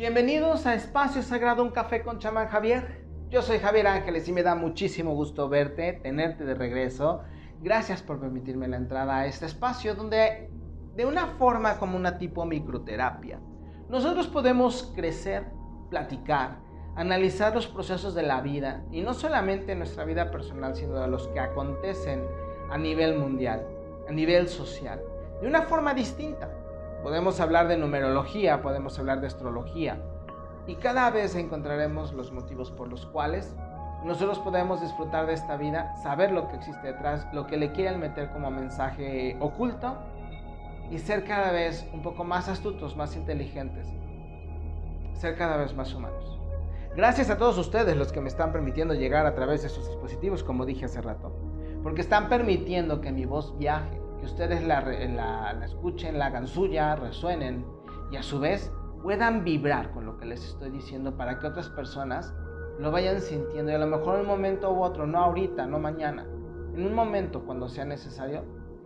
Bienvenidos 0.00 0.64
a 0.64 0.72
Espacio 0.72 1.20
Sagrado, 1.20 1.62
un 1.62 1.72
café 1.72 2.02
con 2.02 2.20
chamán 2.20 2.48
Javier. 2.48 3.04
Yo 3.28 3.42
soy 3.42 3.58
Javier 3.58 3.86
Ángeles 3.86 4.26
y 4.28 4.32
me 4.32 4.42
da 4.42 4.54
muchísimo 4.54 5.14
gusto 5.14 5.50
verte, 5.50 5.92
tenerte 5.92 6.46
de 6.46 6.54
regreso. 6.54 7.20
Gracias 7.60 8.02
por 8.02 8.18
permitirme 8.18 8.66
la 8.66 8.78
entrada 8.78 9.18
a 9.18 9.26
este 9.26 9.44
espacio 9.44 9.94
donde 9.94 10.50
de 10.96 11.04
una 11.04 11.26
forma 11.26 11.76
como 11.76 11.98
una 11.98 12.16
tipo 12.16 12.46
microterapia, 12.46 13.40
nosotros 13.90 14.26
podemos 14.26 14.90
crecer, 14.96 15.44
platicar, 15.90 16.60
analizar 16.96 17.54
los 17.54 17.66
procesos 17.66 18.14
de 18.14 18.22
la 18.22 18.40
vida 18.40 18.82
y 18.90 19.02
no 19.02 19.12
solamente 19.12 19.74
nuestra 19.74 20.06
vida 20.06 20.30
personal, 20.30 20.74
sino 20.76 20.98
de 20.98 21.08
los 21.08 21.28
que 21.28 21.40
acontecen 21.40 22.24
a 22.70 22.78
nivel 22.78 23.18
mundial, 23.18 23.66
a 24.08 24.12
nivel 24.12 24.48
social, 24.48 25.02
de 25.42 25.46
una 25.46 25.60
forma 25.60 25.92
distinta. 25.92 26.48
Podemos 27.02 27.40
hablar 27.40 27.68
de 27.68 27.78
numerología, 27.78 28.62
podemos 28.62 28.98
hablar 28.98 29.20
de 29.20 29.26
astrología, 29.26 29.98
y 30.66 30.76
cada 30.76 31.10
vez 31.10 31.34
encontraremos 31.34 32.12
los 32.12 32.30
motivos 32.32 32.70
por 32.70 32.88
los 32.88 33.06
cuales 33.06 33.56
nosotros 34.04 34.38
podemos 34.38 34.80
disfrutar 34.80 35.26
de 35.26 35.34
esta 35.34 35.56
vida, 35.56 35.94
saber 36.02 36.30
lo 36.32 36.48
que 36.48 36.56
existe 36.56 36.86
detrás, 36.86 37.26
lo 37.32 37.46
que 37.46 37.56
le 37.56 37.72
quieren 37.72 38.00
meter 38.00 38.30
como 38.30 38.50
mensaje 38.50 39.36
oculto 39.40 39.96
y 40.90 40.98
ser 40.98 41.24
cada 41.24 41.52
vez 41.52 41.86
un 41.92 42.02
poco 42.02 42.24
más 42.24 42.48
astutos, 42.48 42.96
más 42.96 43.16
inteligentes, 43.16 43.86
ser 45.12 45.36
cada 45.36 45.56
vez 45.56 45.74
más 45.74 45.94
humanos. 45.94 46.38
Gracias 46.96 47.30
a 47.30 47.36
todos 47.38 47.58
ustedes 47.58 47.96
los 47.96 48.10
que 48.10 48.20
me 48.20 48.28
están 48.28 48.52
permitiendo 48.52 48.94
llegar 48.94 49.26
a 49.26 49.34
través 49.34 49.62
de 49.62 49.68
sus 49.68 49.86
dispositivos, 49.86 50.42
como 50.42 50.66
dije 50.66 50.86
hace 50.86 51.00
rato, 51.00 51.32
porque 51.82 52.00
están 52.00 52.28
permitiendo 52.28 53.00
que 53.00 53.12
mi 53.12 53.26
voz 53.26 53.56
viaje, 53.58 53.99
que 54.20 54.26
ustedes 54.26 54.62
la, 54.62 54.80
escuchen, 55.64 56.18
la 56.18 56.26
hagan 56.26 56.46
suya, 56.46 56.94
resuenen 56.94 57.64
y 58.12 58.16
a 58.16 58.22
su 58.22 58.38
vez 58.38 58.70
puedan 59.02 59.44
vibrar 59.44 59.92
con 59.92 60.04
lo 60.04 60.18
que 60.18 60.26
les 60.26 60.44
estoy 60.44 60.70
diciendo 60.70 61.16
para 61.16 61.38
que 61.38 61.46
otras 61.46 61.70
personas 61.70 62.34
lo 62.78 62.90
vayan 62.90 63.20
sintiendo 63.20 63.72
y 63.72 63.74
a 63.74 63.78
lo 63.78 63.86
mejor 63.86 64.16
en 64.16 64.22
un 64.22 64.26
momento 64.26 64.72
u 64.72 64.82
otro, 64.82 65.06
no 65.06 65.18
ahorita, 65.18 65.66
no 65.66 65.78
mañana, 65.78 66.26
en 66.74 66.86
un 66.86 66.94
momento 66.94 67.44
cuando 67.44 67.68
sea 67.68 67.84
necesario, 67.84 68.44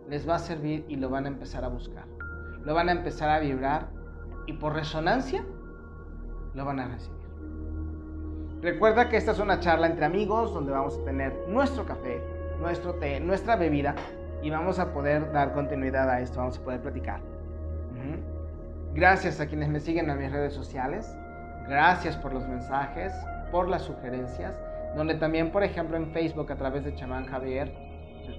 les 0.09 0.27
va 0.27 0.35
a 0.35 0.39
servir 0.39 0.85
y 0.87 0.95
lo 0.95 1.09
van 1.09 1.25
a 1.25 1.27
empezar 1.27 1.65
a 1.65 1.67
buscar. 1.67 2.05
Lo 2.63 2.73
van 2.73 2.89
a 2.89 2.93
empezar 2.93 3.29
a 3.29 3.39
vibrar 3.39 3.89
y 4.47 4.53
por 4.53 4.73
resonancia 4.73 5.45
lo 6.53 6.65
van 6.65 6.79
a 6.79 6.87
recibir. 6.87 7.25
Recuerda 8.61 9.09
que 9.09 9.17
esta 9.17 9.33
es 9.33 9.39
una 9.39 9.59
charla 9.59 9.87
entre 9.87 10.05
amigos 10.05 10.53
donde 10.53 10.71
vamos 10.71 10.97
a 10.97 11.03
tener 11.03 11.33
nuestro 11.47 11.85
café, 11.85 12.21
nuestro 12.59 12.95
té, 12.95 13.19
nuestra 13.19 13.55
bebida 13.55 13.95
y 14.45 14.51
vamos 14.51 14.77
a 14.77 14.93
poder 14.93 15.31
dar 15.31 15.53
continuidad 15.53 16.07
a 16.07 16.21
esto, 16.21 16.37
vamos 16.37 16.59
a 16.59 16.61
poder 16.61 16.79
platicar. 16.79 17.19
Gracias 18.93 19.41
a 19.41 19.47
quienes 19.47 19.69
me 19.69 19.79
siguen 19.79 20.07
en 20.07 20.19
mis 20.19 20.31
redes 20.31 20.53
sociales. 20.53 21.17
Gracias 21.67 22.15
por 22.15 22.31
los 22.31 22.47
mensajes, 22.47 23.11
por 23.51 23.67
las 23.67 23.81
sugerencias. 23.81 24.61
Donde 24.95 25.15
también, 25.15 25.51
por 25.51 25.63
ejemplo, 25.63 25.97
en 25.97 26.11
Facebook 26.11 26.51
a 26.51 26.55
través 26.57 26.85
de 26.85 26.93
Chamán 26.93 27.25
Javier, 27.25 27.73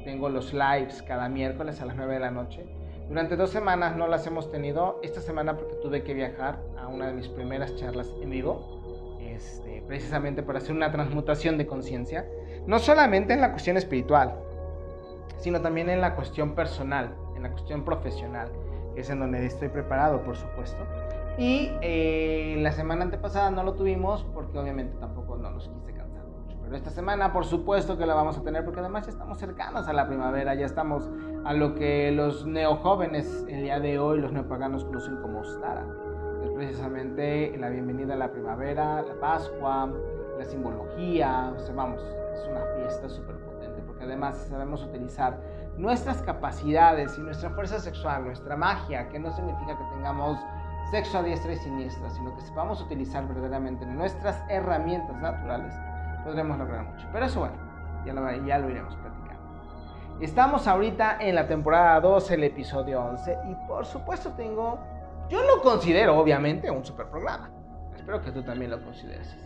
tengo 0.05 0.29
los 0.29 0.55
lives 0.55 1.03
cada 1.03 1.29
miércoles 1.29 1.83
a 1.83 1.87
las 1.87 1.97
9 1.97 2.15
de 2.15 2.20
la 2.20 2.31
noche. 2.31 2.65
Durante 3.09 3.35
dos 3.35 3.51
semanas 3.51 3.97
no 3.97 4.07
las 4.07 4.25
hemos 4.29 4.48
tenido. 4.53 5.01
Esta 5.03 5.20
semana 5.20 5.57
porque 5.57 5.75
tuve 5.83 6.05
que 6.05 6.15
viajar 6.15 6.61
a 6.79 6.87
una 6.87 7.09
de 7.09 7.15
mis 7.15 7.27
primeras 7.27 7.75
charlas 7.75 8.09
en 8.23 8.31
vivo. 8.31 9.19
Este, 9.20 9.83
precisamente 9.89 10.45
para 10.45 10.61
hacer 10.61 10.75
una 10.75 10.93
transmutación 10.93 11.59
de 11.59 11.67
conciencia. 11.67 12.25
No 12.65 12.79
solamente 12.79 13.35
en 13.35 13.41
la 13.41 13.51
cuestión 13.51 13.77
espiritual, 13.77 14.45
sino 15.39 15.61
también 15.61 15.89
en 15.89 16.01
la 16.01 16.15
cuestión 16.15 16.55
personal, 16.55 17.15
en 17.37 17.43
la 17.43 17.51
cuestión 17.51 17.85
profesional 17.85 18.51
es 18.97 19.11
en 19.11 19.21
donde 19.21 19.45
estoy 19.45 19.69
preparado, 19.69 20.23
por 20.23 20.37
supuesto. 20.37 20.85
Y 21.39 21.71
eh, 21.83 22.57
la 22.61 22.73
semana 22.73 23.05
antepasada 23.05 23.51
no 23.51 23.63
lo 23.63 23.75
tuvimos 23.75 24.25
porque 24.35 24.59
obviamente 24.59 24.97
tampoco 24.98 25.36
no 25.36 25.51
los 25.51 25.69
quise 25.69 25.92
cansar 25.92 26.25
mucho. 26.25 26.57
Pero 26.63 26.75
esta 26.75 26.91
semana 26.91 27.33
por 27.33 27.45
supuesto 27.45 27.98
que 27.98 28.07
la 28.07 28.15
vamos 28.15 28.39
a 28.39 28.42
tener 28.42 28.65
porque 28.65 28.81
además 28.81 29.05
ya 29.05 29.13
estamos 29.13 29.39
cercanos 29.39 29.86
a 29.86 29.92
la 29.92 30.07
primavera, 30.07 30.55
ya 30.55 30.65
estamos 30.65 31.11
a 31.45 31.53
lo 31.53 31.75
que 31.75 32.11
los 32.11 32.47
neojóvenes 32.47 33.45
el 33.48 33.65
día 33.65 33.79
de 33.81 33.98
hoy, 33.98 34.19
los 34.19 34.33
neopaganos 34.33 34.85
conocen 34.86 35.17
como 35.17 35.45
Stara. 35.45 35.86
Es 36.42 36.51
precisamente 36.51 37.55
la 37.59 37.69
bienvenida 37.69 38.15
a 38.15 38.17
la 38.17 38.33
primavera, 38.33 39.03
la 39.03 39.20
Pascua, 39.20 39.92
la 40.39 40.45
simbología, 40.45 41.53
o 41.55 41.59
sea, 41.59 41.75
vamos, 41.75 42.01
es 42.35 42.48
una 42.48 42.65
fiesta 42.77 43.09
súper 43.11 43.36
además 44.06 44.36
sabemos 44.48 44.83
utilizar 44.83 45.39
nuestras 45.77 46.22
capacidades 46.22 47.17
y 47.18 47.20
nuestra 47.20 47.50
fuerza 47.50 47.78
sexual, 47.78 48.24
nuestra 48.24 48.56
magia, 48.56 49.08
que 49.08 49.18
no 49.18 49.30
significa 49.30 49.77
que 49.77 49.84
tengamos 49.94 50.39
sexo 50.90 51.18
a 51.18 51.22
diestra 51.22 51.52
y 51.52 51.56
siniestra, 51.56 52.08
sino 52.11 52.34
que 52.34 52.42
sepamos 52.42 52.80
utilizar 52.80 53.27
verdaderamente 53.27 53.84
nuestras 53.86 54.42
herramientas 54.48 55.17
naturales, 55.17 55.74
podremos 56.24 56.58
lograr 56.58 56.84
mucho. 56.84 57.06
Pero 57.12 57.27
eso, 57.27 57.40
bueno, 57.40 57.56
ya 58.05 58.12
lo, 58.12 58.46
ya 58.46 58.58
lo 58.58 58.70
iremos 58.70 58.94
platicando. 58.96 59.42
Estamos 60.20 60.67
ahorita 60.67 61.18
en 61.20 61.34
la 61.34 61.46
temporada 61.46 62.00
2, 62.00 62.30
el 62.30 62.44
episodio 62.44 63.02
11, 63.02 63.38
y 63.50 63.55
por 63.67 63.84
supuesto 63.84 64.30
tengo, 64.33 64.78
yo 65.28 65.42
lo 65.42 65.61
considero 65.61 66.17
obviamente 66.17 66.70
un 66.70 66.84
super 66.84 67.06
programa. 67.06 67.50
Espero 67.94 68.23
que 68.23 68.30
tú 68.30 68.42
también 68.42 68.70
lo 68.70 68.83
consideres. 68.83 69.45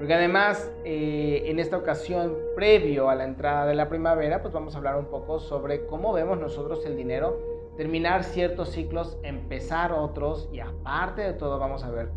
Porque 0.00 0.14
además, 0.14 0.72
eh, 0.86 1.42
en 1.44 1.58
esta 1.58 1.76
ocasión, 1.76 2.34
previo 2.56 3.10
a 3.10 3.14
la 3.14 3.24
entrada 3.24 3.66
de 3.66 3.74
la 3.74 3.90
primavera, 3.90 4.40
pues 4.40 4.54
vamos 4.54 4.74
a 4.74 4.78
hablar 4.78 4.96
un 4.96 5.10
poco 5.10 5.40
sobre 5.40 5.84
cómo 5.84 6.14
vemos 6.14 6.40
nosotros 6.40 6.86
el 6.86 6.96
dinero, 6.96 7.38
terminar 7.76 8.24
ciertos 8.24 8.70
ciclos, 8.70 9.18
empezar 9.22 9.92
otros 9.92 10.48
y 10.54 10.60
aparte 10.60 11.20
de 11.20 11.34
todo 11.34 11.58
vamos 11.58 11.84
a 11.84 11.90
ver 11.90 12.08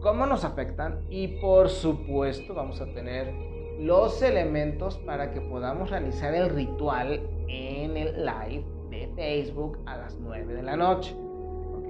cómo 0.00 0.26
nos 0.26 0.44
afectan 0.44 1.00
y 1.10 1.40
por 1.40 1.70
supuesto 1.70 2.54
vamos 2.54 2.80
a 2.80 2.84
tener 2.94 3.34
los 3.80 4.22
elementos 4.22 4.98
para 4.98 5.32
que 5.32 5.40
podamos 5.40 5.90
realizar 5.90 6.36
el 6.36 6.50
ritual 6.50 7.20
en 7.48 7.96
el 7.96 8.24
live 8.24 8.64
de 8.90 9.10
Facebook 9.16 9.80
a 9.86 9.96
las 9.96 10.20
9 10.20 10.54
de 10.54 10.62
la 10.62 10.76
noche. 10.76 11.16
¿Ok? 11.16 11.88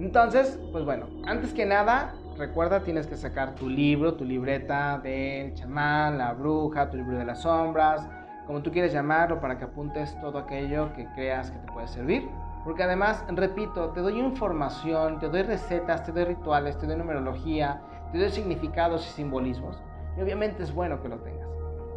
Entonces, 0.00 0.58
pues 0.72 0.86
bueno, 0.86 1.08
antes 1.26 1.52
que 1.52 1.66
nada, 1.66 2.14
Recuerda, 2.36 2.80
tienes 2.80 3.06
que 3.06 3.16
sacar 3.16 3.54
tu 3.54 3.68
libro, 3.68 4.14
tu 4.14 4.24
libreta 4.24 4.98
del 4.98 5.54
chamán, 5.54 6.18
la 6.18 6.32
bruja, 6.32 6.90
tu 6.90 6.96
libro 6.96 7.16
de 7.16 7.24
las 7.24 7.42
sombras, 7.42 8.08
como 8.44 8.60
tú 8.60 8.72
quieres 8.72 8.92
llamarlo, 8.92 9.40
para 9.40 9.56
que 9.56 9.64
apuntes 9.64 10.18
todo 10.20 10.38
aquello 10.38 10.92
que 10.94 11.06
creas 11.14 11.52
que 11.52 11.58
te 11.58 11.72
puede 11.72 11.86
servir. 11.86 12.28
Porque 12.64 12.82
además, 12.82 13.24
repito, 13.28 13.90
te 13.90 14.00
doy 14.00 14.18
información, 14.18 15.20
te 15.20 15.28
doy 15.28 15.42
recetas, 15.42 16.02
te 16.02 16.10
doy 16.10 16.24
rituales, 16.24 16.76
te 16.76 16.86
doy 16.86 16.96
numerología, 16.96 17.80
te 18.10 18.18
doy 18.18 18.30
significados 18.30 19.06
y 19.06 19.10
simbolismos. 19.10 19.80
Y 20.18 20.22
obviamente 20.22 20.64
es 20.64 20.74
bueno 20.74 21.00
que 21.00 21.08
lo 21.08 21.18
tengas. 21.18 21.48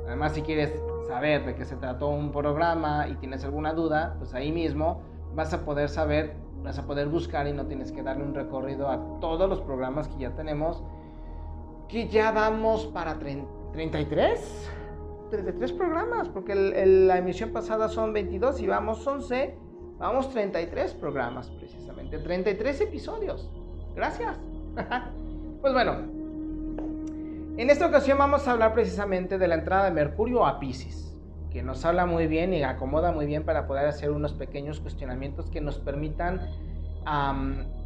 Además, 0.06 0.34
si 0.34 0.44
quieres 0.44 0.72
saber 1.08 1.46
de 1.46 1.56
qué 1.56 1.66
se 1.66 1.78
trató 1.78 2.10
un 2.10 2.32
programa 2.32 3.08
y 3.08 3.16
tienes 3.16 3.44
alguna 3.44 3.74
duda, 3.74 4.16
pues 4.20 4.36
ahí 4.36 4.52
mismo 4.52 5.02
vas 5.34 5.52
a 5.54 5.66
poder 5.66 5.90
saber 5.90 6.36
vas 6.64 6.78
a 6.78 6.86
poder 6.86 7.08
buscar 7.08 7.48
y 7.48 7.54
no 7.54 7.66
tienes 7.66 7.92
que 7.92 8.04
darle 8.04 8.24
un 8.24 8.34
recorrido 8.34 8.90
a 8.90 9.20
todos 9.20 9.50
los 9.50 9.62
programas 9.62 10.08
que 10.08 10.20
ya 10.20 10.32
tenemos, 10.36 10.84
que 11.88 12.08
ya 12.08 12.32
vamos 12.32 12.86
para 12.88 13.18
33, 13.20 14.72
33 15.32 15.72
programas, 15.74 16.30
porque 16.30 16.56
la 16.56 17.18
emisión 17.18 17.52
pasada 17.52 17.88
son 17.88 18.14
22 18.14 18.62
y 18.62 18.68
vamos 18.68 19.06
11, 19.06 19.58
vamos 19.98 20.30
33 20.32 20.94
programas 20.96 21.50
precisamente, 21.52 22.20
33 22.20 22.82
episodios. 22.82 23.50
Gracias. 23.96 24.38
pues 25.62 25.74
bueno, 25.74 25.94
en 27.58 27.70
esta 27.70 27.88
ocasión 27.88 28.18
vamos 28.18 28.48
a 28.48 28.52
hablar 28.52 28.74
precisamente 28.74 29.38
de 29.38 29.48
la 29.48 29.56
entrada 29.56 29.86
de 29.86 29.92
Mercurio 29.92 30.46
a 30.46 30.60
Pisces 30.60 31.07
que 31.52 31.64
nos 31.64 31.86
habla 31.86 32.06
muy 32.06 32.28
bien 32.28 32.54
y 32.54 32.64
acomoda 32.64 33.12
muy 33.12 33.26
bien 33.26 33.44
para 33.44 33.68
poder 33.68 33.88
hacer 33.88 34.12
unos 34.12 34.34
pequeños 34.34 34.80
cuestionamientos 34.80 35.50
que 35.50 35.62
nos 35.62 35.80
permitan 35.80 36.42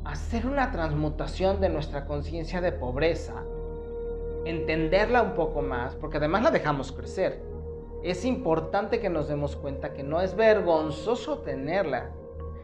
hacer 0.04 0.48
una 0.48 0.72
transmutación 0.72 1.62
de 1.62 1.70
nuestra 1.70 2.06
conciencia 2.06 2.60
de 2.60 2.72
pobreza, 2.72 3.44
entenderla 4.46 5.22
un 5.22 5.34
poco 5.34 5.62
más, 5.62 5.96
porque 5.96 6.18
además 6.18 6.42
la 6.42 6.52
dejamos 6.52 6.92
crecer. 6.92 7.44
Es 8.04 8.26
importante 8.26 9.00
que 9.00 9.12
nos 9.12 9.28
demos 9.28 9.56
cuenta 9.56 9.94
que 9.94 10.02
no 10.02 10.22
es 10.22 10.36
vergonzoso 10.36 11.40
tenerla, 11.40 12.10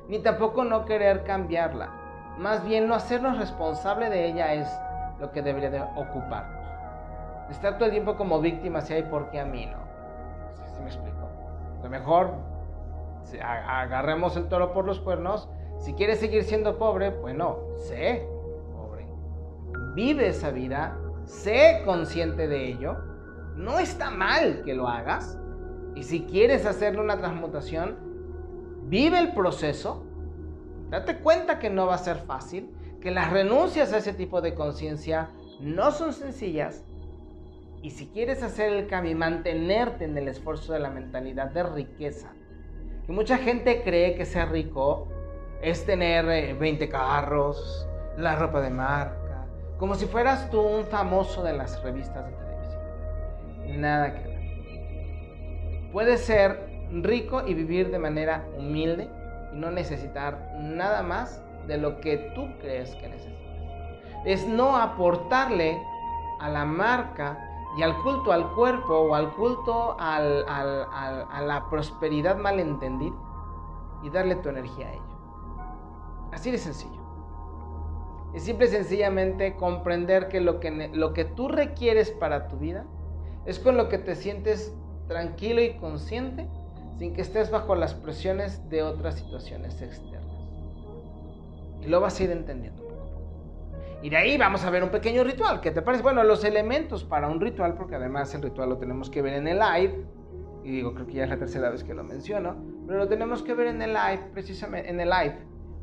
ni 0.07 0.17
tampoco 0.17 0.63
no 0.63 0.85
querer 0.85 1.23
cambiarla. 1.23 1.91
Más 2.39 2.67
bien 2.67 2.87
no 2.87 2.95
hacernos 2.95 3.37
responsable 3.37 4.09
de 4.09 4.27
ella 4.27 4.55
es 4.55 4.67
lo 5.19 5.31
que 5.31 5.43
debería 5.43 5.69
de 5.69 5.81
ocuparnos. 5.81 6.57
Estar 7.51 7.75
todo 7.75 7.85
el 7.85 7.91
tiempo 7.91 8.15
como 8.15 8.41
víctima 8.41 8.81
si 8.81 8.93
hay 8.93 9.03
por 9.03 9.29
qué 9.29 9.39
a 9.39 9.45
mí 9.45 9.67
no 9.67 9.86
me 10.81 10.87
explico? 10.87 11.29
Lo 11.83 11.89
mejor, 11.89 12.33
agarremos 13.43 14.35
el 14.37 14.47
toro 14.47 14.73
por 14.73 14.85
los 14.85 14.99
cuernos. 14.99 15.49
Si 15.79 15.93
quieres 15.93 16.19
seguir 16.19 16.43
siendo 16.43 16.77
pobre, 16.77 17.11
bueno, 17.11 17.59
sé 17.75 18.27
pobre. 18.73 19.07
Vive 19.93 20.27
esa 20.27 20.51
vida, 20.51 20.97
sé 21.25 21.81
consciente 21.85 22.47
de 22.47 22.67
ello. 22.67 22.97
No 23.55 23.79
está 23.79 24.09
mal 24.09 24.63
que 24.63 24.73
lo 24.73 24.87
hagas. 24.87 25.39
Y 25.95 26.03
si 26.03 26.25
quieres 26.25 26.65
hacerle 26.65 27.01
una 27.01 27.17
transmutación, 27.17 27.97
vive 28.83 29.19
el 29.19 29.33
proceso. 29.33 30.03
Date 30.89 31.19
cuenta 31.19 31.59
que 31.59 31.69
no 31.69 31.87
va 31.87 31.95
a 31.95 31.99
ser 31.99 32.17
fácil. 32.17 32.73
que 33.01 33.11
las 33.11 33.31
renuncias 33.31 33.93
a 33.93 33.97
ese 33.97 34.11
tipo 34.11 34.41
de 34.41 34.55
conciencia 34.55 35.29
no 35.59 35.91
son 35.91 36.13
sencillas 36.13 36.83
y 37.81 37.91
si 37.91 38.07
quieres 38.07 38.43
hacer 38.43 38.73
el 38.73 38.87
cambio 38.87 39.11
y 39.11 39.15
mantenerte 39.15 40.05
en 40.05 40.17
el 40.17 40.27
esfuerzo 40.27 40.73
de 40.73 40.79
la 40.79 40.89
mentalidad 40.89 41.51
de 41.51 41.63
riqueza, 41.63 42.33
que 43.05 43.11
mucha 43.11 43.37
gente 43.37 43.83
cree 43.83 44.15
que 44.15 44.25
ser 44.25 44.49
rico 44.49 45.07
es 45.61 45.85
tener 45.85 46.55
20 46.57 46.83
eh, 46.83 46.89
carros, 46.89 47.87
la 48.17 48.35
ropa 48.35 48.61
de 48.61 48.69
marca, 48.69 49.47
como 49.77 49.95
si 49.95 50.05
fueras 50.05 50.49
tú 50.49 50.59
un 50.61 50.85
famoso 50.85 51.43
de 51.43 51.53
las 51.53 51.81
revistas 51.83 52.25
de 52.25 52.31
televisión. 52.31 53.81
Nada 53.81 54.13
que 54.13 54.27
ver. 54.27 55.91
Puedes 55.91 56.21
ser 56.21 56.67
rico 56.91 57.47
y 57.47 57.53
vivir 57.53 57.91
de 57.91 57.99
manera 57.99 58.45
humilde 58.57 59.07
y 59.53 59.57
no 59.57 59.71
necesitar 59.71 60.53
nada 60.59 61.03
más 61.03 61.43
de 61.67 61.77
lo 61.77 61.99
que 62.01 62.17
tú 62.33 62.47
crees 62.59 62.95
que 62.95 63.07
necesitas. 63.07 63.37
Es 64.25 64.47
no 64.47 64.75
aportarle 64.77 65.77
a 66.39 66.49
la 66.49 66.65
marca 66.65 67.46
y 67.77 67.83
al 67.83 67.95
culto 68.01 68.31
al 68.31 68.53
cuerpo 68.53 68.97
o 68.97 69.13
al 69.13 69.33
culto 69.35 69.95
a 69.99 70.19
la 70.19 71.67
prosperidad 71.69 72.37
malentendida 72.37 73.15
y 74.03 74.09
darle 74.09 74.35
tu 74.35 74.49
energía 74.49 74.87
a 74.87 74.93
ello. 74.93 75.03
Así 76.31 76.49
de 76.49 76.57
sencillo. 76.57 76.97
Es 78.33 78.43
simple 78.43 78.65
y 78.65 78.69
sencillamente 78.69 79.55
comprender 79.55 80.27
que 80.27 80.41
lo, 80.41 80.59
que 80.59 80.89
lo 80.91 81.13
que 81.13 81.25
tú 81.25 81.47
requieres 81.47 82.11
para 82.11 82.47
tu 82.47 82.57
vida 82.57 82.85
es 83.45 83.59
con 83.59 83.77
lo 83.77 83.89
que 83.89 83.99
te 83.99 84.15
sientes 84.15 84.75
tranquilo 85.07 85.61
y 85.61 85.77
consciente 85.77 86.47
sin 86.97 87.13
que 87.13 87.21
estés 87.21 87.51
bajo 87.51 87.75
las 87.75 87.93
presiones 87.93 88.69
de 88.69 88.81
otras 88.81 89.15
situaciones 89.15 89.81
externas. 89.81 90.25
Y 91.81 91.87
lo 91.87 92.01
vas 92.01 92.19
a 92.19 92.23
ir 92.23 92.31
entendiendo 92.31 92.86
Y 94.01 94.09
de 94.09 94.17
ahí 94.17 94.37
vamos 94.37 94.63
a 94.63 94.69
ver 94.69 94.83
un 94.83 94.89
pequeño 94.89 95.23
ritual. 95.23 95.61
¿Qué 95.61 95.71
te 95.71 95.81
parece? 95.81 96.03
Bueno, 96.03 96.23
los 96.23 96.43
elementos 96.43 97.03
para 97.03 97.27
un 97.27 97.41
ritual, 97.41 97.75
porque 97.75 97.95
además 97.95 98.33
el 98.35 98.43
ritual 98.43 98.69
lo 98.69 98.77
tenemos 98.77 99.09
que 99.09 99.21
ver 99.21 99.33
en 99.33 99.47
el 99.47 99.59
live. 99.59 100.05
Y 100.63 100.71
digo, 100.71 100.93
creo 100.93 101.07
que 101.07 101.13
ya 101.13 101.23
es 101.23 101.29
la 101.29 101.37
tercera 101.37 101.69
vez 101.69 101.83
que 101.83 101.93
lo 101.93 102.03
menciono. 102.03 102.55
Pero 102.85 102.99
lo 102.99 103.07
tenemos 103.07 103.41
que 103.41 103.53
ver 103.53 103.67
en 103.67 103.81
el 103.81 103.93
live, 103.93 104.29
precisamente, 104.33 104.89
en 104.89 104.99
el 104.99 105.09
live. 105.09 105.37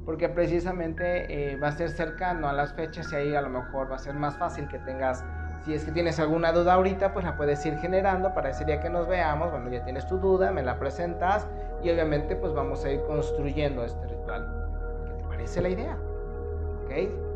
Porque 0.05 0.29
precisamente 0.29 1.53
eh, 1.53 1.57
va 1.57 1.69
a 1.69 1.73
ser 1.73 1.91
cercano 1.91 2.49
a 2.49 2.53
las 2.53 2.75
fechas 2.75 3.11
y 3.13 3.17
ahí 3.17 3.35
a 3.35 3.41
lo 3.41 3.49
mejor 3.49 3.91
va 3.91 3.97
a 3.97 3.99
ser 3.99 4.15
más 4.15 4.37
fácil 4.37 4.69
que 4.69 4.79
tengas 4.81 5.25
si 5.65 5.73
es 5.73 5.85
que 5.85 5.93
tienes 5.93 6.21
alguna 6.21 6.53
duda 6.53 6.75
ahorita, 6.75 7.15
pues 7.15 7.25
la 7.25 7.39
puedes 7.39 7.65
ir 7.65 7.79
generando 7.79 8.35
para 8.35 8.51
ese 8.51 8.67
día 8.67 8.81
que 8.81 8.91
nos 8.91 9.09
veamos. 9.09 9.51
Bueno, 9.51 9.71
ya 9.71 9.83
tienes 9.83 10.07
tu 10.07 10.19
duda, 10.19 10.53
me 10.53 10.63
la 10.63 10.79
presentas 10.79 11.49
y 11.83 11.91
obviamente 11.91 12.37
pues 12.37 12.53
vamos 12.53 12.85
a 12.85 12.91
ir 12.91 13.01
construyendo 13.07 13.83
este 13.83 14.07
ritual. 14.07 14.47
¿Qué 15.07 15.23
te 15.23 15.29
parece 15.29 15.63
la 15.63 15.71
idea? 15.71 15.99
¿Ok? 16.85 17.34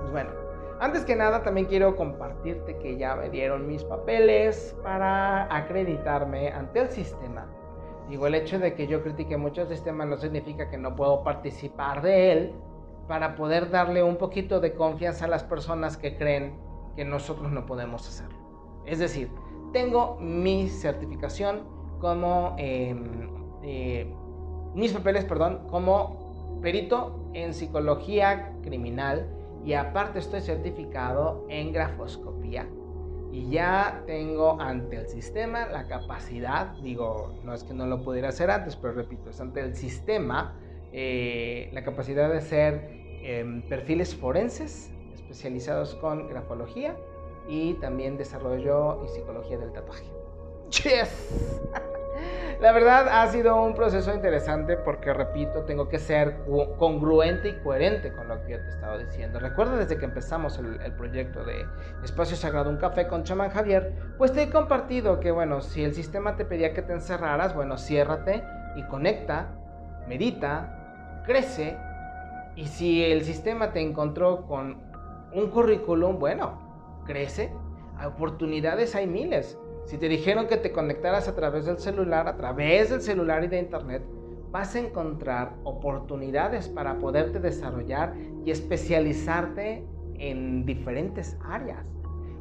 Pues 0.00 0.10
bueno, 0.10 0.30
antes 0.80 1.04
que 1.04 1.16
nada 1.16 1.42
también 1.42 1.66
quiero 1.66 1.96
compartirte 1.96 2.78
que 2.78 2.96
ya 2.96 3.16
me 3.16 3.30
dieron 3.30 3.66
mis 3.66 3.82
papeles 3.84 4.76
para 4.82 5.54
acreditarme 5.54 6.50
ante 6.50 6.80
el 6.80 6.90
sistema. 6.90 7.46
Digo, 8.08 8.26
el 8.26 8.34
hecho 8.34 8.58
de 8.58 8.74
que 8.74 8.86
yo 8.86 9.02
critique 9.02 9.36
mucho 9.36 9.62
el 9.62 9.68
sistema 9.68 10.06
no 10.06 10.16
significa 10.16 10.70
que 10.70 10.78
no 10.78 10.96
puedo 10.96 11.22
participar 11.24 12.00
de 12.00 12.32
él 12.32 12.54
para 13.06 13.34
poder 13.34 13.70
darle 13.70 14.02
un 14.02 14.16
poquito 14.16 14.60
de 14.60 14.74
confianza 14.74 15.24
a 15.24 15.28
las 15.28 15.42
personas 15.42 15.96
que 15.96 16.16
creen 16.16 16.58
que 16.96 17.04
nosotros 17.04 17.50
no 17.50 17.66
podemos 17.66 18.06
hacerlo. 18.08 18.38
Es 18.86 18.98
decir, 18.98 19.30
tengo 19.72 20.16
mi 20.20 20.68
certificación 20.68 21.64
como, 22.00 22.54
em, 22.58 23.30
eh, 23.62 24.14
mis 24.74 24.92
papeles, 24.92 25.24
perdón, 25.24 25.66
como 25.68 26.60
perito 26.62 27.30
en 27.34 27.52
psicología 27.52 28.52
criminal 28.62 29.37
y 29.68 29.74
aparte 29.74 30.20
estoy 30.20 30.40
certificado 30.40 31.44
en 31.50 31.74
grafoscopía. 31.74 32.66
Y 33.30 33.50
ya 33.50 34.02
tengo 34.06 34.58
ante 34.58 34.96
el 34.96 35.08
sistema 35.08 35.66
la 35.66 35.86
capacidad, 35.86 36.68
digo, 36.78 37.34
no 37.44 37.52
es 37.52 37.64
que 37.64 37.74
no 37.74 37.86
lo 37.86 38.02
pudiera 38.02 38.30
hacer 38.30 38.50
antes, 38.50 38.76
pero 38.76 38.94
repito, 38.94 39.28
es 39.28 39.38
ante 39.42 39.60
el 39.60 39.76
sistema 39.76 40.58
eh, 40.90 41.68
la 41.74 41.84
capacidad 41.84 42.30
de 42.30 42.38
hacer 42.38 42.88
em, 43.22 43.60
perfiles 43.68 44.14
forenses 44.14 44.90
especializados 45.12 45.94
con 45.96 46.30
grafología 46.30 46.96
y 47.46 47.74
también 47.74 48.16
desarrollo 48.16 49.04
y 49.04 49.08
psicología 49.08 49.58
del 49.58 49.72
tatuaje. 49.72 50.06
¡Yes! 50.70 51.60
La 52.60 52.72
verdad 52.72 53.06
ha 53.08 53.24
sido 53.28 53.62
un 53.62 53.76
proceso 53.76 54.12
interesante 54.12 54.76
porque, 54.76 55.14
repito, 55.14 55.62
tengo 55.62 55.88
que 55.88 56.00
ser 56.00 56.38
congruente 56.76 57.50
y 57.50 57.62
coherente 57.62 58.12
con 58.12 58.26
lo 58.26 58.42
que 58.42 58.52
yo 58.52 58.58
te 58.58 58.68
estaba 58.70 58.98
diciendo. 58.98 59.38
Recuerda 59.38 59.76
desde 59.76 59.96
que 59.96 60.06
empezamos 60.06 60.58
el, 60.58 60.92
proyecto 60.94 61.44
de 61.44 61.64
Espacio 62.02 62.36
Sagrado, 62.36 62.68
un 62.68 62.78
café 62.78 63.06
con 63.06 63.22
chamán 63.22 63.50
Javier, 63.50 63.94
pues 64.18 64.32
te 64.32 64.42
he 64.42 64.50
compartido 64.50 65.20
que, 65.20 65.30
bueno, 65.30 65.60
si 65.60 65.84
el 65.84 65.94
sistema 65.94 66.34
te 66.34 66.44
pedía 66.44 66.74
que 66.74 66.82
te 66.82 66.92
encerraras, 66.92 67.54
bueno, 67.54 67.78
ciérrate 67.78 68.42
y 68.74 68.82
conecta, 68.88 69.54
medita, 70.08 71.22
crece. 71.26 71.76
Y 72.56 72.66
si 72.66 73.04
el 73.04 73.22
sistema 73.22 73.72
te 73.72 73.80
encontró 73.80 74.48
con 74.48 74.82
un 75.32 75.50
currículum, 75.50 76.18
bueno, 76.18 77.04
crece, 77.06 77.52
oportunidades 78.04 78.96
hay 78.96 79.06
miles. 79.06 79.56
Si 79.88 79.96
te 79.96 80.06
dijeron 80.06 80.48
que 80.48 80.58
te 80.58 80.70
conectaras 80.70 81.28
a 81.28 81.34
través 81.34 81.64
del 81.64 81.78
celular, 81.78 82.28
a 82.28 82.36
través 82.36 82.90
del 82.90 83.00
celular 83.00 83.42
y 83.42 83.48
de 83.48 83.58
internet, 83.58 84.02
vas 84.50 84.74
a 84.74 84.80
encontrar 84.80 85.54
oportunidades 85.64 86.68
para 86.68 86.98
poderte 86.98 87.40
desarrollar 87.40 88.12
y 88.44 88.50
especializarte 88.50 89.86
en 90.18 90.66
diferentes 90.66 91.38
áreas. 91.42 91.86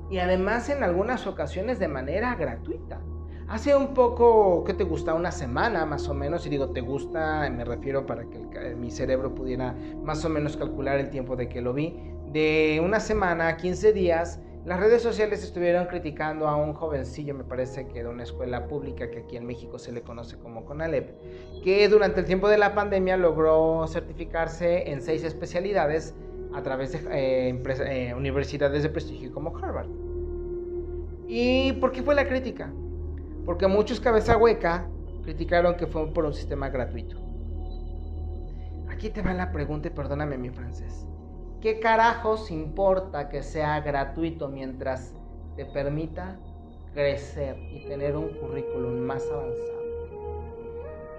Y 0.10 0.18
además 0.18 0.68
en 0.68 0.84
algunas 0.84 1.26
ocasiones 1.26 1.80
de 1.80 1.88
manera 1.88 2.36
gratuita. 2.36 3.00
Hace 3.48 3.74
un 3.78 3.94
poco, 3.94 4.66
¿qué 4.66 4.74
te 4.74 4.84
gusta? 4.84 5.14
Una 5.14 5.32
semana 5.32 5.86
más 5.86 6.10
o 6.10 6.14
menos, 6.14 6.46
y 6.46 6.50
digo 6.50 6.72
te 6.72 6.82
gusta, 6.82 7.50
me 7.50 7.64
refiero 7.64 8.06
para 8.06 8.26
que 8.26 8.76
mi 8.76 8.92
cerebro 8.92 9.34
pudiera 9.34 9.74
más 10.04 10.26
o 10.26 10.30
menos 10.30 10.58
calcular 10.58 11.00
el 11.00 11.12
tiempo 11.12 11.38
de 11.38 11.48
que 11.48 11.62
lo 11.62 11.72
vi 11.74 11.96
de 12.34 12.82
una 12.84 13.00
semana 13.00 13.48
a 13.48 13.56
15 13.56 13.94
días, 13.94 14.42
las 14.68 14.82
redes 14.82 15.02
sociales 15.02 15.46
estuvieron 15.46 15.86
criticando 15.86 16.50
a 16.50 16.58
un 16.58 16.74
jovencillo, 16.74 17.34
me 17.34 17.46
parece 17.46 17.88
que 17.88 18.04
de 18.04 18.10
una 18.10 18.24
escuela 18.24 18.68
pública 18.68 19.10
que 19.10 19.20
aquí 19.20 19.38
en 19.38 19.46
México 19.46 19.80
se 19.80 19.94
le 19.94 20.02
conoce 20.02 20.38
como 20.38 20.66
CONALEP, 20.66 21.64
que 21.64 21.88
durante 21.88 22.20
el 22.20 22.26
tiempo 22.26 22.50
de 22.50 22.58
la 22.58 22.76
pandemia 22.76 23.16
logró 23.16 23.88
certificarse 23.88 24.92
en 24.92 25.02
seis 25.02 25.24
especialidades 25.24 26.14
a 26.54 26.62
través 26.64 26.92
de 26.92 27.00
eh, 27.10 27.64
eh, 28.10 28.14
universidades 28.14 28.84
de 28.84 28.90
prestigio 28.90 29.32
como 29.32 29.56
Harvard. 29.58 29.88
¿Y 31.30 31.72
por 31.80 31.94
qué 31.94 32.04
fue 32.04 32.14
la 32.14 32.28
crítica? 32.28 32.70
Porque 33.46 33.68
muchos 33.68 34.02
cabeza 34.02 34.36
hueca 34.36 34.90
criticaron 35.24 35.78
que 35.78 35.88
fue 35.88 36.14
por 36.14 36.26
un 36.26 36.34
sistema 36.34 36.68
gratuito. 36.68 37.16
Aquí 38.90 39.10
te 39.12 39.22
va 39.22 39.34
la 39.34 39.50
pregunta 39.50 39.88
y 39.88 39.92
perdóname 39.92 40.38
mi 40.38 40.50
francés. 40.50 41.08
¿Qué 41.62 41.80
carajos 41.80 42.52
importa 42.52 43.30
que 43.30 43.42
sea 43.42 43.80
gratuito 43.80 44.48
mientras 44.48 45.16
te 45.56 45.66
permita 45.66 46.38
crecer 46.94 47.58
y 47.58 47.84
tener 47.88 48.16
un 48.16 48.30
currículum 48.30 49.00
más 49.00 49.24
avanzado? 49.32 49.82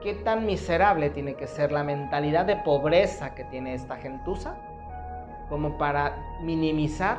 ¿Qué 0.00 0.14
tan 0.14 0.46
miserable 0.46 1.10
tiene 1.10 1.34
que 1.34 1.48
ser 1.48 1.72
la 1.72 1.82
mentalidad 1.82 2.44
de 2.44 2.54
pobreza 2.54 3.34
que 3.34 3.42
tiene 3.46 3.74
esta 3.74 3.96
gentuza 3.96 4.54
como 5.48 5.76
para 5.76 6.16
minimizar 6.40 7.18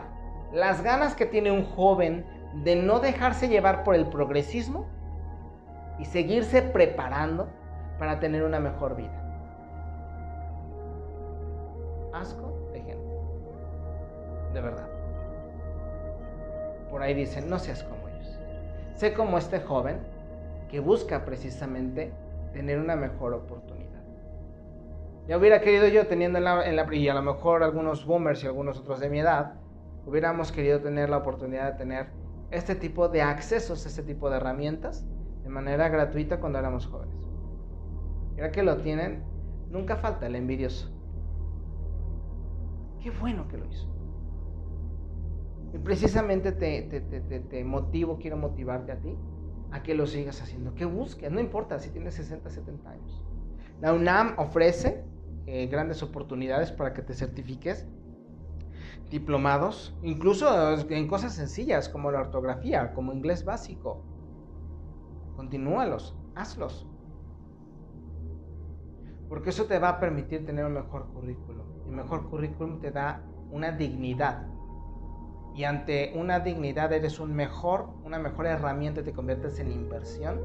las 0.54 0.82
ganas 0.82 1.14
que 1.14 1.26
tiene 1.26 1.52
un 1.52 1.66
joven 1.66 2.26
de 2.64 2.78
no 2.78 3.02
dejarse 3.02 3.50
llevar 3.50 3.84
por 3.84 3.96
el 3.96 4.08
progresismo 4.08 4.86
y 6.00 6.06
seguirse 6.06 6.62
preparando 6.62 7.50
para 8.00 8.22
tener 8.22 8.44
una 8.44 8.62
mejor 8.62 8.96
vida? 8.96 9.19
De 14.54 14.62
verdad. 14.62 14.88
Por 16.90 17.02
ahí 17.02 17.14
dicen, 17.14 17.50
no 17.50 17.60
seas 17.60 17.84
como 17.84 18.08
ellos. 18.08 18.40
Sé 18.96 19.14
como 19.14 19.38
este 19.38 19.60
joven 19.60 20.00
que 20.70 20.80
busca 20.80 21.26
precisamente 21.26 22.12
tener 22.54 22.80
una 22.80 22.96
mejor 22.96 23.34
oportunidad. 23.34 23.90
Ya 25.28 25.38
hubiera 25.38 25.62
querido 25.62 25.88
yo 25.88 26.08
teniendo 26.08 26.40
en 26.40 26.44
la, 26.44 26.68
en 26.68 26.94
y 26.94 27.08
a 27.08 27.14
lo 27.14 27.22
mejor 27.22 27.62
algunos 27.62 28.06
boomers 28.06 28.44
y 28.44 28.48
algunos 28.48 28.80
otros 28.80 29.00
de 29.00 29.10
mi 29.10 29.20
edad, 29.20 29.54
hubiéramos 30.06 30.52
querido 30.52 30.82
tener 30.82 31.10
la 31.10 31.18
oportunidad 31.18 31.74
de 31.74 31.78
tener 31.78 32.08
este 32.50 32.74
tipo 32.74 33.10
de 33.10 33.22
accesos, 33.22 33.86
este 33.86 34.02
tipo 34.02 34.30
de 34.30 34.38
herramientas 34.38 35.06
de 35.44 35.50
manera 35.50 35.88
gratuita 35.90 36.40
cuando 36.40 36.58
éramos 36.58 36.88
jóvenes. 36.88 37.16
Ya 38.38 38.52
que 38.52 38.64
lo 38.64 38.78
tienen, 38.78 39.24
nunca 39.70 39.98
falta 39.98 40.26
el 40.26 40.36
envidioso. 40.36 40.90
Qué 43.04 43.12
bueno 43.12 43.48
que 43.48 43.58
lo 43.58 43.66
hizo. 43.66 43.88
Y 45.74 45.78
precisamente 45.78 46.52
te, 46.52 46.82
te, 46.82 47.64
motivo, 47.64 48.18
quiero 48.18 48.38
motivarte 48.38 48.92
a 48.92 49.00
ti 49.00 49.16
a 49.72 49.84
que 49.84 49.94
lo 49.94 50.08
sigas 50.08 50.42
haciendo, 50.42 50.74
que 50.74 50.86
busques, 50.86 51.32
no 51.32 51.40
importa 51.40 51.78
si 51.80 51.92
tienes 51.92 52.16
60, 52.16 52.50
70 52.50 52.90
años. 52.90 53.24
La 53.82 53.94
UNAM 53.94 54.34
ofrece 54.38 55.04
eh, 55.46 55.68
grandes 55.68 56.02
oportunidades 56.02 56.72
para 56.72 56.94
que 56.94 57.04
te 57.04 57.14
certifiques 57.14 57.88
diplomados, 59.10 59.96
incluso 60.04 60.48
en 60.90 61.08
cosas 61.08 61.34
sencillas 61.34 61.90
como 61.90 62.12
la 62.12 62.22
ortografía, 62.22 62.94
como 62.94 63.14
inglés 63.14 63.46
básico. 63.46 64.04
Continúalos, 65.36 66.16
hazlos. 66.36 66.88
Porque 69.28 69.52
eso 69.52 69.66
te 69.66 69.80
va 69.80 69.90
a 69.90 70.00
permitir 70.00 70.46
tener 70.46 70.66
un 70.66 70.74
mejor 70.74 71.08
currículum. 71.14 71.66
Y 71.88 71.92
mejor 71.92 72.30
currículum 72.30 72.80
te 72.80 72.92
da 72.92 73.24
una 73.52 73.72
dignidad. 73.72 74.48
Y 75.60 75.66
ante 75.66 76.14
una 76.16 76.40
dignidad 76.40 76.94
eres 76.94 77.20
un 77.20 77.36
mejor, 77.36 77.90
una 78.06 78.18
mejor 78.18 78.46
herramienta, 78.46 79.04
te 79.04 79.12
conviertes 79.12 79.60
en 79.60 79.74
inversión 79.74 80.40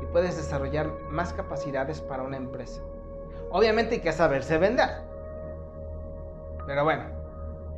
y 0.00 0.06
puedes 0.12 0.36
desarrollar 0.36 0.92
más 1.10 1.32
capacidades 1.32 2.00
para 2.00 2.22
una 2.22 2.36
empresa. 2.36 2.80
Obviamente 3.50 3.96
hay 3.96 4.00
que 4.00 4.12
saberse 4.12 4.56
vender. 4.58 4.90
Pero 6.68 6.84
bueno, 6.84 7.02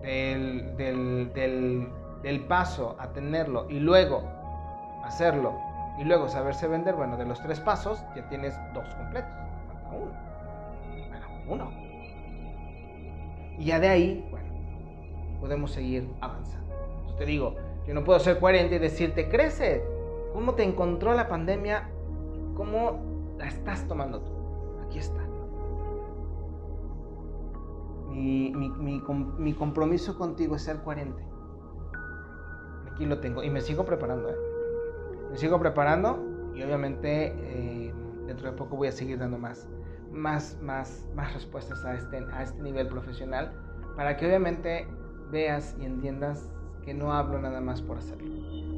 del, 0.03 0.77
del, 1.33 2.45
paso 2.47 2.95
a 2.99 3.11
tenerlo 3.11 3.65
y 3.71 3.81
luego 3.81 4.23
hacerlo 5.03 5.59
y 5.99 6.05
luego 6.05 6.29
saberse 6.29 6.69
vender, 6.69 6.95
bueno, 6.95 7.17
de 7.17 7.25
los 7.25 7.41
tres 7.41 7.59
pasos 7.59 8.05
ya 8.15 8.29
tienes 8.29 8.55
dos 8.75 8.85
completos. 8.97 9.33
Falta 9.67 9.97
uno. 9.97 10.13
Bueno, 11.09 11.27
uno. 11.49 11.71
Y 13.59 13.65
ya 13.65 13.81
de 13.81 13.89
ahí, 13.89 14.29
bueno, 14.31 15.41
podemos 15.41 15.71
seguir 15.71 16.07
avanzando. 16.21 16.66
Te 17.19 17.25
digo, 17.25 17.55
yo 17.87 17.95
no 17.95 18.05
puedo 18.05 18.19
ser 18.19 18.39
coherente 18.39 18.77
y 18.77 18.79
decirte, 18.79 19.29
crece. 19.29 19.85
¿Cómo 20.33 20.55
te 20.55 20.65
encontró 20.65 21.15
la 21.15 21.29
pandemia? 21.29 21.89
¿Cómo 22.55 23.35
la 23.39 23.47
estás 23.47 23.87
tomando 23.89 24.21
tú? 24.21 24.33
Aquí 24.87 24.99
está 24.99 25.27
mi, 28.17 29.55
compromiso 29.55 30.17
contigo 30.17 30.57
es 30.57 30.63
ser 30.63 30.83
coherente. 30.83 31.23
Aquí 32.91 33.05
lo 33.05 33.21
tengo 33.21 33.43
y 33.43 33.51
me 33.51 33.61
sigo 33.61 33.85
preparando. 33.85 34.31
¿eh? 34.31 34.37
Me 35.31 35.37
sigo 35.37 35.59
preparando 35.61 36.25
y 36.55 36.63
obviamente 36.63 37.35
eh, 37.37 37.95
dentro 38.27 38.51
de 38.51 38.57
poco 38.57 38.77
voy 38.77 38.89
a 38.89 38.93
seguir 38.93 39.19
dando 39.19 39.39
más, 39.39 39.69
más, 40.11 40.59
más, 40.63 41.09
más 41.15 41.35
respuestas 41.35 41.85
a 41.85 41.95
este, 41.95 42.25
a 42.33 42.43
este 42.43 42.63
nivel 42.63 42.89
profesional 42.89 43.53
para 43.97 44.17
que 44.17 44.27
obviamente 44.27 44.87
veas 45.31 45.77
y 45.79 45.85
entiendas 45.85 46.51
que 46.87 46.95
no 46.95 47.13
hablo 47.13 47.41
nada 47.41 47.61
más 47.61 47.83
por 47.83 47.99
hacerlo, 47.99 48.33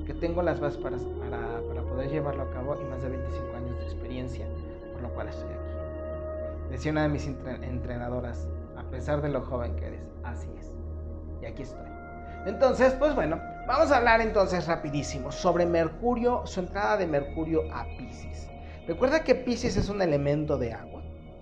que 0.06 0.14
tengo 0.14 0.40
las 0.40 0.58
bases 0.58 0.78
para, 0.78 0.96
para, 0.96 1.82
poder 1.82 2.10
llevarlo 2.10 2.42
a 2.42 2.50
cabo 2.50 2.74
y 2.80 2.84
más 2.86 3.02
de 3.02 3.10
25 3.10 3.54
años 3.54 3.78
de 3.78 3.84
experiencia, 3.84 4.46
por 4.94 5.02
lo 5.02 5.10
cual 5.10 5.28
estoy 5.28 5.50
aquí. 5.50 6.70
Decía 6.70 6.92
una 6.92 7.02
de 7.02 7.10
mis 7.10 7.26
entrenadoras, 7.26 8.48
a 8.78 8.82
pesar 8.84 9.20
de 9.20 9.28
lo 9.28 9.42
joven 9.42 9.76
que 9.76 9.88
eres. 9.88 10.00
Así 10.24 10.48
es. 10.58 10.72
Y 11.42 11.46
aquí 11.46 11.62
estoy. 11.62 11.86
Entonces, 12.46 12.94
pues 12.94 13.14
bueno, 13.14 13.38
vamos 13.66 13.90
a 13.90 13.98
hablar 13.98 14.22
entonces 14.22 14.66
rapidísimo 14.66 15.30
sobre 15.30 15.66
Mercurio, 15.66 16.46
su 16.46 16.60
entrada 16.60 16.96
de 16.96 17.06
Mercurio 17.06 17.62
a 17.74 17.84
Pisces. 17.98 18.48
Recuerda 18.86 19.22
que 19.22 19.34
Pisces 19.34 19.76
es 19.76 19.90
un 19.90 20.00
elemento 20.00 20.56
de 20.56 20.72
agua, 20.72 20.97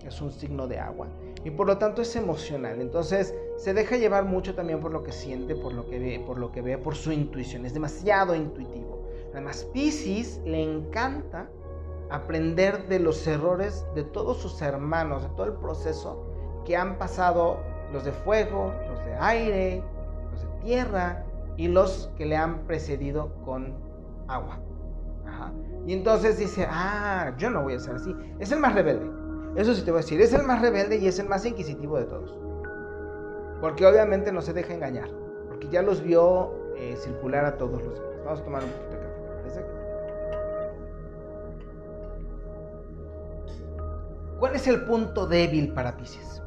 es 0.07 0.21
un 0.21 0.31
signo 0.31 0.67
de 0.67 0.79
agua 0.79 1.07
y 1.43 1.51
por 1.51 1.67
lo 1.67 1.77
tanto 1.77 2.01
es 2.01 2.15
emocional. 2.15 2.81
Entonces 2.81 3.33
se 3.57 3.73
deja 3.73 3.97
llevar 3.97 4.25
mucho 4.25 4.55
también 4.55 4.79
por 4.79 4.91
lo 4.91 5.03
que 5.03 5.11
siente, 5.11 5.55
por 5.55 5.73
lo 5.73 5.87
que 5.89 5.99
ve, 5.99 6.23
por 6.25 6.37
lo 6.37 6.51
que 6.51 6.61
ve, 6.61 6.77
por 6.77 6.95
su 6.95 7.11
intuición. 7.11 7.65
Es 7.65 7.73
demasiado 7.73 8.35
intuitivo. 8.35 9.07
Además, 9.31 9.67
Pisces 9.73 10.41
le 10.45 10.63
encanta 10.63 11.49
aprender 12.09 12.87
de 12.87 12.99
los 12.99 13.25
errores 13.27 13.85
de 13.93 14.03
todos 14.03 14.37
sus 14.37 14.61
hermanos, 14.61 15.23
de 15.23 15.29
todo 15.29 15.45
el 15.45 15.53
proceso 15.53 16.25
que 16.65 16.75
han 16.75 16.97
pasado 16.97 17.59
los 17.93 18.03
de 18.03 18.11
fuego, 18.11 18.73
los 18.89 19.05
de 19.05 19.15
aire, 19.15 19.83
los 20.31 20.41
de 20.41 20.47
tierra 20.63 21.25
y 21.55 21.67
los 21.67 22.11
que 22.17 22.25
le 22.25 22.35
han 22.35 22.65
precedido 22.65 23.33
con 23.43 23.73
agua. 24.27 24.59
Y 25.85 25.93
entonces 25.93 26.37
dice, 26.37 26.67
ah, 26.69 27.33
yo 27.37 27.49
no 27.49 27.63
voy 27.63 27.75
a 27.75 27.79
ser 27.79 27.95
así. 27.95 28.13
Es 28.39 28.51
el 28.51 28.59
más 28.59 28.73
rebelde. 28.73 29.26
Eso 29.57 29.73
sí 29.73 29.83
te 29.83 29.91
voy 29.91 29.99
a 29.99 30.03
decir, 30.03 30.21
es 30.21 30.33
el 30.33 30.43
más 30.43 30.61
rebelde 30.61 30.97
y 30.97 31.07
es 31.07 31.19
el 31.19 31.27
más 31.27 31.45
inquisitivo 31.45 31.97
de 31.97 32.05
todos. 32.05 32.37
Porque 33.59 33.85
obviamente 33.85 34.31
no 34.31 34.41
se 34.41 34.53
deja 34.53 34.73
engañar. 34.73 35.09
Porque 35.47 35.67
ya 35.67 35.81
los 35.81 36.01
vio 36.01 36.53
eh, 36.77 36.95
circular 36.95 37.43
a 37.43 37.57
todos 37.57 37.81
los 37.81 37.99
demás. 37.99 38.17
Vamos 38.23 38.39
a 38.39 38.43
tomar 38.43 38.63
un 38.63 38.69
poquito 38.69 38.91
de 38.91 38.99
café. 38.99 39.17
¿Cuál 44.39 44.55
es 44.55 44.67
el 44.67 44.85
punto 44.85 45.25
débil 45.25 45.73
para 45.73 45.97
Pisces? 45.97 46.37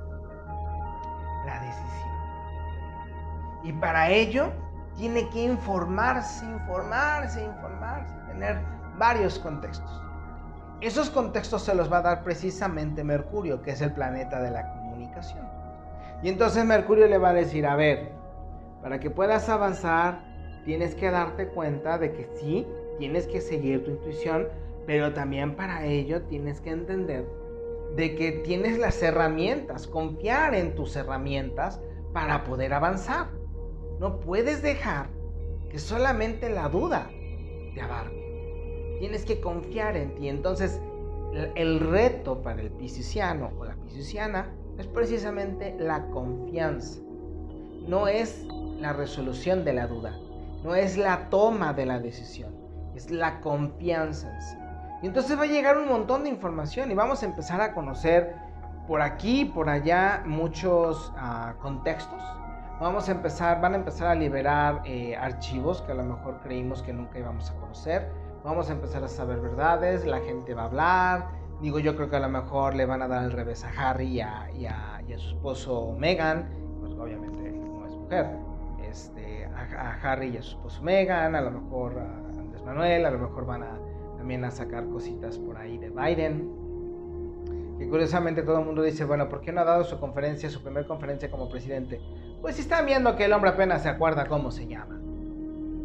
Y 3.63 3.73
para 3.75 4.11
ello 4.11 4.53
tiene 4.97 5.29
que 5.31 5.45
informarse, 5.45 6.45
informarse, 6.45 7.45
informarse, 7.45 8.15
tener 8.27 8.59
varios 8.97 9.39
contextos. 9.39 10.03
Esos 10.81 11.11
contextos 11.11 11.63
se 11.63 11.75
los 11.75 11.93
va 11.93 11.99
a 11.99 12.03
dar 12.03 12.25
precisamente 12.25 13.05
Mercurio, 13.05 13.61
que 13.63 13.73
es 13.73 13.83
el 13.83 13.93
planeta 13.93 14.41
de 14.41 14.51
la 14.51 14.71
comunicación. 14.73 15.47
Y 16.23 16.29
entonces 16.29 16.65
Mercurio 16.65 17.07
le 17.07 17.19
va 17.19 17.31
a 17.31 17.35
decir, 17.35 17.67
a 17.67 17.77
ver, 17.77 18.13
para 18.83 18.99
que 18.99 19.11
puedas 19.11 19.49
avanzar, 19.49 20.23
tienes 20.65 20.95
que 20.95 21.11
darte 21.11 21.49
cuenta 21.49 21.99
de 21.99 22.13
que 22.13 22.29
sí, 22.39 22.67
tienes 22.99 23.27
que 23.27 23.41
seguir 23.41 23.85
tu 23.85 23.91
intuición, 23.91 24.49
pero 24.87 25.13
también 25.13 25.55
para 25.55 25.85
ello 25.85 26.23
tienes 26.23 26.61
que 26.61 26.71
entender 26.71 27.27
de 27.97 28.15
que 28.15 28.33
tienes 28.33 28.79
las 28.79 29.03
herramientas, 29.03 29.87
confiar 29.87 30.55
en 30.55 30.75
tus 30.75 30.97
herramientas 30.97 31.81
para 32.13 32.45
poder 32.45 32.73
avanzar. 32.73 33.29
No 33.99 34.21
puedes 34.21 34.63
dejar 34.63 35.09
que 35.71 35.79
solamente 35.79 36.49
la 36.51 36.69
duda 36.69 37.11
te 37.75 37.81
abarque. 37.81 38.20
Tienes 39.01 39.25
que 39.25 39.41
confiar 39.41 39.97
en 39.97 40.15
ti. 40.15 40.29
Entonces, 40.29 40.81
el 41.57 41.81
reto 41.81 42.43
para 42.43 42.61
el 42.61 42.71
pisciano 42.71 43.51
o 43.59 43.65
la 43.65 43.75
pisciana 43.75 44.49
es 44.79 44.87
precisamente 44.87 45.75
la 45.79 46.07
confianza. 46.11 47.01
No 47.89 48.07
es 48.07 48.47
la 48.79 48.93
resolución 48.93 49.65
de 49.65 49.73
la 49.73 49.89
duda, 49.89 50.17
no 50.63 50.77
es 50.77 50.97
la 50.97 51.29
toma 51.31 51.73
de 51.73 51.87
la 51.87 51.99
decisión, 51.99 52.55
es 52.95 53.11
la 53.11 53.41
confianza 53.41 54.33
en 54.33 54.43
sí. 54.43 54.57
Y 55.03 55.07
entonces 55.07 55.37
va 55.37 55.43
a 55.43 55.47
llegar 55.47 55.79
un 55.79 55.89
montón 55.89 56.23
de 56.25 56.29
información 56.29 56.91
y 56.91 56.95
vamos 56.95 57.23
a 57.23 57.27
empezar 57.27 57.61
a 57.61 57.75
conocer 57.75 58.35
por 58.87 59.01
aquí, 59.01 59.47
por 59.47 59.69
allá, 59.69 60.23
muchos 60.27 61.11
ah, 61.17 61.55
contextos 61.61 62.23
vamos 62.81 63.09
a 63.11 63.13
empezar, 63.13 63.61
van 63.61 63.75
a 63.75 63.77
empezar 63.77 64.09
a 64.09 64.15
liberar 64.15 64.83
eh, 64.87 65.15
archivos 65.15 65.83
que 65.83 65.93
a 65.93 65.95
lo 65.95 66.05
mejor 66.05 66.41
creímos 66.41 66.83
que 66.83 66.93
nunca 66.93 67.19
íbamos 67.19 67.51
a 67.51 67.55
conocer. 67.55 68.11
Vamos 68.43 68.71
a 68.71 68.73
empezar 68.73 69.05
a 69.05 69.09
saber 69.09 69.39
verdades, 69.41 70.07
la 70.07 70.21
gente 70.21 70.55
va 70.55 70.63
a 70.63 70.67
hablar. 70.67 71.29
Digo, 71.61 71.79
yo 71.79 71.95
creo 71.95 72.09
que 72.09 72.17
a 72.17 72.21
lo 72.21 72.31
mejor 72.31 72.75
le 72.75 72.87
van 72.87 73.03
a 73.03 73.09
dar 73.09 73.23
el 73.25 73.33
revés 73.33 73.65
a 73.65 73.91
Harry 73.91 74.07
y 74.07 74.21
a, 74.21 74.49
su 75.19 75.29
esposo 75.29 75.95
Meghan, 75.99 76.49
pues 76.81 76.95
obviamente 76.95 77.53
no 77.53 77.87
es 77.87 77.93
mujer. 77.93 78.31
Este, 78.89 79.45
a, 79.45 79.99
Harry 80.03 80.29
y 80.29 80.39
a 80.39 80.43
su 80.43 80.57
esposo 80.57 80.83
Meghan, 80.83 81.35
a 81.35 81.43
lo 81.43 81.51
mejor 81.51 81.99
a 81.99 82.39
Andrés 82.39 82.63
Manuel, 82.65 83.05
a 83.05 83.11
lo 83.11 83.19
mejor 83.19 83.45
van 83.45 83.63
a 83.63 83.79
también 84.17 84.43
a 84.45 84.51
sacar 84.51 84.87
cositas 84.89 85.37
por 85.37 85.59
ahí 85.59 85.77
de 85.77 85.91
Biden. 85.91 86.51
Que 87.79 87.89
curiosamente 87.91 88.43
todo 88.43 88.61
el 88.61 88.65
mundo 88.65 88.83
dice, 88.83 89.05
bueno, 89.05 89.29
¿por 89.29 89.43
qué 89.43 89.53
no 89.53 89.61
ha 89.61 89.65
dado 89.65 89.85
su 89.85 90.01
conferencia, 90.01 90.49
su 90.49 90.63
primera 90.63 90.87
conferencia 90.87 91.31
como 91.31 91.51
presidente? 91.51 92.01
Pues 92.41 92.59
están 92.59 92.87
viendo 92.87 93.17
que 93.17 93.27
el 93.27 93.35
hombre 93.35 93.51
apenas 93.51 93.83
se 93.83 93.91
acuerda 93.91 94.27
cómo 94.27 94.51
se 94.51 94.67
llama. 94.67 94.99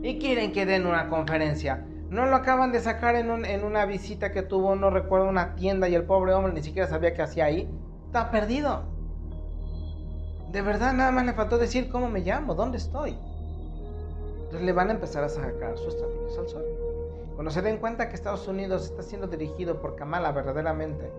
Y 0.03 0.19
quieren 0.19 0.53
que 0.53 0.65
den 0.65 0.85
una 0.85 1.09
conferencia. 1.09 1.85
No 2.09 2.25
lo 2.27 2.35
acaban 2.35 2.71
de 2.71 2.79
sacar 2.79 3.15
en, 3.15 3.63
una 3.63 3.85
visita 3.85 4.31
que 4.31 4.43
tuvo, 4.43 4.75
no 4.75 4.89
recuerdo, 4.89 5.27
una 5.27 5.55
tienda 5.55 5.89
y 5.89 5.95
el 5.95 6.03
pobre 6.03 6.33
hombre 6.33 6.53
ni 6.53 6.61
siquiera 6.61 6.87
sabía 6.87 7.13
qué 7.13 7.23
hacía 7.23 7.45
ahí. 7.45 7.69
Está 8.05 8.29
perdido. 8.29 8.83
De 10.51 10.61
verdad, 10.61 10.93
nada 10.93 11.11
más 11.11 11.25
le 11.25 11.33
faltó 11.33 11.57
decir 11.57 11.89
cómo 11.89 12.07
me 12.07 12.21
llamo, 12.21 12.53
dónde 12.53 12.77
estoy. 12.77 13.17
Entonces 14.43 14.61
le 14.61 14.71
van 14.71 14.89
a 14.89 14.93
empezar 14.93 15.23
a 15.23 15.29
sacar 15.29 15.77
sus 15.77 15.97
trapitos 15.97 16.37
al 16.37 16.47
sol. 16.47 16.63
Cuando 17.33 17.51
se 17.51 17.61
den 17.61 17.77
cuenta 17.77 18.07
que 18.07 18.15
Estados 18.15 18.47
Unidos 18.47 18.85
está 18.85 19.01
siendo 19.01 19.27
dirigido 19.27 19.81
por 19.81 19.95
Kamala 19.95 20.31
verdaderamente, 20.31 21.11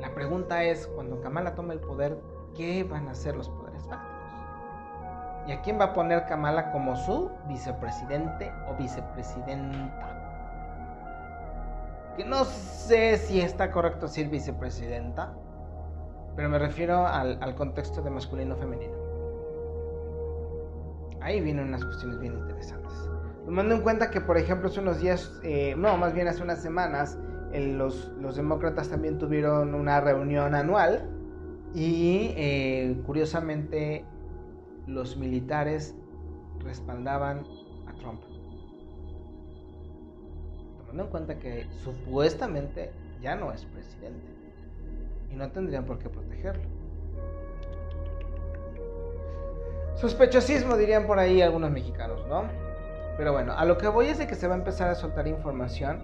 la 0.00 0.12
pregunta 0.14 0.64
es, 0.64 0.86
cuando 0.88 1.20
Kamala 1.20 1.54
tome 1.54 1.74
el 1.74 1.80
poder, 1.80 2.18
¿qué 2.56 2.82
van 2.82 3.08
a 3.08 3.12
hacer 3.12 3.36
los 3.36 3.48
poderes 3.48 3.84
fácticos? 3.84 4.14
¿Y 5.46 5.52
a 5.52 5.62
quién 5.62 5.78
va 5.78 5.84
a 5.84 5.92
poner 5.92 6.26
Kamala 6.26 6.72
como 6.72 6.96
su 6.96 7.30
vicepresidente 7.46 8.50
o 8.68 8.74
vicepresidenta? 8.74 10.13
Que 12.16 12.24
no 12.24 12.44
sé 12.44 13.16
si 13.16 13.40
está 13.40 13.70
correcto 13.70 14.06
decir 14.06 14.28
vicepresidenta, 14.28 15.34
pero 16.36 16.48
me 16.48 16.58
refiero 16.58 17.06
al, 17.06 17.54
contexto 17.54 18.02
de 18.02 18.10
masculino-femenino. 18.10 18.94
Ahí 21.20 21.40
vienen 21.40 21.68
unas 21.68 21.84
cuestiones 21.84 22.20
bien 22.20 22.34
interesantes. 22.34 22.92
Tomando 23.44 23.74
en 23.74 23.80
cuenta 23.82 24.10
que, 24.10 24.20
por 24.20 24.36
ejemplo, 24.36 24.68
hace 24.68 24.80
unos 24.80 25.00
días, 25.00 25.40
eh, 25.42 25.74
no, 25.76 25.96
más 25.96 26.12
bien 26.12 26.28
hace 26.28 26.42
unas 26.42 26.60
semanas, 26.60 27.18
los, 27.52 28.12
los, 28.20 28.36
demócratas 28.36 28.88
también 28.88 29.18
tuvieron 29.18 29.74
una 29.74 30.00
reunión 30.00 30.54
anual 30.54 31.08
y 31.72 32.32
eh, 32.36 33.00
curiosamente 33.06 34.04
los 34.86 35.16
militares 35.16 35.94
respaldaban 36.60 37.44
Tomando 40.94 41.06
en 41.06 41.26
cuenta 41.26 41.42
que 41.42 41.66
supuestamente 41.82 42.92
ya 43.20 43.34
no 43.34 43.50
es 43.50 43.64
presidente 43.64 44.28
y 45.28 45.34
no 45.34 45.50
tendrían 45.50 45.84
por 45.86 45.98
qué 45.98 46.08
protegerlo. 46.08 46.62
Sospechosismo 49.96 50.76
dirían 50.76 51.08
por 51.08 51.18
ahí 51.18 51.42
algunos 51.42 51.72
mexicanos, 51.72 52.24
¿no? 52.28 52.44
Pero 53.16 53.32
bueno, 53.32 53.54
a 53.58 53.64
lo 53.64 53.76
que 53.76 53.88
voy 53.88 54.06
es 54.06 54.18
de 54.18 54.28
que 54.28 54.36
se 54.36 54.46
va 54.46 54.54
a 54.54 54.58
empezar 54.58 54.88
a 54.88 54.94
soltar 54.94 55.26
información. 55.26 56.00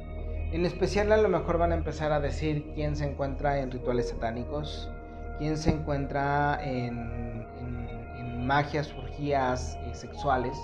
En 0.51 0.67
especial 0.67 1.13
a 1.13 1.19
lo 1.19 1.29
mejor 1.29 1.59
van 1.59 1.71
a 1.71 1.77
empezar 1.77 2.11
a 2.11 2.19
decir 2.19 2.73
quién 2.75 2.97
se 2.97 3.09
encuentra 3.09 3.61
en 3.61 3.71
rituales 3.71 4.09
satánicos, 4.09 4.91
quién 5.39 5.57
se 5.57 5.71
encuentra 5.71 6.59
en, 6.65 7.47
magias, 8.45 8.93
urgías 8.93 9.79
eh, 9.85 9.95
sexuales, 9.95 10.59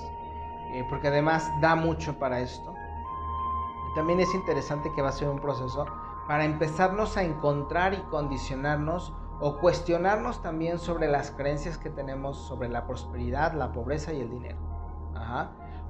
eh, 0.75 0.83
porque 0.91 1.07
además 1.07 1.49
da 1.61 1.77
mucho 1.77 2.19
para 2.19 2.41
esto. 2.41 2.76
También 3.97 4.21
es 4.21 4.35
interesante 4.35 4.93
que 4.95 5.01
va 5.01 5.09
a 5.09 5.13
ser 5.13 5.29
un 5.29 5.41
proceso 5.41 5.87
para 6.29 6.45
empezarnos 6.45 7.17
a 7.17 7.23
encontrar 7.23 7.95
y 7.95 8.03
condicionarnos 8.11 9.15
o 9.41 9.59
cuestionarnos 9.59 10.43
también 10.43 10.79
sobre 10.79 11.09
las 11.09 11.31
creencias 11.31 11.79
que 11.79 11.89
tenemos 11.89 12.47
sobre 12.47 12.69
la 12.69 12.87
prosperidad, 12.87 13.55
la 13.55 13.73
pobreza 13.73 14.13
y 14.13 14.21
el 14.21 14.31
dinero. 14.31 14.59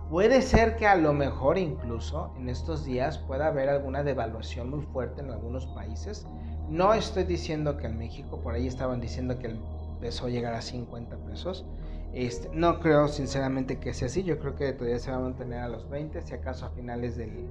Puede 0.08 0.40
ser 0.40 0.76
que 0.76 0.86
a 0.86 0.94
lo 0.94 1.12
mejor 1.12 1.58
incluso 1.58 2.32
en 2.36 2.48
estos 2.48 2.84
días 2.84 3.18
pueda 3.18 3.48
haber 3.48 3.68
alguna 3.68 4.04
devaluación 4.04 4.70
muy 4.70 4.82
fuerte 4.82 5.20
en 5.20 5.32
algunos 5.32 5.66
países. 5.66 6.28
No 6.68 6.94
estoy 6.94 7.24
diciendo 7.24 7.76
que 7.76 7.86
en 7.86 7.98
México, 7.98 8.40
por 8.40 8.54
ahí 8.54 8.68
estaban 8.68 9.00
diciendo 9.00 9.36
que 9.40 9.48
el 9.48 9.60
peso 10.00 10.28
llegará 10.28 10.58
a 10.58 10.62
50 10.62 11.16
pesos. 11.26 11.66
Este, 12.12 12.48
no 12.52 12.78
creo 12.78 13.08
sinceramente 13.08 13.80
que 13.80 13.92
sea 13.92 14.06
así, 14.06 14.22
yo 14.22 14.38
creo 14.38 14.54
que 14.54 14.72
todavía 14.72 15.00
se 15.00 15.10
va 15.10 15.16
a 15.16 15.20
mantener 15.20 15.58
a 15.58 15.68
los 15.68 15.90
20, 15.90 16.22
si 16.22 16.34
acaso 16.34 16.66
a 16.66 16.70
finales 16.70 17.16
del, 17.16 17.48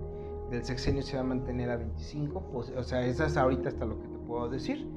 del 0.49 0.63
sexenio 0.63 1.01
se 1.01 1.15
va 1.15 1.21
a 1.21 1.25
mantener 1.25 1.69
a 1.69 1.77
25, 1.77 2.41
pues, 2.51 2.69
o 2.69 2.83
sea, 2.83 3.05
eso 3.05 3.25
es 3.25 3.37
ahorita 3.37 3.69
hasta 3.69 3.85
lo 3.85 3.99
que 4.01 4.07
te 4.07 4.17
puedo 4.19 4.49
decir. 4.49 4.87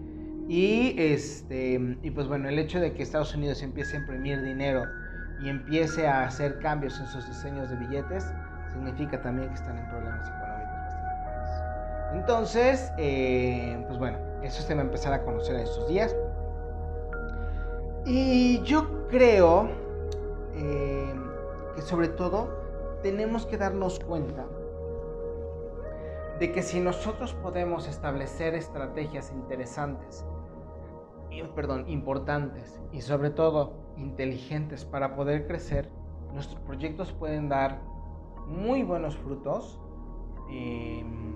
Y, 0.48 0.94
este, 0.98 1.98
y 2.02 2.10
pues 2.10 2.26
bueno, 2.26 2.48
el 2.48 2.58
hecho 2.58 2.80
de 2.80 2.94
que 2.94 3.02
Estados 3.02 3.34
Unidos 3.34 3.62
empiece 3.62 3.96
a 3.96 4.00
imprimir 4.00 4.42
dinero 4.42 4.84
y 5.42 5.48
empiece 5.48 6.06
a 6.06 6.24
hacer 6.24 6.58
cambios 6.58 6.98
en 7.00 7.06
sus 7.06 7.26
diseños 7.26 7.68
de 7.70 7.76
billetes, 7.76 8.32
significa 8.72 9.20
también 9.20 9.48
que 9.48 9.54
están 9.54 9.78
en 9.78 9.86
problemas 9.88 10.26
económicos 10.26 10.72
bastante. 10.84 12.18
Entonces, 12.18 12.92
eh, 12.96 13.84
pues 13.86 13.98
bueno, 13.98 14.18
eso 14.42 14.62
se 14.62 14.74
va 14.74 14.80
a 14.80 14.84
empezar 14.84 15.12
a 15.12 15.22
conocer 15.22 15.56
en 15.56 15.62
estos 15.62 15.88
días. 15.88 16.16
Y 18.06 18.62
yo 18.62 19.06
creo 19.08 19.68
eh, 20.54 21.14
que 21.74 21.82
sobre 21.82 22.08
todo 22.08 22.48
tenemos 23.02 23.44
que 23.44 23.58
darnos 23.58 24.00
cuenta 24.00 24.46
de 26.38 26.52
que 26.52 26.62
si 26.62 26.80
nosotros 26.80 27.34
podemos 27.34 27.88
establecer 27.88 28.54
estrategias 28.54 29.32
interesantes, 29.32 30.24
perdón, 31.54 31.88
importantes 31.88 32.80
y 32.92 33.00
sobre 33.00 33.30
todo 33.30 33.74
inteligentes 33.96 34.84
para 34.84 35.14
poder 35.14 35.46
crecer, 35.46 35.90
nuestros 36.32 36.60
proyectos 36.60 37.12
pueden 37.12 37.48
dar 37.48 37.80
muy 38.46 38.82
buenos 38.82 39.16
frutos. 39.16 39.78
Em, 40.50 41.28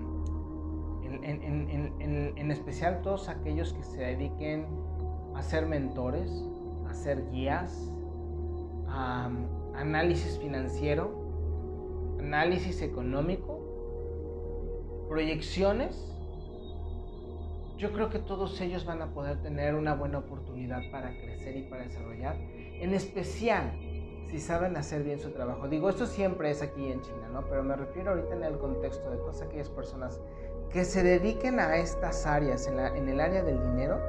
en, 1.23 2.51
especial 2.51 3.01
todos 3.01 3.29
aquellos 3.29 3.73
que 3.73 3.83
se 3.83 4.01
dediquen 4.01 4.65
a 5.35 5.41
ser 5.41 5.65
mentores, 5.65 6.45
a 6.89 6.93
ser 6.93 7.29
guías, 7.31 7.91
a 8.87 9.29
análisis 9.75 10.37
financiero, 10.39 12.17
análisis 12.19 12.81
económico 12.81 13.62
proyecciones, 15.07 15.95
yo 17.77 17.91
creo 17.91 18.09
que 18.09 18.19
todos 18.19 18.59
ellos 18.61 18.85
van 18.85 19.01
a 19.01 19.07
poder 19.13 19.41
tener 19.41 19.75
una 19.75 19.93
buena 19.95 20.19
oportunidad 20.19 20.81
para 20.91 21.09
crecer 21.09 21.57
y 21.57 21.63
para 21.63 21.83
desarrollar, 21.83 22.37
en 22.37 22.93
especial 22.93 23.73
si 24.29 24.39
saben 24.39 24.77
hacer 24.77 25.03
bien 25.03 25.19
su 25.19 25.31
trabajo. 25.31 25.67
Digo, 25.67 25.89
esto 25.89 26.05
siempre 26.05 26.49
es 26.49 26.61
aquí 26.61 26.91
en 26.91 27.01
China, 27.01 27.29
¿no? 27.31 27.45
Pero 27.49 27.63
me 27.63 27.75
refiero 27.75 28.11
ahorita 28.11 28.35
en 28.35 28.43
el 28.43 28.57
contexto 28.57 29.09
de 29.11 29.17
todas 29.17 29.41
aquellas 29.41 29.69
personas 29.69 30.19
que 30.71 30.85
se 30.85 31.03
dediquen 31.03 31.59
a 31.59 31.75
estas 31.77 32.25
áreas, 32.25 32.65
en, 32.67 32.79
el 32.79 33.19
área 33.19 33.43
del 33.43 33.61
dinero, 33.61 33.99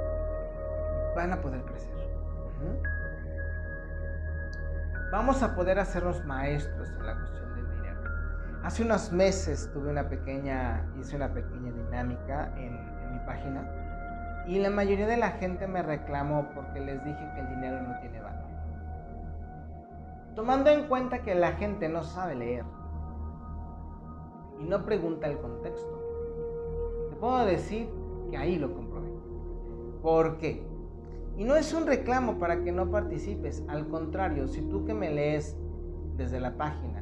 van 1.14 1.32
a 1.32 1.40
poder 1.40 1.62
crecer. 1.62 1.94
Vamos 5.12 5.42
a 5.42 5.54
poder 5.54 5.78
hacernos 5.78 6.24
maestros 6.24 6.88
en 6.88 7.06
la 7.06 7.14
cuestión 7.18 7.43
Hace 8.64 8.82
unos 8.82 9.12
meses 9.12 9.70
tuve 9.74 9.90
una 9.90 10.08
pequeña, 10.08 10.90
hice 10.98 11.16
una 11.16 11.34
pequeña 11.34 11.70
dinámica 11.70 12.50
en, 12.56 12.72
mi 13.12 13.18
página 13.26 14.42
y 14.48 14.58
la 14.58 14.70
mayoría 14.70 15.06
de 15.06 15.18
la 15.18 15.32
gente 15.32 15.66
me 15.66 15.82
reclamó 15.82 16.48
porque 16.54 16.80
les 16.80 17.04
dije 17.04 17.30
que 17.34 17.40
el 17.40 17.48
dinero 17.50 17.82
no 17.82 18.00
tiene 18.00 18.20
valor. 18.22 18.48
Tomando 20.34 20.70
en 20.70 20.88
cuenta 20.88 21.18
que 21.22 21.34
la 21.34 21.52
gente 21.52 21.90
no 21.90 22.02
sabe 22.04 22.36
leer 22.36 22.64
y 24.60 24.64
no 24.64 24.86
pregunta 24.86 25.26
el 25.26 25.38
contexto, 25.38 26.02
te 27.10 27.16
puedo 27.16 27.44
decir 27.44 27.90
que 28.30 28.38
ahí 28.38 28.56
lo 28.56 28.72
comprobé. 28.72 29.12
¿Por 30.02 30.38
qué? 30.38 30.66
Y 31.36 31.44
no 31.44 31.54
es 31.54 31.74
un 31.74 31.86
reclamo 31.86 32.38
para 32.38 32.62
que 32.62 32.72
no 32.72 32.90
participes, 32.90 33.62
al 33.68 33.88
contrario, 33.88 34.48
si 34.48 34.62
tú 34.62 34.86
que 34.86 34.94
me 34.94 35.10
lees 35.10 35.54
desde 36.16 36.40
la 36.40 36.56
página 36.56 36.93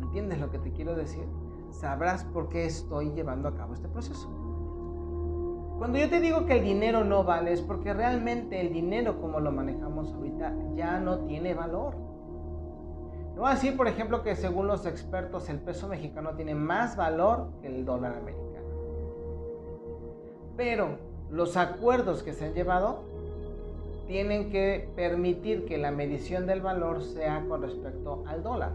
¿Entiendes 0.00 0.40
lo 0.40 0.50
que 0.50 0.58
te 0.58 0.72
quiero 0.72 0.94
decir? 0.94 1.24
Sabrás 1.70 2.24
por 2.24 2.48
qué 2.48 2.66
estoy 2.66 3.10
llevando 3.10 3.48
a 3.48 3.54
cabo 3.54 3.74
este 3.74 3.88
proceso. 3.88 4.28
Cuando 5.78 5.98
yo 5.98 6.08
te 6.08 6.20
digo 6.20 6.46
que 6.46 6.54
el 6.54 6.64
dinero 6.64 7.04
no 7.04 7.24
vale 7.24 7.52
es 7.52 7.60
porque 7.60 7.92
realmente 7.92 8.60
el 8.60 8.72
dinero 8.72 9.20
como 9.20 9.40
lo 9.40 9.52
manejamos 9.52 10.12
ahorita 10.14 10.54
ya 10.74 10.98
no 10.98 11.20
tiene 11.20 11.54
valor. 11.54 11.96
No 13.34 13.42
voy 13.42 13.50
decir, 13.52 13.76
por 13.76 13.86
ejemplo, 13.86 14.22
que 14.22 14.34
según 14.34 14.66
los 14.66 14.86
expertos 14.86 15.50
el 15.50 15.58
peso 15.58 15.88
mexicano 15.88 16.30
tiene 16.34 16.54
más 16.54 16.96
valor 16.96 17.50
que 17.60 17.66
el 17.66 17.84
dólar 17.84 18.16
americano. 18.16 18.46
Pero 20.56 20.96
los 21.30 21.58
acuerdos 21.58 22.22
que 22.22 22.32
se 22.32 22.46
han 22.46 22.54
llevado 22.54 23.02
tienen 24.06 24.48
que 24.48 24.88
permitir 24.96 25.66
que 25.66 25.76
la 25.76 25.90
medición 25.90 26.46
del 26.46 26.62
valor 26.62 27.02
sea 27.02 27.44
con 27.46 27.60
respecto 27.60 28.24
al 28.26 28.42
dólar 28.42 28.72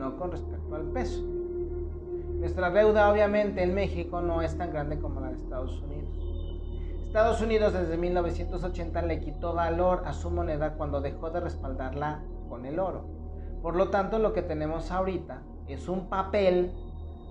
no 0.00 0.16
con 0.16 0.32
respecto 0.32 0.74
al 0.74 0.86
peso. 0.86 1.22
Nuestra 2.40 2.70
deuda 2.70 3.12
obviamente 3.12 3.62
en 3.62 3.74
México 3.74 4.22
no 4.22 4.40
es 4.40 4.56
tan 4.56 4.72
grande 4.72 4.98
como 4.98 5.20
la 5.20 5.28
de 5.28 5.36
Estados 5.36 5.80
Unidos. 5.82 6.08
Estados 7.06 7.40
Unidos 7.42 7.74
desde 7.74 7.98
1980 7.98 9.02
le 9.02 9.20
quitó 9.20 9.52
valor 9.52 10.04
a 10.06 10.14
su 10.14 10.30
moneda 10.30 10.74
cuando 10.74 11.02
dejó 11.02 11.30
de 11.30 11.40
respaldarla 11.40 12.22
con 12.48 12.64
el 12.64 12.78
oro. 12.78 13.04
Por 13.60 13.76
lo 13.76 13.90
tanto, 13.90 14.18
lo 14.18 14.32
que 14.32 14.42
tenemos 14.42 14.90
ahorita 14.90 15.42
es 15.68 15.88
un 15.88 16.08
papel 16.08 16.72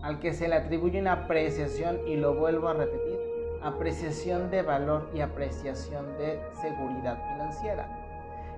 al 0.04 0.20
que 0.20 0.34
se 0.34 0.48
le 0.48 0.56
atribuye 0.56 1.00
una 1.00 1.14
apreciación 1.14 1.98
y 2.08 2.16
lo 2.16 2.36
vuelvo 2.36 2.68
a 2.68 2.74
repetir, 2.74 3.18
apreciación 3.64 4.52
de 4.52 4.62
valor 4.62 5.10
y 5.16 5.22
apreciación 5.22 6.06
de 6.20 6.40
seguridad 6.62 7.18
financiera. 7.32 7.99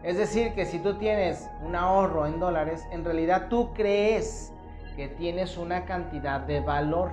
Es 0.03 0.17
decir, 0.17 0.55
que 0.55 0.65
si 0.65 0.79
tú 0.79 0.95
tienes 0.95 1.47
un 1.63 1.75
ahorro 1.75 2.25
en 2.25 2.39
dólares, 2.39 2.87
en 2.91 3.05
realidad 3.05 3.47
tú 3.49 3.71
crees 3.73 4.51
que 4.95 5.07
tienes 5.07 5.57
una 5.57 5.85
cantidad 5.85 6.41
de 6.41 6.59
valor. 6.59 7.11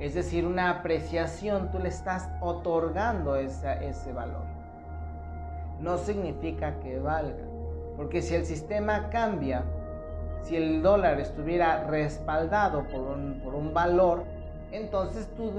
Es 0.00 0.14
decir, 0.14 0.46
una 0.46 0.70
apreciación, 0.70 1.70
tú 1.70 1.78
le 1.78 1.90
estás 1.90 2.30
otorgando 2.40 3.36
ese 3.36 4.12
valor. 4.14 4.44
No 5.78 5.98
significa 5.98 6.80
que 6.80 6.98
valga. 6.98 7.44
Porque 7.96 8.22
si 8.22 8.34
el 8.34 8.46
sistema 8.46 9.10
cambia, 9.10 9.64
si 10.42 10.56
el 10.56 10.82
dólar 10.82 11.20
estuviera 11.20 11.84
respaldado 11.84 12.88
por 12.88 13.02
un, 13.02 13.74
valor, 13.74 14.24
entonces 14.72 15.28
tu, 15.36 15.50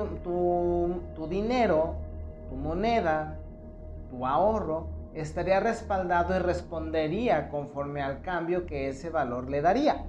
tu 1.16 1.28
dinero, 1.28 1.94
tu 2.50 2.56
moneda, 2.56 3.36
tu 4.10 4.26
ahorro, 4.26 4.95
estaría 5.16 5.60
respaldado 5.60 6.36
y 6.36 6.40
respondería 6.40 7.50
conforme 7.50 8.02
al 8.02 8.22
cambio 8.22 8.66
que 8.66 8.90
ese 8.90 9.10
valor 9.10 9.50
le 9.50 9.62
daría. 9.62 10.06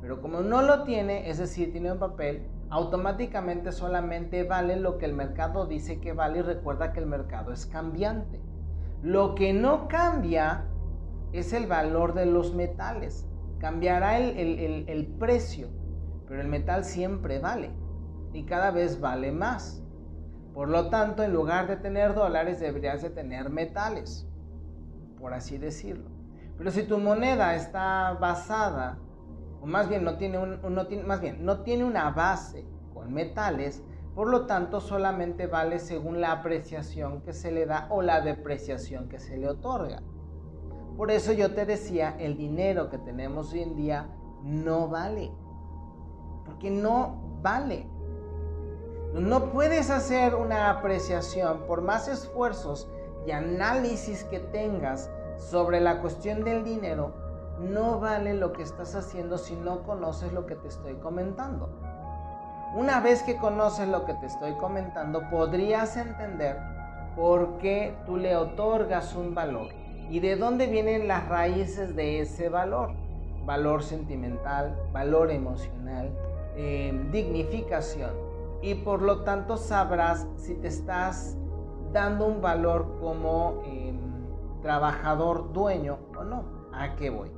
Pero 0.00 0.20
como 0.20 0.40
no 0.40 0.62
lo 0.62 0.84
tiene, 0.84 1.30
es 1.30 1.38
decir, 1.38 1.72
tiene 1.72 1.90
un 1.90 1.98
papel, 1.98 2.46
automáticamente 2.68 3.72
solamente 3.72 4.44
vale 4.44 4.76
lo 4.76 4.98
que 4.98 5.06
el 5.06 5.14
mercado 5.14 5.66
dice 5.66 6.00
que 6.00 6.12
vale 6.12 6.40
y 6.40 6.42
recuerda 6.42 6.92
que 6.92 7.00
el 7.00 7.06
mercado 7.06 7.52
es 7.52 7.66
cambiante. 7.66 8.40
Lo 9.02 9.34
que 9.34 9.52
no 9.52 9.88
cambia 9.88 10.64
es 11.32 11.52
el 11.52 11.66
valor 11.66 12.14
de 12.14 12.26
los 12.26 12.54
metales. 12.54 13.26
Cambiará 13.58 14.18
el, 14.18 14.86
el 14.86 15.06
precio, 15.18 15.68
pero 16.28 16.42
el 16.42 16.48
metal 16.48 16.84
siempre 16.84 17.38
vale 17.38 17.70
y 18.32 18.44
cada 18.44 18.70
vez 18.70 19.00
vale 19.00 19.32
más. 19.32 19.82
Por 20.56 20.70
lo 20.70 20.88
tanto, 20.88 21.22
en 21.22 21.34
lugar 21.34 21.66
de 21.66 21.76
tener 21.76 22.14
dólares, 22.14 22.60
deberías 22.60 23.02
de 23.02 23.10
tener 23.10 23.50
metales, 23.50 24.26
por 25.20 25.34
así 25.34 25.58
decirlo. 25.58 26.08
Pero 26.56 26.70
si 26.70 26.84
tu 26.84 26.96
moneda 26.96 27.54
está 27.54 28.16
basada, 28.18 28.98
o 29.60 29.66
más 29.66 29.86
bien 29.90 30.02
no 30.02 30.16
tiene, 30.16 30.38
más 30.38 31.20
bien, 31.20 31.44
no 31.44 31.60
tiene 31.60 31.84
una 31.84 32.10
base 32.10 32.64
con 32.94 33.12
metales, 33.12 33.82
por 34.14 34.30
lo 34.30 34.46
tanto 34.46 34.80
solamente 34.80 35.46
vale 35.46 35.78
según 35.78 36.22
la 36.22 36.32
apreciación 36.32 37.20
que 37.20 37.34
se 37.34 37.52
le 37.52 37.66
da 37.66 37.86
o 37.90 38.00
la 38.00 38.22
depreciación 38.22 39.10
que 39.10 39.18
se 39.18 39.36
le 39.36 39.50
otorga. 39.50 40.02
Por 40.96 41.10
eso 41.10 41.34
yo 41.34 41.52
te 41.52 41.66
decía, 41.66 42.16
el 42.18 42.38
dinero 42.38 42.88
que 42.88 42.96
tenemos 42.96 43.52
hoy 43.52 43.60
en 43.60 43.76
día 43.76 44.08
no 44.42 44.88
vale. 44.88 45.30
Porque 46.46 46.70
no 46.70 47.40
vale. 47.42 47.90
No 49.16 49.46
puedes 49.46 49.88
hacer 49.88 50.34
una 50.34 50.68
apreciación 50.68 51.62
por 51.66 51.80
más 51.80 52.06
esfuerzos 52.06 52.86
y 53.26 53.30
análisis 53.30 54.24
que 54.24 54.40
tengas 54.40 55.10
sobre 55.38 55.80
la 55.80 56.02
cuestión 56.02 56.44
del 56.44 56.64
dinero, 56.64 57.14
no 57.58 57.98
vale 57.98 58.34
lo 58.34 58.52
que 58.52 58.62
estás 58.62 58.94
haciendo 58.94 59.38
si 59.38 59.56
no 59.56 59.84
conoces 59.84 60.34
lo 60.34 60.44
que 60.44 60.54
te 60.54 60.68
estoy 60.68 60.96
comentando. 60.96 61.70
Una 62.76 63.00
vez 63.00 63.22
que 63.22 63.38
conoces 63.38 63.88
lo 63.88 64.04
que 64.04 64.12
te 64.12 64.26
estoy 64.26 64.52
comentando, 64.56 65.22
podrías 65.30 65.96
entender 65.96 66.58
por 67.16 67.56
qué 67.56 67.96
tú 68.04 68.18
le 68.18 68.36
otorgas 68.36 69.16
un 69.16 69.34
valor 69.34 69.68
y 70.10 70.20
de 70.20 70.36
dónde 70.36 70.66
vienen 70.66 71.08
las 71.08 71.26
raíces 71.26 71.96
de 71.96 72.20
ese 72.20 72.50
valor. 72.50 72.92
Valor 73.46 73.82
sentimental, 73.82 74.78
valor 74.92 75.30
emocional, 75.30 76.12
eh, 76.54 76.92
dignificación. 77.10 78.25
Y 78.62 78.74
por 78.74 79.02
lo 79.02 79.22
tanto 79.22 79.56
sabrás 79.56 80.26
si 80.36 80.54
te 80.54 80.68
estás 80.68 81.36
dando 81.92 82.26
un 82.26 82.40
valor 82.40 82.96
como 83.00 83.62
em, 83.64 83.98
trabajador 84.62 85.52
dueño 85.52 85.98
o 86.16 86.24
no. 86.24 86.44
¿A 86.72 86.96
qué 86.96 87.10
voy? 87.10 87.30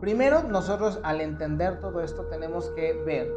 Primero, 0.00 0.42
nosotros 0.42 1.00
al 1.04 1.20
entender 1.20 1.80
todo 1.80 2.00
esto 2.00 2.24
tenemos 2.24 2.70
que 2.70 2.92
ver 2.92 3.32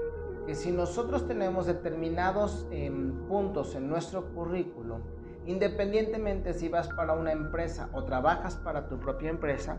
que 0.46 0.56
si 0.56 0.72
nosotros 0.72 1.28
tenemos 1.28 1.66
determinados 1.66 2.68
em, 2.72 3.14
puntos 3.28 3.76
en 3.76 3.88
nuestro 3.88 4.26
currículum, 4.34 5.02
independientemente 5.46 6.54
si 6.54 6.70
vas 6.70 6.88
para 6.90 7.14
una 7.14 7.32
empresa 7.32 7.90
o 7.94 8.04
trabajas 8.04 8.56
para 8.58 8.88
tu 8.88 9.00
propia 9.00 9.30
empresa, 9.30 9.78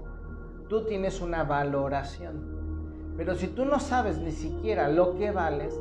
tú 0.68 0.84
tienes 0.86 1.20
una 1.20 1.44
valoración. 1.44 3.14
Pero 3.16 3.34
si 3.34 3.48
tú 3.48 3.64
no 3.64 3.80
sabes 3.80 4.18
ni 4.18 4.32
siquiera 4.32 4.88
lo 4.88 5.16
que 5.16 5.30
vales, 5.30 5.78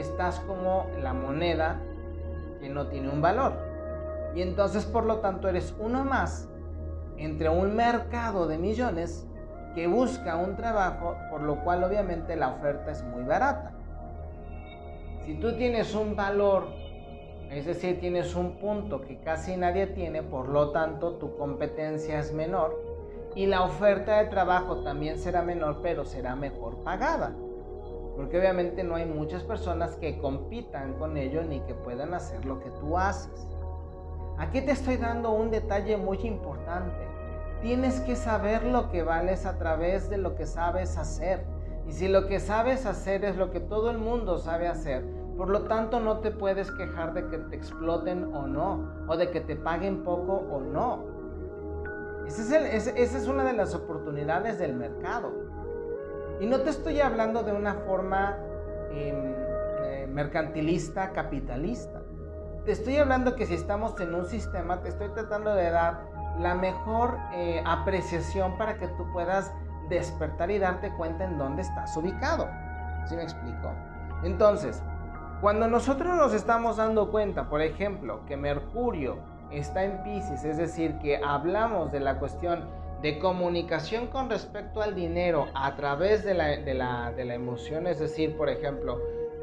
estás 0.00 0.40
como 0.40 0.86
la 1.00 1.12
moneda 1.12 1.80
que 2.60 2.68
no 2.68 2.88
tiene 2.88 3.08
un 3.08 3.20
valor. 3.20 3.52
Y 4.34 4.42
entonces 4.42 4.84
por 4.84 5.04
lo 5.04 5.18
tanto 5.18 5.48
eres 5.48 5.74
uno 5.78 6.04
más 6.04 6.48
entre 7.16 7.48
un 7.48 7.74
mercado 7.74 8.46
de 8.46 8.58
millones 8.58 9.26
que 9.74 9.86
busca 9.86 10.36
un 10.36 10.56
trabajo, 10.56 11.16
por 11.30 11.42
lo 11.42 11.62
cual 11.64 11.84
obviamente 11.84 12.36
la 12.36 12.50
oferta 12.50 12.90
es 12.90 13.02
muy 13.02 13.24
barata. 13.24 13.72
Si 15.24 15.34
tú 15.34 15.56
tienes 15.56 15.94
un 15.94 16.16
valor, 16.16 16.68
es 17.50 17.66
decir, 17.66 18.00
tienes 18.00 18.34
un 18.34 18.58
punto 18.58 19.00
que 19.00 19.18
casi 19.18 19.56
nadie 19.56 19.86
tiene, 19.86 20.22
por 20.22 20.48
lo 20.48 20.70
tanto 20.70 21.14
tu 21.14 21.36
competencia 21.36 22.18
es 22.18 22.32
menor 22.32 22.88
y 23.34 23.46
la 23.46 23.62
oferta 23.62 24.18
de 24.18 24.26
trabajo 24.26 24.78
también 24.78 25.18
será 25.18 25.42
menor, 25.42 25.80
pero 25.82 26.04
será 26.04 26.34
mejor 26.34 26.82
pagada. 26.82 27.34
Porque 28.18 28.36
obviamente 28.36 28.82
no 28.82 28.96
hay 28.96 29.06
muchas 29.06 29.44
personas 29.44 29.94
que 29.94 30.18
compitan 30.18 30.94
con 30.94 31.16
ello 31.16 31.44
ni 31.44 31.60
que 31.60 31.74
puedan 31.74 32.14
hacer 32.14 32.44
lo 32.44 32.58
que 32.58 32.68
tú 32.70 32.98
haces. 32.98 33.46
Aquí 34.38 34.60
te 34.60 34.72
estoy 34.72 34.96
dando 34.96 35.30
un 35.30 35.52
detalle 35.52 35.96
muy 35.96 36.18
importante. 36.26 36.98
Tienes 37.62 38.00
que 38.00 38.16
saber 38.16 38.64
lo 38.64 38.90
que 38.90 39.04
vales 39.04 39.46
a 39.46 39.56
través 39.56 40.10
de 40.10 40.18
lo 40.18 40.34
que 40.34 40.46
sabes 40.46 40.98
hacer. 40.98 41.46
Y 41.86 41.92
si 41.92 42.08
lo 42.08 42.26
que 42.26 42.40
sabes 42.40 42.86
hacer 42.86 43.24
es 43.24 43.36
lo 43.36 43.52
que 43.52 43.60
todo 43.60 43.88
el 43.88 43.98
mundo 43.98 44.38
sabe 44.38 44.66
hacer, 44.66 45.04
por 45.36 45.48
lo 45.48 45.62
tanto 45.68 46.00
no 46.00 46.18
te 46.18 46.32
puedes 46.32 46.72
quejar 46.72 47.14
de 47.14 47.28
que 47.28 47.38
te 47.38 47.54
exploten 47.54 48.34
o 48.34 48.48
no, 48.48 49.06
o 49.06 49.16
de 49.16 49.30
que 49.30 49.40
te 49.40 49.54
paguen 49.54 50.02
poco 50.02 50.32
o 50.32 50.58
no. 50.60 51.04
esa 52.26 52.96
es 52.96 53.28
una 53.28 53.44
de 53.44 53.52
las 53.52 53.76
oportunidades 53.76 54.58
del 54.58 54.74
mercado. 54.74 55.30
Y 56.40 56.46
no 56.46 56.60
te 56.60 56.70
estoy 56.70 57.00
hablando 57.00 57.42
de 57.42 57.52
una 57.52 57.74
forma 57.74 58.36
em, 58.90 59.34
eh, 59.82 60.06
mercantilista, 60.08 61.12
capitalista. 61.12 62.00
Te 62.64 62.72
estoy 62.72 62.96
hablando 62.96 63.34
que 63.34 63.46
si 63.46 63.54
estamos 63.54 63.98
en 64.00 64.14
un 64.14 64.26
sistema, 64.26 64.80
te 64.82 64.88
estoy 64.90 65.08
tratando 65.10 65.54
de 65.54 65.70
dar 65.70 66.00
la 66.38 66.54
mejor 66.54 67.18
eh, 67.32 67.62
apreciación 67.66 68.56
para 68.56 68.78
que 68.78 68.86
tú 68.88 69.10
puedas 69.12 69.52
despertar 69.88 70.50
y 70.50 70.58
darte 70.58 70.92
cuenta 70.96 71.24
en 71.24 71.38
dónde 71.38 71.62
estás 71.62 71.96
ubicado. 71.96 72.48
¿Sí 73.06 73.16
me 73.16 73.22
explico? 73.22 73.72
Entonces, 74.22 74.82
cuando 75.40 75.66
nosotros 75.68 76.16
nos 76.16 76.34
estamos 76.34 76.76
dando 76.76 77.10
cuenta, 77.10 77.48
por 77.48 77.62
ejemplo, 77.62 78.24
que 78.26 78.36
Mercurio 78.36 79.16
está 79.50 79.84
en 79.84 80.02
Pisces, 80.02 80.44
es 80.44 80.58
decir, 80.58 80.98
que 80.98 81.20
hablamos 81.24 81.90
de 81.90 82.00
la 82.00 82.18
cuestión 82.18 82.64
de 83.02 83.18
comunicación 83.18 84.08
con 84.08 84.28
respecto 84.28 84.82
al 84.82 84.94
dinero 84.94 85.46
a 85.54 85.76
través 85.76 86.24
de 86.24 86.34
la, 86.34 86.48
de, 86.48 86.74
la, 86.74 87.12
de 87.12 87.24
la, 87.24 87.34
emoción, 87.34 87.86
es 87.86 88.00
decir, 88.00 88.36
por 88.36 88.48
ejemplo, 88.48 89.00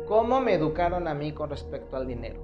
cómo 0.07 0.41
me 0.41 0.53
educaron 0.53 1.07
a 1.07 1.13
mí 1.13 1.31
con 1.31 1.49
respecto 1.49 1.95
al 1.95 2.07
dinero. 2.07 2.41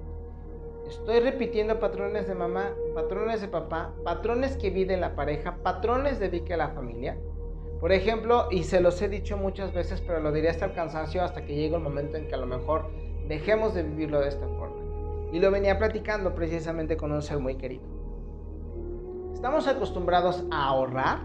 Estoy 0.88 1.20
repitiendo 1.20 1.78
patrones 1.78 2.26
de 2.28 2.34
mamá, 2.34 2.74
patrones 2.94 3.40
de 3.40 3.48
papá, 3.48 3.94
patrones 4.04 4.56
que 4.56 4.70
vi 4.70 4.84
la 4.84 5.14
pareja, 5.14 5.56
patrones 5.62 6.18
de 6.18 6.28
vi 6.28 6.40
que 6.40 6.56
la 6.56 6.68
familia. 6.68 7.16
Por 7.80 7.92
ejemplo, 7.92 8.48
y 8.50 8.64
se 8.64 8.80
los 8.80 9.00
he 9.02 9.08
dicho 9.08 9.36
muchas 9.36 9.72
veces, 9.72 10.00
pero 10.00 10.20
lo 10.20 10.32
diré 10.32 10.48
hasta 10.48 10.66
el 10.66 10.72
cansancio 10.72 11.22
hasta 11.22 11.44
que 11.44 11.54
llegue 11.54 11.74
el 11.74 11.82
momento 11.82 12.16
en 12.16 12.28
que 12.28 12.34
a 12.34 12.38
lo 12.38 12.46
mejor 12.46 12.90
dejemos 13.26 13.74
de 13.74 13.82
vivirlo 13.82 14.20
de 14.20 14.28
esta 14.28 14.46
forma. 14.46 14.76
Y 15.32 15.40
lo 15.40 15.50
venía 15.50 15.78
platicando 15.78 16.34
precisamente 16.34 16.96
con 16.96 17.10
un 17.12 17.22
ser 17.22 17.38
muy 17.38 17.56
querido. 17.56 18.01
Estamos 19.42 19.66
acostumbrados 19.66 20.44
a 20.52 20.66
ahorrar 20.66 21.18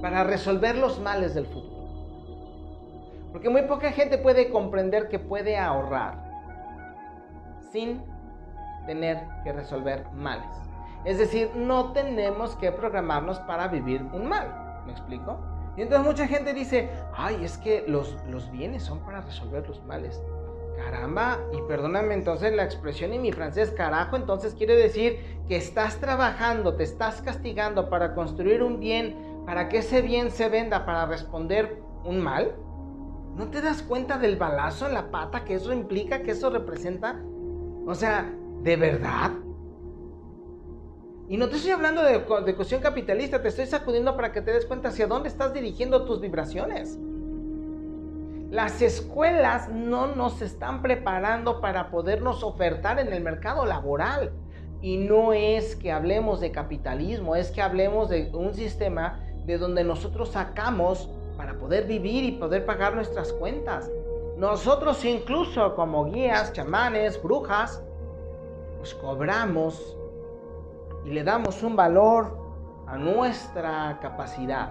para 0.00 0.22
resolver 0.22 0.78
los 0.78 1.00
males 1.00 1.34
del 1.34 1.46
futuro. 1.46 1.82
Porque 3.32 3.50
muy 3.50 3.62
poca 3.62 3.90
gente 3.90 4.18
puede 4.18 4.50
comprender 4.50 5.08
que 5.08 5.18
puede 5.18 5.58
ahorrar 5.58 6.22
sin 7.72 8.04
tener 8.86 9.18
que 9.42 9.52
resolver 9.52 10.06
males. 10.12 10.46
Es 11.04 11.18
decir, 11.18 11.50
no 11.56 11.90
tenemos 11.90 12.54
que 12.54 12.70
programarnos 12.70 13.40
para 13.40 13.66
vivir 13.66 14.04
un 14.12 14.28
mal. 14.28 14.84
¿Me 14.86 14.92
explico? 14.92 15.40
Y 15.76 15.82
entonces 15.82 16.06
mucha 16.06 16.28
gente 16.28 16.54
dice, 16.54 16.88
ay, 17.16 17.44
es 17.44 17.58
que 17.58 17.84
los, 17.88 18.16
los 18.28 18.48
bienes 18.52 18.84
son 18.84 19.00
para 19.00 19.22
resolver 19.22 19.66
los 19.66 19.82
males. 19.86 20.22
Caramba, 20.84 21.38
y 21.52 21.62
perdóname 21.68 22.14
entonces 22.14 22.52
la 22.52 22.64
expresión 22.64 23.12
en 23.12 23.22
mi 23.22 23.30
francés, 23.32 23.70
carajo, 23.70 24.16
entonces 24.16 24.54
quiere 24.54 24.74
decir 24.74 25.18
que 25.46 25.56
estás 25.56 26.00
trabajando, 26.00 26.74
te 26.74 26.82
estás 26.82 27.22
castigando 27.22 27.88
para 27.88 28.14
construir 28.14 28.62
un 28.62 28.80
bien, 28.80 29.16
para 29.46 29.68
que 29.68 29.78
ese 29.78 30.02
bien 30.02 30.30
se 30.30 30.48
venda, 30.48 30.84
para 30.84 31.06
responder 31.06 31.80
un 32.04 32.20
mal. 32.20 32.56
¿No 33.36 33.48
te 33.48 33.62
das 33.62 33.82
cuenta 33.82 34.18
del 34.18 34.36
balazo 34.36 34.88
en 34.88 34.94
la 34.94 35.10
pata 35.10 35.44
que 35.44 35.54
eso 35.54 35.72
implica, 35.72 36.22
que 36.22 36.32
eso 36.32 36.50
representa? 36.50 37.22
O 37.86 37.94
sea, 37.94 38.30
¿de 38.62 38.76
verdad? 38.76 39.30
Y 41.28 41.36
no 41.36 41.48
te 41.48 41.56
estoy 41.56 41.70
hablando 41.70 42.02
de 42.02 42.54
cuestión 42.54 42.80
capitalista, 42.80 43.40
te 43.40 43.48
estoy 43.48 43.66
sacudiendo 43.66 44.16
para 44.16 44.32
que 44.32 44.42
te 44.42 44.52
des 44.52 44.66
cuenta 44.66 44.88
hacia 44.88 45.06
dónde 45.06 45.28
estás 45.28 45.54
dirigiendo 45.54 46.04
tus 46.04 46.20
vibraciones. 46.20 46.98
Las 48.52 48.82
escuelas 48.82 49.70
no 49.70 50.08
nos 50.08 50.42
están 50.42 50.82
preparando 50.82 51.62
para 51.62 51.88
podernos 51.88 52.42
ofertar 52.42 52.98
en 52.98 53.10
el 53.10 53.22
mercado 53.22 53.64
laboral. 53.64 54.30
Y 54.82 54.98
no 54.98 55.32
es 55.32 55.74
que 55.74 55.90
hablemos 55.90 56.38
de 56.38 56.52
capitalismo, 56.52 57.34
es 57.34 57.50
que 57.50 57.62
hablemos 57.62 58.10
de 58.10 58.30
un 58.34 58.52
sistema 58.52 59.20
de 59.46 59.56
donde 59.56 59.84
nosotros 59.84 60.32
sacamos 60.32 61.08
para 61.38 61.54
poder 61.54 61.86
vivir 61.86 62.24
y 62.24 62.32
poder 62.32 62.66
pagar 62.66 62.94
nuestras 62.94 63.32
cuentas. 63.32 63.90
Nosotros 64.36 65.02
incluso 65.06 65.74
como 65.74 66.04
guías, 66.12 66.52
chamanes, 66.52 67.22
brujas, 67.22 67.82
pues 68.76 68.92
cobramos 68.96 69.96
y 71.06 71.08
le 71.08 71.24
damos 71.24 71.62
un 71.62 71.74
valor 71.74 72.36
a 72.86 72.98
nuestra 72.98 73.98
capacidad 74.02 74.68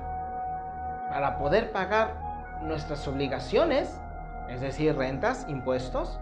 para 1.09 1.39
poder 1.39 1.71
pagar 1.71 2.20
nuestras 2.63 3.07
obligaciones, 3.07 3.99
es 4.49 4.61
decir, 4.61 4.95
rentas, 4.95 5.45
impuestos, 5.49 6.19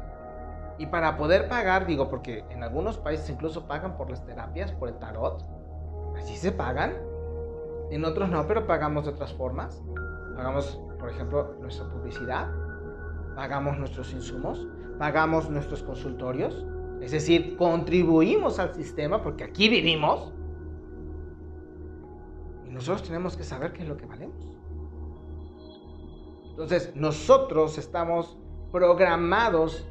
y 0.77 0.85
para 0.85 1.17
poder 1.17 1.49
pagar, 1.49 1.85
digo, 1.85 2.09
porque 2.09 2.45
en 2.49 2.63
algunos 2.63 2.97
países 2.97 3.29
incluso 3.29 3.67
pagan 3.67 3.97
por 3.97 4.09
las 4.09 4.25
terapias, 4.25 4.71
por 4.71 4.89
el 4.89 4.95
tarot, 4.95 5.43
así 6.17 6.37
se 6.37 6.51
pagan, 6.51 6.93
en 7.91 8.05
otros 8.05 8.29
no, 8.29 8.47
pero 8.47 8.65
pagamos 8.65 9.05
de 9.05 9.11
otras 9.11 9.33
formas. 9.33 9.81
Pagamos, 10.35 10.79
por 10.99 11.09
ejemplo, 11.09 11.55
nuestra 11.59 11.89
publicidad, 11.89 12.49
pagamos 13.35 13.77
nuestros 13.77 14.13
insumos, 14.13 14.65
pagamos 14.97 15.49
nuestros 15.49 15.83
consultorios, 15.83 16.65
es 17.01 17.11
decir, 17.11 17.57
contribuimos 17.57 18.59
al 18.59 18.73
sistema 18.73 19.21
porque 19.21 19.43
aquí 19.43 19.69
vivimos 19.69 20.33
nosotros 22.79 23.03
tenemos 23.03 23.35
que 23.35 23.43
saber 23.43 23.73
qué 23.73 23.83
es 23.83 23.89
lo 23.89 23.97
que 23.97 24.05
valemos. 24.05 24.48
Entonces, 26.59 26.93
nosotros 26.93 27.77
estamos 27.77 28.37
programados 28.69 29.87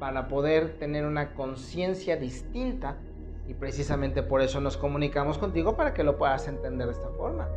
para 0.00 0.26
poder 0.26 0.76
tener 0.80 1.06
una 1.06 1.32
conciencia 1.34 2.16
distinta 2.16 2.96
y 3.46 3.54
precisamente 3.54 4.24
por 4.24 4.42
eso 4.42 4.60
nos 4.60 4.76
comunicamos 4.76 5.38
contigo 5.38 5.76
para 5.76 5.94
que 5.94 6.02
lo 6.02 6.18
puedas 6.18 6.48
entender 6.48 6.88
de 6.88 6.94
esta 6.94 7.08
forma. 7.10 7.48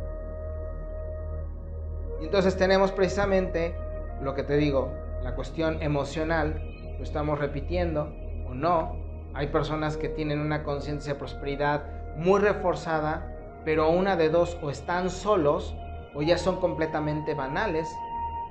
Y 2.20 2.26
entonces 2.26 2.56
tenemos 2.56 2.92
precisamente 2.92 3.74
lo 4.22 4.36
que 4.36 4.44
te 4.44 4.56
digo, 4.56 4.92
la 5.24 5.34
cuestión 5.34 5.82
emocional, 5.82 6.62
lo 6.98 7.02
estamos 7.02 7.40
repitiendo 7.40 8.14
o 8.48 8.54
no. 8.54 8.94
Hay 9.34 9.48
personas 9.48 9.96
que 9.96 10.08
tienen 10.08 10.38
una 10.38 10.62
conciencia 10.62 11.14
de 11.14 11.18
prosperidad 11.18 12.14
muy 12.16 12.38
reforzada, 12.38 13.60
pero 13.64 13.90
una 13.90 14.14
de 14.14 14.28
dos 14.28 14.56
o 14.62 14.70
están 14.70 15.10
solos 15.10 15.74
o 16.14 16.22
ya 16.22 16.38
son 16.38 16.60
completamente 16.60 17.34
banales. 17.34 17.92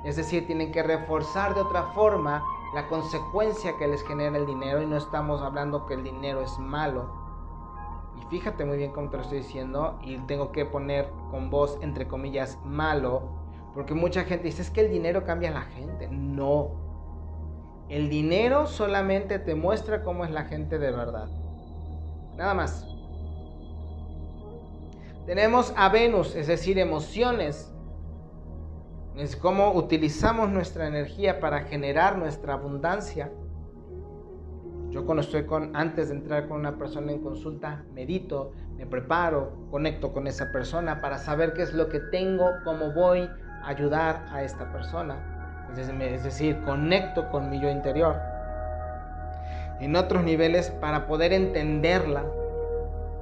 Es 0.05 0.15
decir, 0.15 0.45
tienen 0.45 0.71
que 0.71 0.83
reforzar 0.83 1.55
de 1.55 1.61
otra 1.61 1.83
forma 1.93 2.43
la 2.73 2.87
consecuencia 2.87 3.77
que 3.77 3.87
les 3.87 4.03
genera 4.03 4.37
el 4.37 4.45
dinero 4.45 4.81
y 4.81 4.85
no 4.85 4.97
estamos 4.97 5.41
hablando 5.41 5.85
que 5.85 5.95
el 5.95 6.03
dinero 6.03 6.41
es 6.41 6.57
malo. 6.59 7.09
Y 8.21 8.25
fíjate 8.29 8.63
muy 8.63 8.77
bien 8.77 8.91
cómo 8.91 9.09
te 9.09 9.17
lo 9.17 9.23
estoy 9.23 9.39
diciendo 9.39 9.99
y 10.01 10.17
tengo 10.19 10.51
que 10.51 10.65
poner 10.65 11.09
con 11.31 11.49
voz 11.49 11.77
entre 11.81 12.07
comillas 12.07 12.57
malo 12.63 13.45
porque 13.75 13.93
mucha 13.93 14.23
gente 14.23 14.45
dice, 14.45 14.61
es 14.61 14.71
que 14.71 14.79
el 14.79 14.89
dinero 14.89 15.25
cambia 15.25 15.49
a 15.49 15.53
la 15.53 15.61
gente. 15.63 16.07
No. 16.09 16.71
El 17.89 18.09
dinero 18.09 18.67
solamente 18.67 19.37
te 19.37 19.53
muestra 19.53 20.01
cómo 20.01 20.23
es 20.23 20.31
la 20.31 20.45
gente 20.45 20.79
de 20.79 20.91
verdad. 20.91 21.27
Nada 22.37 22.53
más. 22.53 22.87
Tenemos 25.25 25.73
a 25.75 25.89
Venus, 25.89 26.35
es 26.35 26.47
decir, 26.47 26.79
emociones. 26.79 27.74
Es 29.17 29.37
cómo 29.37 29.71
utilizamos 29.71 30.49
nuestra 30.49 30.87
energía 30.87 31.39
para 31.39 31.61
generar 31.61 32.17
nuestra 32.17 32.53
abundancia. 32.53 33.31
Yo 34.89 35.05
cuando 35.05 35.21
estoy 35.21 35.45
con, 35.45 35.73
antes 35.73 36.09
de 36.09 36.15
entrar 36.15 36.49
con 36.49 36.59
una 36.59 36.77
persona 36.77 37.13
en 37.13 37.21
consulta, 37.21 37.85
medito, 37.93 38.51
me 38.75 38.85
preparo, 38.85 39.67
conecto 39.71 40.11
con 40.11 40.27
esa 40.27 40.51
persona 40.51 40.99
para 40.99 41.17
saber 41.17 41.53
qué 41.53 41.61
es 41.61 41.73
lo 41.73 41.87
que 41.87 42.01
tengo, 42.01 42.49
cómo 42.65 42.91
voy, 42.91 43.29
ayudar 43.63 44.25
a 44.33 44.43
esta 44.43 44.69
persona. 44.73 45.67
Es 45.77 46.23
decir, 46.23 46.61
conecto 46.63 47.29
con 47.29 47.49
mi 47.49 47.61
yo 47.61 47.69
interior. 47.69 48.17
En 49.79 49.95
otros 49.95 50.23
niveles 50.23 50.71
para 50.71 51.07
poder 51.07 51.31
entenderla. 51.31 52.25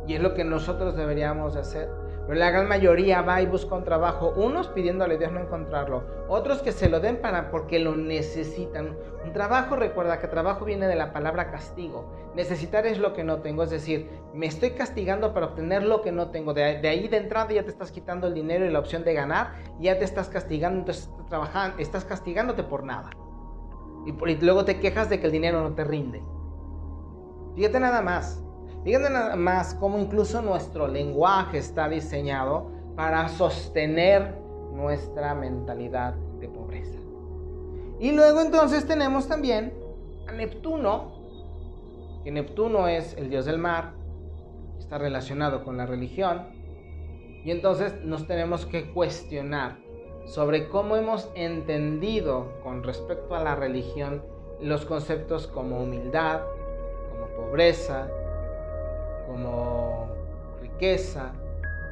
Y 0.08 0.16
es 0.16 0.22
lo 0.22 0.34
que 0.34 0.44
nosotros 0.44 0.96
deberíamos 0.96 1.54
de 1.54 1.62
hacer 1.62 2.03
pero 2.26 2.40
la 2.40 2.52
gran 2.52 2.68
mayoría 2.68 3.22
va 3.22 3.42
y 3.42 3.46
busca 3.46 3.76
un 3.76 3.84
trabajo, 3.84 4.34
unos 4.36 4.68
pidiéndole 4.70 5.16
a 5.16 5.18
Dios 5.18 5.32
no 5.32 5.42
encontrarlo, 5.42 6.04
otros 6.30 6.62
que 6.62 6.72
se 6.72 6.90
lo 6.90 7.00
den 7.00 7.18
para 7.18 7.52
porque 7.52 7.80
lo 7.80 7.96
necesitan. 7.96 8.98
Un 9.26 9.34
trabajo, 9.34 9.76
recuerda 9.76 10.20
que 10.20 10.28
trabajo 10.28 10.64
viene 10.64 10.88
de 10.88 10.96
la 10.96 11.12
palabra 11.12 11.52
castigo. 11.52 12.06
Necesitar 12.36 12.86
es 12.86 12.98
lo 12.98 13.14
que 13.14 13.24
no 13.24 13.42
tengo, 13.42 13.64
es 13.64 13.70
decir, 13.70 14.10
me 14.34 14.46
estoy 14.46 14.72
castigando 14.72 15.34
para 15.34 15.48
obtener 15.48 15.84
lo 15.84 16.02
que 16.02 16.12
no 16.12 16.30
tengo. 16.32 16.54
De, 16.54 16.64
ahí 16.64 17.08
de 17.08 17.18
entrada 17.18 17.52
ya 17.52 17.64
te 17.64 17.70
estás 17.70 17.92
quitando 17.92 18.28
el 18.28 18.34
dinero 18.34 18.66
y 18.66 18.70
la 18.70 18.80
opción 18.80 19.04
de 19.04 19.14
ganar, 19.14 19.54
ya 19.80 20.00
te 20.00 20.06
estás 20.06 20.30
castigando, 20.30 20.80
entonces 20.80 21.10
estás 21.78 22.06
castigándote 22.06 22.64
por 22.64 22.84
nada. 22.84 23.12
Y, 24.06 24.12
y 24.12 24.36
luego 24.42 24.66
te 24.66 24.80
quejas 24.80 25.10
de 25.10 25.20
que 25.20 25.26
el 25.26 25.32
dinero 25.32 25.62
no 25.62 25.76
te 25.76 25.84
rinde. 25.84 26.24
Fíjate 27.56 27.80
nada 27.80 28.02
más. 28.02 28.44
Fíjense 28.84 29.10
nada 29.10 29.36
más 29.36 29.76
cómo 29.76 29.98
incluso 29.98 30.42
nuestro 30.42 30.88
lenguaje 30.88 31.58
está 31.58 31.88
diseñado 31.88 32.70
para 32.96 33.30
sostener 33.30 34.36
nuestra 34.74 35.34
mentalidad 35.36 36.16
de 36.40 36.50
pobreza. 36.50 37.00
Y 38.00 38.12
luego 38.12 38.42
entonces 38.42 38.86
tenemos 38.86 39.28
también 39.28 39.74
a 40.28 40.34
Neptuno, 40.34 41.14
que 42.24 42.32
Neptuno 42.32 42.88
es 42.88 43.16
el 43.18 43.30
dios 43.30 43.46
del 43.46 43.58
mar, 43.58 43.94
está 44.78 44.98
relacionado 44.98 45.64
con 45.64 45.78
la 45.78 45.86
religión, 45.86 46.48
y 47.46 47.52
entonces 47.52 48.04
nos 48.04 48.28
tenemos 48.28 48.66
que 48.66 48.92
cuestionar 48.92 49.78
sobre 50.26 50.68
cómo 50.68 50.96
hemos 50.98 51.30
entendido 51.36 52.52
con 52.64 52.84
respecto 52.84 53.36
a 53.36 53.44
la 53.44 53.56
religión 53.56 54.24
los 54.62 54.86
conceptos 54.86 55.48
como 55.48 55.82
humildad, 55.82 56.42
como 57.12 57.28
pobreza, 57.46 58.08
como 59.26 60.10
riqueza, 60.62 61.32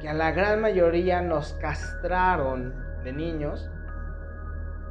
que 0.00 0.08
a 0.08 0.14
la 0.14 0.32
gran 0.32 0.60
mayoría 0.60 1.22
nos 1.22 1.52
castraron 1.54 2.74
de 3.04 3.12
niños. 3.12 3.70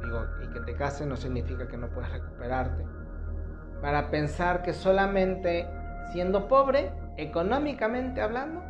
Digo, 0.02 0.26
y 0.42 0.52
que 0.52 0.60
te 0.60 0.74
casen 0.74 1.08
no 1.08 1.16
significa 1.16 1.68
que 1.68 1.76
no 1.76 1.88
puedas 1.88 2.12
recuperarte. 2.12 2.84
Para 3.80 4.10
pensar 4.10 4.62
que 4.62 4.72
solamente 4.72 5.68
siendo 6.12 6.48
pobre, 6.48 6.92
económicamente 7.16 8.20
hablando, 8.20 8.62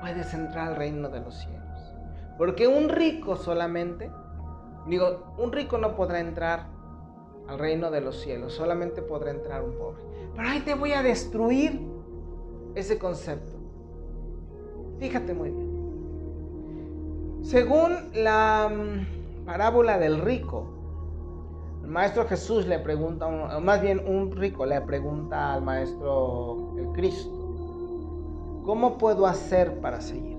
puedes 0.00 0.32
entrar 0.34 0.68
al 0.68 0.76
reino 0.76 1.08
de 1.08 1.20
los 1.20 1.36
cielos. 1.36 1.94
Porque 2.36 2.68
un 2.68 2.88
rico 2.88 3.36
solamente, 3.36 4.10
digo, 4.86 5.34
un 5.38 5.52
rico 5.52 5.78
no 5.78 5.96
podrá 5.96 6.20
entrar 6.20 6.66
al 7.48 7.58
reino 7.58 7.90
de 7.90 8.00
los 8.00 8.20
cielos, 8.20 8.52
solamente 8.52 9.02
podrá 9.02 9.30
entrar 9.30 9.62
un 9.62 9.78
pobre. 9.78 10.02
Pero 10.34 10.48
ahí 10.48 10.60
te 10.60 10.74
voy 10.74 10.92
a 10.92 11.02
destruir 11.02 11.95
ese 12.76 12.98
concepto. 12.98 13.56
Fíjate 14.98 15.34
muy 15.34 15.50
bien. 15.50 15.66
Según 17.42 17.96
la 18.14 18.70
mm, 18.70 19.44
parábola 19.44 19.98
del 19.98 20.20
rico, 20.20 20.66
el 21.82 21.88
maestro 21.88 22.26
Jesús 22.26 22.66
le 22.66 22.78
pregunta, 22.78 23.28
más 23.60 23.80
bien 23.80 24.00
un 24.06 24.30
rico 24.32 24.66
le 24.66 24.80
pregunta 24.82 25.54
al 25.54 25.62
maestro 25.62 26.74
el 26.78 26.88
Cristo, 26.92 27.30
¿cómo 28.64 28.98
puedo 28.98 29.26
hacer 29.26 29.80
para 29.80 30.00
seguir? 30.00 30.36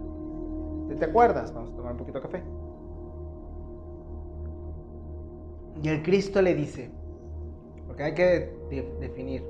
¿Te 1.00 1.06
acuerdas? 1.06 1.54
Vamos 1.54 1.72
a 1.72 1.76
tomar 1.76 1.92
un 1.92 1.98
poquito 1.98 2.20
de 2.20 2.24
café. 2.24 2.44
Y 5.84 5.90
el 5.90 6.02
Cristo 6.02 6.42
le 6.42 6.56
dice, 6.56 6.90
porque 7.86 8.04
hay 8.04 8.14
que 8.14 8.54
definir, 9.00 9.46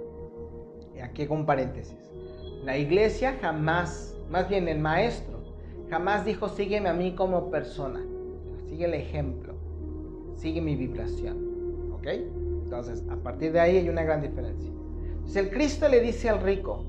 y 0.95 1.00
aquí 1.00 1.26
con 1.26 1.45
paréntesis, 1.45 2.12
la 2.63 2.78
iglesia 2.78 3.38
jamás, 3.41 4.15
más 4.30 4.50
bien 4.50 4.67
el 4.67 4.80
maestro, 4.80 5.39
jamás 5.89 6.26
dijo 6.26 6.50
sígueme 6.50 6.89
a 6.89 6.93
mí 6.93 7.15
como 7.15 7.50
persona. 7.50 8.04
Sigue 8.67 8.86
el 8.86 8.93
ejemplo, 8.93 9.54
sigue 10.36 10.62
mi 10.62 10.76
vibración. 10.76 11.91
¿Ok? 11.93 12.08
Entonces, 12.63 13.04
a 13.10 13.15
partir 13.15 13.54
de 13.54 13.60
ahí 13.60 13.78
hay 13.78 13.89
una 13.89 14.04
gran 14.04 14.22
diferencia. 14.22 14.70
Entonces 14.70 15.38
el 15.38 15.50
Cristo 15.52 15.88
le 15.88 16.00
dice 16.02 16.30
al 16.30 16.41
rico, 16.41 16.84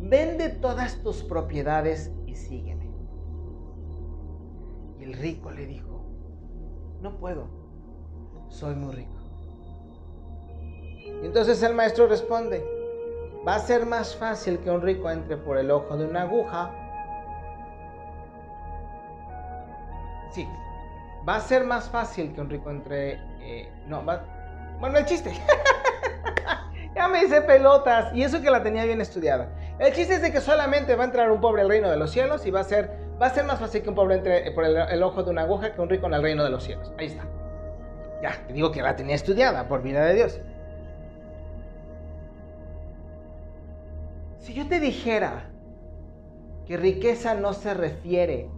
vende 0.00 0.48
todas 0.48 1.02
tus 1.02 1.22
propiedades 1.22 2.12
y 2.26 2.34
sígueme. 2.34 2.90
Y 5.00 5.04
el 5.04 5.12
rico 5.14 5.50
le 5.50 5.66
dijo, 5.66 6.04
no 7.00 7.18
puedo, 7.18 7.48
soy 8.48 8.74
muy 8.74 8.94
rico. 8.94 9.12
Y 11.22 11.26
entonces 11.26 11.62
el 11.62 11.74
maestro 11.74 12.06
responde, 12.06 12.64
va 13.46 13.56
a 13.56 13.58
ser 13.58 13.86
más 13.86 14.16
fácil 14.16 14.58
que 14.58 14.70
un 14.70 14.82
rico 14.82 15.10
entre 15.10 15.36
por 15.36 15.58
el 15.58 15.70
ojo 15.70 15.96
de 15.96 16.06
una 16.06 16.22
aguja. 16.22 16.70
Sí, 20.30 20.48
va 21.28 21.36
a 21.36 21.40
ser 21.40 21.64
más 21.64 21.88
fácil 21.88 22.34
que 22.34 22.40
un 22.40 22.50
rico 22.50 22.70
entre... 22.70 23.20
Eh, 23.40 23.70
no, 23.86 24.04
va... 24.04 24.24
Bueno, 24.80 24.98
el 24.98 25.04
chiste. 25.04 25.32
ya 26.94 27.08
me 27.08 27.24
hice 27.24 27.42
pelotas. 27.42 28.14
Y 28.14 28.22
eso 28.22 28.40
que 28.40 28.50
la 28.50 28.62
tenía 28.62 28.84
bien 28.84 29.00
estudiada. 29.00 29.48
El 29.78 29.92
chiste 29.92 30.14
es 30.14 30.22
de 30.22 30.32
que 30.32 30.40
solamente 30.40 30.94
va 30.96 31.04
a 31.04 31.06
entrar 31.06 31.30
un 31.30 31.40
pobre 31.40 31.62
al 31.62 31.68
reino 31.68 31.90
de 31.90 31.96
los 31.96 32.10
cielos 32.10 32.44
y 32.46 32.50
va 32.50 32.60
a 32.60 32.64
ser, 32.64 32.90
va 33.20 33.26
a 33.26 33.30
ser 33.30 33.44
más 33.44 33.60
fácil 33.60 33.82
que 33.82 33.88
un 33.88 33.94
pobre 33.94 34.16
entre 34.16 34.50
por 34.52 34.64
el, 34.64 34.76
el 34.76 35.02
ojo 35.02 35.22
de 35.22 35.30
una 35.30 35.42
aguja 35.42 35.72
que 35.72 35.80
un 35.80 35.88
rico 35.88 36.06
en 36.06 36.14
el 36.14 36.22
reino 36.22 36.44
de 36.44 36.50
los 36.50 36.64
cielos. 36.64 36.92
Ahí 36.98 37.06
está. 37.06 37.24
Ya, 38.22 38.32
te 38.46 38.52
digo 38.52 38.72
que 38.72 38.82
la 38.82 38.96
tenía 38.96 39.14
estudiada, 39.14 39.68
por 39.68 39.82
vida 39.82 40.04
de 40.04 40.14
Dios. 40.14 40.40
Si 44.48 44.54
yo 44.54 44.66
te 44.66 44.80
dijera 44.80 45.50
que 46.64 46.78
riqueza 46.78 47.34
no 47.34 47.52
se 47.52 47.74
refiere 47.74 48.50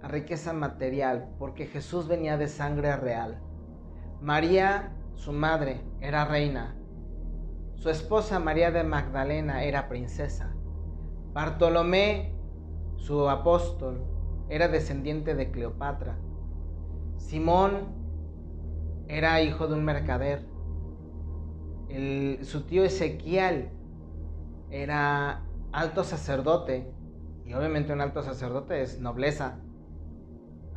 a 0.00 0.08
riqueza 0.08 0.54
material, 0.54 1.28
porque 1.38 1.66
Jesús 1.66 2.08
venía 2.08 2.38
de 2.38 2.48
sangre 2.48 2.96
real. 2.96 3.38
María, 4.22 4.96
su 5.14 5.34
madre, 5.34 5.82
era 6.00 6.24
reina. 6.24 6.74
Su 7.74 7.90
esposa 7.90 8.38
María 8.38 8.70
de 8.70 8.84
Magdalena 8.84 9.64
era 9.64 9.86
princesa. 9.86 10.54
Bartolomé, 11.34 12.34
su 12.96 13.28
apóstol, 13.28 14.06
era 14.48 14.68
descendiente 14.68 15.34
de 15.34 15.50
Cleopatra. 15.50 16.16
Simón 17.18 17.88
era 19.08 19.42
hijo 19.42 19.66
de 19.66 19.74
un 19.74 19.84
mercader. 19.84 20.46
su 22.40 22.62
tío 22.62 22.82
Ezequiel 22.82 23.81
era 24.72 25.44
alto 25.70 26.02
sacerdote, 26.02 26.92
y 27.44 27.54
obviamente 27.54 27.92
un 27.92 28.00
alto 28.00 28.22
sacerdote 28.22 28.82
es 28.82 28.98
nobleza, 28.98 29.60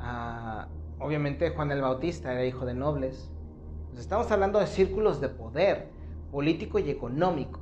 Ah, 0.08 0.68
obviamente 1.00 1.50
Juan 1.50 1.72
el 1.72 1.82
Bautista 1.82 2.32
era 2.32 2.46
hijo 2.46 2.66
de 2.66 2.76
nobles. 2.76 3.32
estamos 3.98 4.30
hablando 4.32 4.60
de 4.60 4.68
círculos 4.68 5.20
de 5.20 5.30
poder 5.30 5.90
político 6.32 6.78
y 6.78 6.90
económico. 6.92 7.60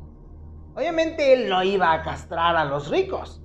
Obviamente 0.76 1.34
él 1.34 1.48
no 1.48 1.64
iba 1.64 1.94
a 1.94 2.02
castrar 2.02 2.58
a 2.58 2.66
los 2.66 2.90
ricos. 2.90 3.42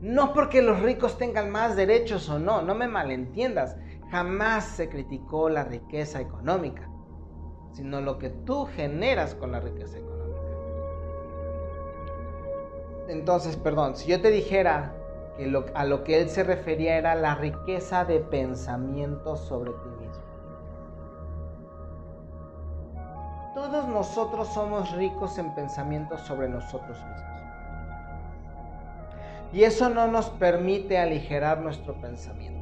No 0.00 0.32
porque 0.32 0.62
los 0.62 0.80
ricos 0.80 1.18
tengan 1.18 1.50
más 1.50 1.74
derechos 1.74 2.28
o 2.30 2.38
no, 2.38 2.62
no 2.62 2.74
me 2.74 2.86
malentiendas. 2.86 3.76
Jamás 4.10 4.64
se 4.64 4.88
criticó 4.88 5.50
la 5.50 5.64
riqueza 5.64 6.20
económica, 6.20 6.88
sino 7.72 8.00
lo 8.00 8.18
que 8.18 8.30
tú 8.30 8.66
generas 8.66 9.34
con 9.34 9.52
la 9.52 9.60
riqueza 9.60 9.98
económica. 9.98 10.17
Entonces, 13.08 13.56
perdón, 13.56 13.96
si 13.96 14.10
yo 14.10 14.20
te 14.20 14.30
dijera 14.30 14.92
que 15.38 15.64
a 15.74 15.84
lo 15.84 16.04
que 16.04 16.20
él 16.20 16.28
se 16.28 16.44
refería 16.44 16.98
era 16.98 17.14
la 17.14 17.34
riqueza 17.34 18.04
de 18.04 18.20
pensamiento 18.20 19.36
sobre 19.36 19.70
ti 19.70 19.88
mismo. 19.98 20.24
Todos 23.54 23.88
nosotros 23.88 24.48
somos 24.48 24.92
ricos 24.92 25.38
en 25.38 25.54
pensamientos 25.54 26.20
sobre 26.20 26.48
nosotros 26.48 26.96
mismos. 26.98 27.28
Y 29.52 29.62
eso 29.64 29.88
no 29.88 30.06
nos 30.08 30.28
permite 30.30 30.98
aligerar 30.98 31.60
nuestro 31.60 31.98
pensamiento. 32.00 32.58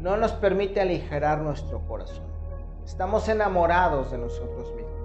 No 0.00 0.16
nos 0.16 0.32
permite 0.32 0.80
aligerar 0.80 1.40
nuestro 1.40 1.86
corazón. 1.86 2.24
Estamos 2.84 3.28
enamorados 3.28 4.10
de 4.10 4.18
nosotros 4.18 4.72
mismos. 4.74 4.97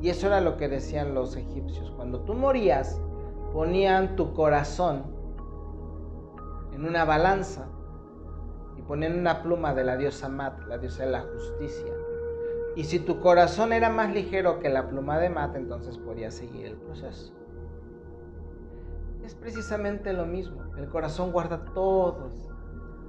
Y 0.00 0.08
eso 0.08 0.26
era 0.26 0.40
lo 0.40 0.56
que 0.56 0.68
decían 0.68 1.14
los 1.14 1.36
egipcios. 1.36 1.90
Cuando 1.92 2.20
tú 2.20 2.34
morías, 2.34 3.00
ponían 3.52 4.16
tu 4.16 4.32
corazón 4.34 5.02
en 6.72 6.84
una 6.84 7.04
balanza 7.04 7.68
y 8.76 8.82
ponían 8.82 9.18
una 9.18 9.42
pluma 9.42 9.74
de 9.74 9.84
la 9.84 9.96
diosa 9.96 10.28
Mat, 10.28 10.60
la 10.66 10.78
diosa 10.78 11.04
de 11.04 11.10
la 11.10 11.22
justicia. 11.22 11.92
Y 12.76 12.84
si 12.84 13.00
tu 13.00 13.20
corazón 13.20 13.72
era 13.72 13.90
más 13.90 14.12
ligero 14.14 14.60
que 14.60 14.70
la 14.70 14.88
pluma 14.88 15.18
de 15.18 15.28
Mat, 15.28 15.56
entonces 15.56 15.98
podías 15.98 16.34
seguir 16.34 16.66
el 16.66 16.76
proceso 16.76 17.34
es 19.30 19.36
precisamente 19.36 20.12
lo 20.12 20.26
mismo. 20.26 20.60
El 20.76 20.88
corazón 20.88 21.30
guarda 21.30 21.64
todos, 21.72 22.32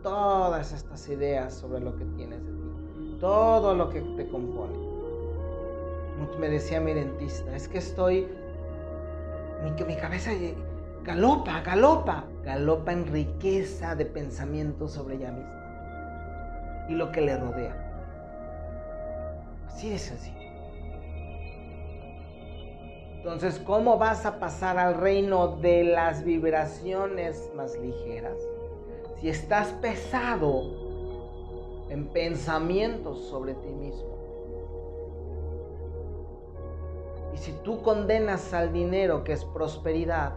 todas 0.03 0.71
estas 0.71 1.09
ideas 1.09 1.53
sobre 1.53 1.79
lo 1.79 1.95
que 1.95 2.05
tienes 2.05 2.45
de 2.45 2.51
ti, 2.51 3.17
todo 3.19 3.73
lo 3.73 3.89
que 3.89 4.01
te 4.01 4.27
compone. 4.29 4.90
Me 6.39 6.49
decía 6.49 6.79
mi 6.79 6.93
dentista, 6.93 7.55
es 7.55 7.67
que 7.67 7.77
estoy, 7.77 8.27
mi, 9.63 9.71
mi 9.85 9.95
cabeza 9.95 10.31
galopa, 11.03 11.61
galopa, 11.61 12.25
galopa 12.43 12.91
en 12.91 13.07
riqueza 13.07 13.95
de 13.95 14.05
pensamientos 14.05 14.91
sobre 14.91 15.15
ella 15.15 15.31
misma 15.31 15.61
y 16.89 16.93
lo 16.93 17.11
que 17.11 17.21
le 17.21 17.37
rodea. 17.37 17.75
Así 19.67 19.89
de 19.89 19.97
sencillo. 19.97 20.41
Entonces, 23.17 23.59
¿cómo 23.59 23.97
vas 23.97 24.25
a 24.25 24.39
pasar 24.39 24.79
al 24.79 24.95
reino 24.95 25.57
de 25.57 25.83
las 25.83 26.23
vibraciones 26.23 27.51
más 27.55 27.77
ligeras? 27.77 28.37
Si 29.19 29.29
estás 29.29 29.69
pesado 29.73 30.91
en 31.89 32.07
pensamientos 32.07 33.27
sobre 33.29 33.53
ti 33.53 33.67
mismo. 33.67 34.20
Y 37.33 37.37
si 37.37 37.53
tú 37.63 37.81
condenas 37.81 38.53
al 38.53 38.73
dinero 38.73 39.23
que 39.23 39.33
es 39.33 39.45
prosperidad, 39.45 40.33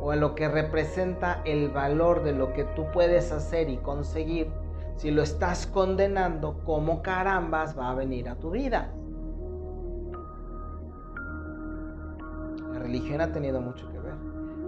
o 0.00 0.10
a 0.10 0.16
lo 0.16 0.34
que 0.34 0.48
representa 0.48 1.40
el 1.44 1.70
valor 1.70 2.22
de 2.22 2.32
lo 2.32 2.52
que 2.52 2.64
tú 2.64 2.86
puedes 2.92 3.32
hacer 3.32 3.68
y 3.68 3.78
conseguir, 3.78 4.52
si 4.96 5.10
lo 5.10 5.22
estás 5.22 5.66
condenando, 5.66 6.60
¿cómo 6.64 7.02
carambas 7.02 7.78
va 7.78 7.90
a 7.90 7.94
venir 7.94 8.28
a 8.28 8.36
tu 8.36 8.50
vida? 8.50 8.92
religión 12.86 13.20
ha 13.20 13.32
tenido 13.32 13.60
mucho 13.60 13.90
que 13.90 13.98
ver, 13.98 14.14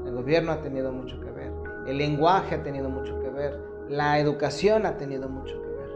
el 0.06 0.12
gobierno 0.12 0.52
ha 0.52 0.60
tenido 0.60 0.92
mucho 0.92 1.20
que 1.20 1.30
ver, 1.30 1.52
el 1.86 1.98
lenguaje 1.98 2.56
ha 2.56 2.62
tenido 2.64 2.88
mucho 2.88 3.18
que 3.20 3.30
ver, 3.30 3.58
la 3.88 4.18
educación 4.18 4.86
ha 4.86 4.96
tenido 4.96 5.28
mucho 5.28 5.54
que 5.62 5.68
ver. 5.68 5.90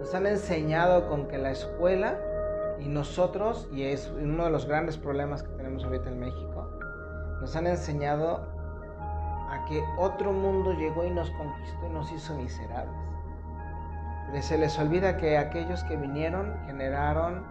Nos 0.00 0.14
han 0.14 0.26
enseñado 0.26 1.08
con 1.08 1.28
que 1.28 1.38
la 1.38 1.52
escuela 1.52 2.18
y 2.84 2.88
nosotros, 2.88 3.68
y 3.72 3.82
es 3.84 4.10
uno 4.10 4.44
de 4.44 4.50
los 4.50 4.66
grandes 4.66 4.96
problemas 4.96 5.42
que 5.42 5.50
tenemos 5.50 5.84
ahorita 5.84 6.08
en 6.10 6.20
México, 6.20 6.68
nos 7.40 7.54
han 7.56 7.66
enseñado 7.66 8.46
a 9.50 9.64
que 9.68 9.82
otro 9.98 10.32
mundo 10.32 10.72
llegó 10.72 11.04
y 11.04 11.10
nos 11.10 11.30
conquistó 11.30 11.86
y 11.86 11.90
nos 11.90 12.12
hizo 12.12 12.34
miserables. 12.36 12.94
Pero 14.26 14.42
se 14.42 14.58
les 14.58 14.78
olvida 14.78 15.16
que 15.16 15.38
aquellos 15.38 15.84
que 15.84 15.96
vinieron 15.96 16.54
generaron 16.66 17.44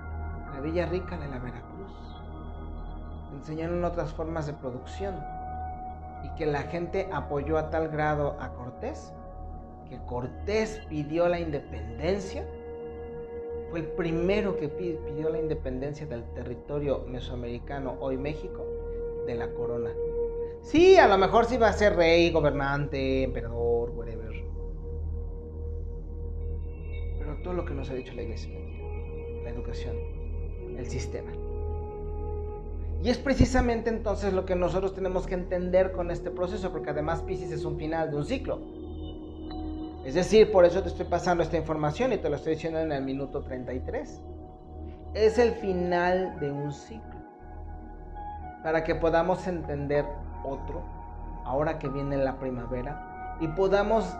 la 0.53 0.59
Villa 0.59 0.85
Rica 0.87 1.17
de 1.17 1.27
la 1.27 1.39
Veracruz 1.39 1.71
enseñaron 3.33 3.83
otras 3.85 4.13
formas 4.13 4.45
de 4.45 4.53
producción 4.53 5.15
y 6.23 6.29
que 6.35 6.45
la 6.45 6.63
gente 6.63 7.09
apoyó 7.11 7.57
a 7.57 7.69
tal 7.69 7.87
grado 7.87 8.37
a 8.39 8.49
Cortés 8.49 9.13
que 9.91 9.99
Cortés 10.05 10.81
pidió 10.87 11.27
la 11.27 11.39
independencia. 11.39 12.45
Fue 13.71 13.79
el 13.79 13.87
primero 13.87 14.57
que 14.57 14.67
pidió 14.67 15.29
la 15.29 15.39
independencia 15.39 16.05
del 16.05 16.25
territorio 16.33 17.05
mesoamericano, 17.07 17.95
hoy 18.01 18.17
México, 18.17 18.65
de 19.25 19.35
la 19.35 19.53
corona. 19.53 19.91
Sí, 20.61 20.97
a 20.97 21.07
lo 21.07 21.17
mejor 21.17 21.45
sí 21.45 21.55
va 21.55 21.69
a 21.69 21.73
ser 21.73 21.95
rey, 21.95 22.31
gobernante, 22.31 23.23
emperador, 23.23 23.91
whatever. 23.91 24.43
Pero 27.17 27.41
todo 27.43 27.53
lo 27.53 27.63
que 27.63 27.73
nos 27.73 27.89
ha 27.89 27.93
dicho 27.93 28.13
la 28.13 28.23
iglesia 28.23 28.53
La 29.45 29.51
educación, 29.51 29.95
el 30.77 30.85
sistema. 30.87 31.31
Y 33.01 33.09
es 33.09 33.17
precisamente 33.19 33.89
entonces 33.89 34.33
lo 34.33 34.45
que 34.45 34.55
nosotros 34.55 34.93
tenemos 34.93 35.27
que 35.27 35.35
entender 35.35 35.93
con 35.93 36.11
este 36.11 36.29
proceso, 36.29 36.73
porque 36.73 36.89
además 36.89 37.21
Pisces 37.21 37.51
es 37.51 37.63
un 37.63 37.77
final 37.77 38.11
de 38.11 38.17
un 38.17 38.25
ciclo. 38.25 38.59
Es 40.03 40.15
decir, 40.15 40.51
por 40.51 40.65
eso 40.65 40.81
te 40.81 40.89
estoy 40.89 41.05
pasando 41.05 41.43
esta 41.43 41.57
información 41.57 42.11
y 42.11 42.17
te 42.17 42.29
lo 42.29 42.35
estoy 42.35 42.55
diciendo 42.55 42.79
en 42.79 42.91
el 42.91 43.03
minuto 43.03 43.41
33. 43.41 44.21
Es 45.13 45.37
el 45.37 45.51
final 45.53 46.39
de 46.39 46.51
un 46.51 46.71
ciclo. 46.71 47.21
Para 48.63 48.83
que 48.83 48.95
podamos 48.95 49.47
entender 49.47 50.05
otro, 50.43 50.83
ahora 51.45 51.77
que 51.77 51.87
viene 51.87 52.17
la 52.17 52.39
primavera, 52.39 53.37
y 53.39 53.47
podamos, 53.49 54.17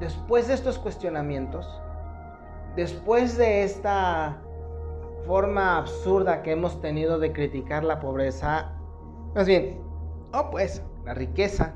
después 0.00 0.48
de 0.48 0.54
estos 0.54 0.78
cuestionamientos, 0.78 1.80
después 2.74 3.36
de 3.38 3.62
esta 3.62 4.38
forma 5.26 5.78
absurda 5.78 6.42
que 6.42 6.52
hemos 6.52 6.80
tenido 6.80 7.18
de 7.18 7.32
criticar 7.32 7.84
la 7.84 8.00
pobreza, 8.00 8.72
más 9.34 9.46
bien, 9.46 9.80
oh 10.32 10.50
pues, 10.50 10.82
la 11.04 11.14
riqueza, 11.14 11.74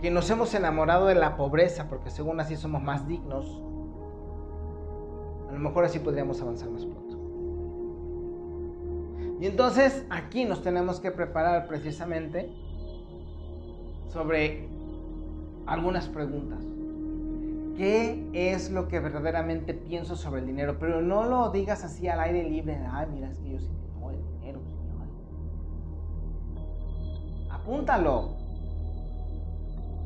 que 0.00 0.10
nos 0.10 0.30
hemos 0.30 0.54
enamorado 0.54 1.06
de 1.06 1.14
la 1.14 1.36
pobreza 1.36 1.88
porque 1.88 2.10
según 2.10 2.40
así 2.40 2.56
somos 2.56 2.82
más 2.82 3.06
dignos, 3.06 3.60
a 5.48 5.52
lo 5.52 5.58
mejor 5.58 5.84
así 5.84 5.98
podríamos 5.98 6.40
avanzar 6.40 6.70
más 6.70 6.84
pronto. 6.84 7.18
Y 9.40 9.46
entonces 9.46 10.04
aquí 10.10 10.44
nos 10.44 10.62
tenemos 10.62 11.00
que 11.00 11.10
preparar 11.10 11.66
precisamente 11.66 12.50
sobre 14.08 14.68
algunas 15.66 16.08
preguntas 16.08 16.64
qué 17.76 18.28
es 18.34 18.70
lo 18.70 18.88
que 18.88 19.00
verdaderamente 19.00 19.72
pienso 19.72 20.14
sobre 20.16 20.40
el 20.40 20.46
dinero, 20.46 20.76
pero 20.78 21.00
no 21.00 21.24
lo 21.24 21.50
digas 21.50 21.84
así 21.84 22.08
al 22.08 22.20
aire 22.20 22.48
libre, 22.48 22.78
ay, 22.90 23.06
mira, 23.10 23.30
es 23.30 23.38
que 23.38 23.52
yo 23.52 23.58
sí 23.58 23.70
tengo 23.80 24.10
el 24.10 24.22
dinero, 24.34 24.60
señor. 24.60 25.06
Apúntalo. 27.50 28.39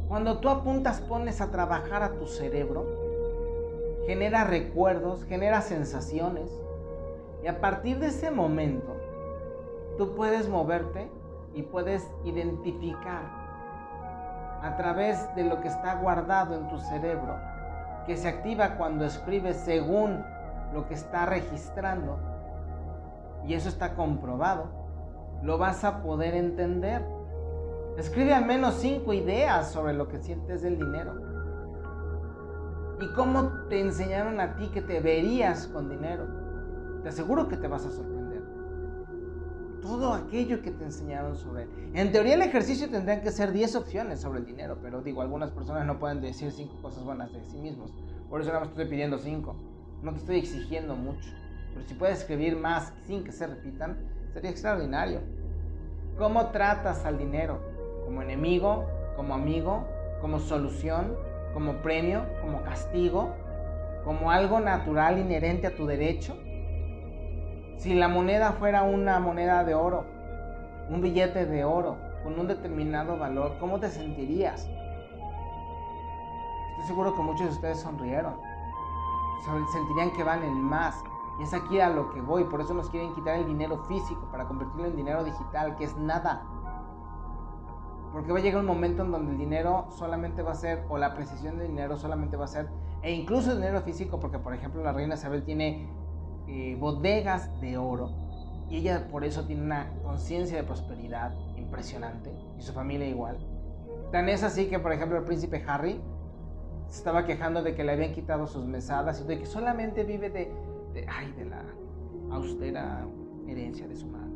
Cuando 0.08 0.38
tú 0.38 0.48
apuntas, 0.48 1.00
pones 1.00 1.40
a 1.40 1.50
trabajar 1.50 2.02
a 2.02 2.12
tu 2.14 2.26
cerebro, 2.26 2.86
genera 4.06 4.44
recuerdos, 4.44 5.24
genera 5.24 5.62
sensaciones, 5.62 6.50
y 7.42 7.46
a 7.46 7.60
partir 7.60 7.98
de 7.98 8.06
ese 8.06 8.30
momento, 8.30 8.96
tú 9.98 10.14
puedes 10.14 10.48
moverte 10.48 11.10
y 11.54 11.62
puedes 11.62 12.06
identificar 12.24 13.22
a 14.62 14.76
través 14.76 15.34
de 15.34 15.44
lo 15.44 15.60
que 15.60 15.68
está 15.68 15.94
guardado 15.96 16.54
en 16.54 16.68
tu 16.68 16.78
cerebro 16.78 17.34
que 18.06 18.16
se 18.16 18.28
activa 18.28 18.76
cuando 18.76 19.04
escribes 19.04 19.56
según 19.56 20.24
lo 20.72 20.86
que 20.86 20.94
está 20.94 21.26
registrando, 21.26 22.18
y 23.46 23.54
eso 23.54 23.68
está 23.68 23.94
comprobado, 23.94 24.66
lo 25.42 25.58
vas 25.58 25.84
a 25.84 26.02
poder 26.02 26.34
entender. 26.34 27.02
Escribe 27.96 28.34
al 28.34 28.44
menos 28.44 28.74
cinco 28.74 29.12
ideas 29.12 29.70
sobre 29.70 29.92
lo 29.94 30.08
que 30.08 30.18
sientes 30.18 30.62
del 30.62 30.78
dinero. 30.78 31.14
Y 33.00 33.12
cómo 33.14 33.68
te 33.68 33.80
enseñaron 33.80 34.40
a 34.40 34.56
ti 34.56 34.68
que 34.68 34.82
te 34.82 35.00
verías 35.00 35.68
con 35.68 35.88
dinero. 35.88 36.26
Te 37.02 37.10
aseguro 37.10 37.48
que 37.48 37.56
te 37.56 37.68
vas 37.68 37.86
a 37.86 37.90
sorprender. 37.90 38.14
todo 39.80 40.14
aquello 40.14 40.62
que 40.62 40.70
te 40.70 40.82
enseñaron 40.82 41.36
sobre 41.36 41.64
él. 41.64 41.68
En 41.92 42.10
teoría 42.10 42.34
el 42.36 42.42
ejercicio 42.42 42.88
tendrían 42.88 43.20
que 43.20 43.30
ser 43.30 43.52
10 43.52 43.76
opciones 43.76 44.18
sobre 44.18 44.38
el 44.38 44.46
dinero, 44.46 44.78
pero 44.80 45.02
digo, 45.02 45.20
algunas 45.20 45.50
personas 45.50 45.84
no 45.84 45.98
pueden 45.98 46.22
decir 46.22 46.50
5 46.50 46.80
cosas 46.80 47.04
buenas 47.04 47.30
de 47.34 47.44
sí 47.44 47.58
mismos. 47.58 47.92
Por 48.30 48.40
eso 48.40 48.48
nada 48.48 48.60
más 48.60 48.70
estoy 48.70 48.86
pidiendo 48.86 49.18
5. 49.18 49.54
No 50.02 50.12
te 50.12 50.18
estoy 50.20 50.38
exigiendo 50.38 50.96
mucho. 50.96 51.28
Pero 51.74 51.86
si 51.86 51.94
puedes 51.94 52.20
escribir 52.20 52.56
más 52.56 52.94
sin 53.06 53.24
que 53.24 53.32
se 53.32 53.46
repitan, 53.46 53.98
sería 54.32 54.50
extraordinario. 54.50 55.20
¿Cómo 56.16 56.46
tratas 56.50 57.04
al 57.04 57.18
dinero? 57.18 57.73
¿Como 58.04 58.22
enemigo? 58.22 58.84
¿Como 59.16 59.34
amigo? 59.34 59.84
¿Como 60.20 60.38
solución? 60.38 61.16
¿Como 61.52 61.74
premio? 61.82 62.22
¿Como 62.40 62.62
castigo? 62.62 63.30
¿Como 64.04 64.30
algo 64.30 64.60
natural 64.60 65.18
inherente 65.18 65.66
a 65.66 65.74
tu 65.74 65.86
derecho? 65.86 66.36
Si 67.78 67.94
la 67.94 68.08
moneda 68.08 68.52
fuera 68.52 68.82
una 68.82 69.18
moneda 69.20 69.64
de 69.64 69.74
oro, 69.74 70.04
un 70.88 71.00
billete 71.00 71.46
de 71.46 71.64
oro 71.64 71.96
con 72.22 72.38
un 72.38 72.46
determinado 72.46 73.18
valor, 73.18 73.56
¿cómo 73.58 73.80
te 73.80 73.88
sentirías? 73.88 74.68
Estoy 76.70 76.86
seguro 76.86 77.14
que 77.14 77.22
muchos 77.22 77.46
de 77.46 77.52
ustedes 77.52 77.80
sonrieron. 77.80 78.34
Sentirían 79.72 80.10
que 80.12 80.24
valen 80.24 80.60
más. 80.60 81.02
Y 81.38 81.42
es 81.42 81.52
aquí 81.52 81.80
a 81.80 81.90
lo 81.90 82.10
que 82.10 82.20
voy. 82.20 82.44
Por 82.44 82.60
eso 82.60 82.74
nos 82.74 82.88
quieren 82.90 83.14
quitar 83.14 83.36
el 83.36 83.46
dinero 83.46 83.78
físico 83.84 84.26
para 84.30 84.46
convertirlo 84.46 84.86
en 84.86 84.96
dinero 84.96 85.24
digital, 85.24 85.76
que 85.76 85.84
es 85.84 85.96
nada. 85.96 86.46
Porque 88.14 88.30
va 88.30 88.38
a 88.38 88.42
llegar 88.42 88.60
un 88.60 88.66
momento 88.66 89.02
en 89.02 89.10
donde 89.10 89.32
el 89.32 89.38
dinero 89.38 89.88
solamente 89.90 90.40
va 90.42 90.52
a 90.52 90.54
ser, 90.54 90.84
o 90.88 90.98
la 90.98 91.14
precisión 91.14 91.58
del 91.58 91.66
dinero 91.66 91.98
solamente 91.98 92.36
va 92.36 92.44
a 92.44 92.48
ser, 92.48 92.68
e 93.02 93.12
incluso 93.12 93.50
el 93.50 93.56
dinero 93.56 93.80
físico, 93.80 94.20
porque 94.20 94.38
por 94.38 94.54
ejemplo 94.54 94.84
la 94.84 94.92
reina 94.92 95.16
Isabel 95.16 95.42
tiene 95.42 95.88
eh, 96.46 96.76
bodegas 96.78 97.60
de 97.60 97.76
oro. 97.76 98.12
Y 98.70 98.76
ella 98.76 99.08
por 99.10 99.24
eso 99.24 99.44
tiene 99.46 99.62
una 99.62 99.92
conciencia 100.04 100.56
de 100.56 100.62
prosperidad 100.62 101.34
impresionante. 101.56 102.32
Y 102.56 102.62
su 102.62 102.72
familia 102.72 103.08
igual. 103.08 103.36
Tan 104.12 104.28
es 104.28 104.44
así 104.44 104.66
que, 104.66 104.78
por 104.78 104.92
ejemplo, 104.92 105.18
el 105.18 105.24
príncipe 105.24 105.64
Harry 105.66 106.00
se 106.86 106.98
estaba 106.98 107.24
quejando 107.26 107.64
de 107.64 107.74
que 107.74 107.82
le 107.82 107.92
habían 107.92 108.12
quitado 108.12 108.46
sus 108.46 108.64
mesadas 108.64 109.22
y 109.22 109.24
de 109.26 109.40
que 109.40 109.46
solamente 109.46 110.04
vive 110.04 110.30
de, 110.30 110.54
de, 110.92 111.04
ay, 111.08 111.32
de 111.32 111.46
la 111.46 111.64
austera 112.30 113.04
herencia 113.48 113.88
de 113.88 113.96
su 113.96 114.06
madre. 114.06 114.30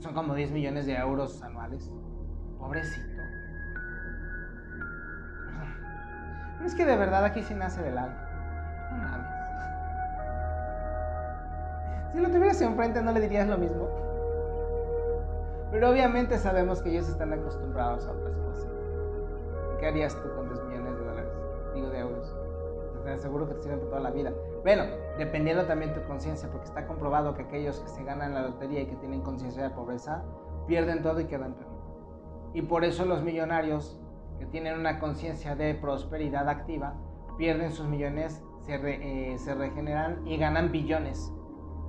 Son 0.00 0.12
como 0.12 0.34
10 0.34 0.50
millones 0.50 0.84
de 0.84 0.96
euros 0.96 1.42
anuales. 1.42 1.90
Pobrecito. 2.60 3.22
Pero 6.56 6.68
es 6.68 6.74
que 6.74 6.84
de 6.84 6.96
verdad 6.96 7.24
aquí 7.24 7.42
sí 7.42 7.54
nace 7.54 7.82
del 7.82 7.96
alma. 7.98 8.28
No 8.90 8.98
mames. 8.98 9.40
Si 12.12 12.20
lo 12.20 12.28
tuvieras 12.28 12.60
enfrente, 12.60 13.02
¿no 13.02 13.12
le 13.12 13.20
dirías 13.20 13.48
lo 13.48 13.56
mismo? 13.56 13.88
Pero 15.70 15.90
obviamente 15.90 16.36
sabemos 16.38 16.82
que 16.82 16.90
ellos 16.90 17.08
están 17.08 17.32
acostumbrados 17.32 18.06
a 18.06 18.10
otras 18.12 18.36
cosas. 18.36 18.68
¿Qué 19.78 19.86
harías 19.86 20.14
tú 20.20 20.28
con 20.34 20.48
10 20.48 20.64
millones 20.64 20.98
de 20.98 21.04
dólares? 21.04 21.30
Digo, 21.74 21.88
de 21.88 22.00
euros. 22.00 22.36
Te 23.04 23.12
aseguro 23.12 23.48
que 23.48 23.54
te 23.54 23.62
sirven 23.62 23.80
toda 23.80 24.00
la 24.00 24.10
vida. 24.10 24.32
Bueno, 24.62 24.82
dependiendo 25.16 25.64
también 25.64 25.94
de 25.94 26.00
tu 26.00 26.06
conciencia, 26.06 26.50
porque 26.50 26.66
está 26.66 26.86
comprobado 26.86 27.34
que 27.34 27.44
aquellos 27.44 27.80
que 27.80 27.88
se 27.88 28.04
ganan 28.04 28.34
la 28.34 28.42
lotería 28.42 28.82
y 28.82 28.86
que 28.86 28.96
tienen 28.96 29.22
conciencia 29.22 29.62
de 29.62 29.70
pobreza, 29.70 30.22
pierden 30.66 31.02
todo 31.02 31.20
y 31.20 31.24
quedan. 31.24 31.54
Y 32.54 32.62
por 32.62 32.84
eso 32.84 33.04
los 33.04 33.22
millonarios 33.22 33.98
que 34.38 34.46
tienen 34.46 34.78
una 34.78 34.98
conciencia 34.98 35.54
de 35.54 35.74
prosperidad 35.74 36.48
activa, 36.48 36.94
pierden 37.36 37.72
sus 37.72 37.86
millones, 37.86 38.42
se, 38.62 38.74
eh, 38.74 39.38
se 39.38 39.54
regeneran 39.54 40.26
y 40.26 40.36
ganan 40.36 40.72
billones 40.72 41.32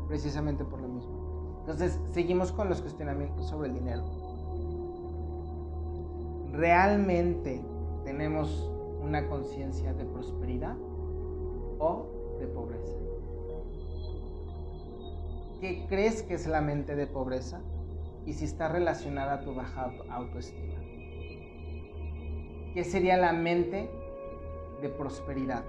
precisamente 0.08 0.66
por 0.66 0.82
lo 0.82 0.88
mismo. 0.88 1.58
Entonces, 1.62 2.00
seguimos 2.12 2.52
con 2.52 2.70
los 2.70 2.82
cuestionamientos 2.82 3.48
sobre 3.48 3.70
el 3.70 3.76
dinero. 3.76 4.04
¿Realmente 6.52 7.64
tenemos 8.04 8.70
una 9.02 9.28
conciencia 9.28 9.94
de 9.94 10.06
prosperidad 10.06 10.76
o 11.80 12.08
de 12.40 12.48
pobreza? 12.48 12.98
¿Qué 15.62 15.86
crees 15.88 16.24
que 16.24 16.34
es 16.34 16.48
la 16.48 16.60
mente 16.60 16.96
de 16.96 17.08
pobreza? 17.08 17.62
Y 18.26 18.34
si 18.34 18.46
está 18.46 18.68
relacionada 18.68 19.34
a 19.34 19.42
tu 19.42 19.56
baja 19.56 19.92
autoestima. 20.10 20.80
¿Qué 22.74 22.84
sería 22.84 23.18
la 23.18 23.34
mente 23.34 23.90
de 24.82 24.90
prosperidad? 24.90 25.64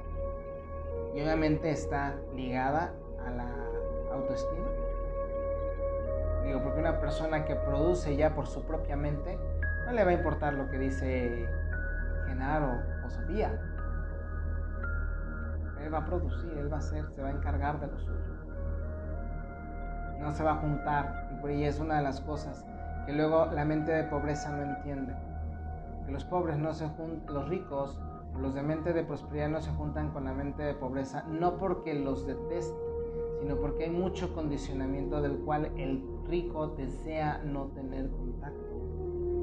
Y 1.15 1.21
obviamente 1.21 1.71
está 1.71 2.15
ligada 2.35 2.95
a 3.27 3.31
la 3.31 3.63
autoestima? 4.13 4.67
Digo, 6.45 6.63
porque 6.63 6.81
una 6.81 7.01
persona 7.01 7.45
que 7.45 7.55
produce 7.55 8.17
ya 8.17 8.35
por 8.35 8.47
su 8.47 8.63
propia 8.63 8.97
mente, 8.97 9.39
no 9.87 9.93
le 9.93 10.05
va 10.05 10.11
a 10.11 10.15
importar 10.15 10.55
lo 10.55 10.69
que 10.71 10.79
dice 10.79 11.49
Genaro 12.27 12.81
o 13.05 13.11
Sofía. 13.11 13.61
Él 15.81 15.93
va 15.93 15.99
a 15.99 16.07
producir, 16.07 16.53
él 16.59 16.71
va 16.73 16.77
a 16.77 16.81
hacer, 16.81 17.05
se 17.11 17.23
va 17.23 17.29
a 17.29 17.33
encargar 17.33 17.81
de 17.81 17.89
lo 17.89 17.99
suyo. 17.99 18.19
No 20.21 20.33
se 20.33 20.45
va 20.45 20.53
a 20.53 20.57
juntar. 20.57 21.22
Y 21.51 21.65
es 21.65 21.81
una 21.81 21.97
de 21.97 22.03
las 22.03 22.21
cosas 22.21 22.65
que 23.07 23.13
luego 23.13 23.47
la 23.47 23.65
mente 23.65 23.93
de 23.93 24.05
pobreza 24.05 24.57
no 24.57 24.63
entiende. 24.63 25.15
Que 26.07 26.13
los 26.13 26.25
pobres 26.25 26.59
no 26.59 26.73
se 26.73 26.89
juntan, 26.89 27.35
los 27.35 27.49
ricos, 27.49 28.01
los 28.41 28.55
de 28.55 28.63
mente 28.63 28.93
de 28.93 29.05
prosperidad 29.05 29.49
no 29.49 29.61
se 29.61 29.71
juntan 29.73 30.11
con 30.11 30.25
la 30.25 30.33
mente 30.33 30.63
de 30.63 30.75
pobreza, 30.75 31.25
no 31.29 31.59
porque 31.59 31.95
los 31.95 32.27
detesten 32.27 32.93
sino 33.43 33.57
porque 33.57 33.85
hay 33.85 33.91
mucho 33.91 34.33
condicionamiento 34.35 35.21
del 35.21 35.39
cual 35.39 35.73
el 35.77 36.01
rico 36.29 36.69
desea 36.69 37.43
no 37.45 37.67
tener 37.75 38.09
contacto, 38.13 38.77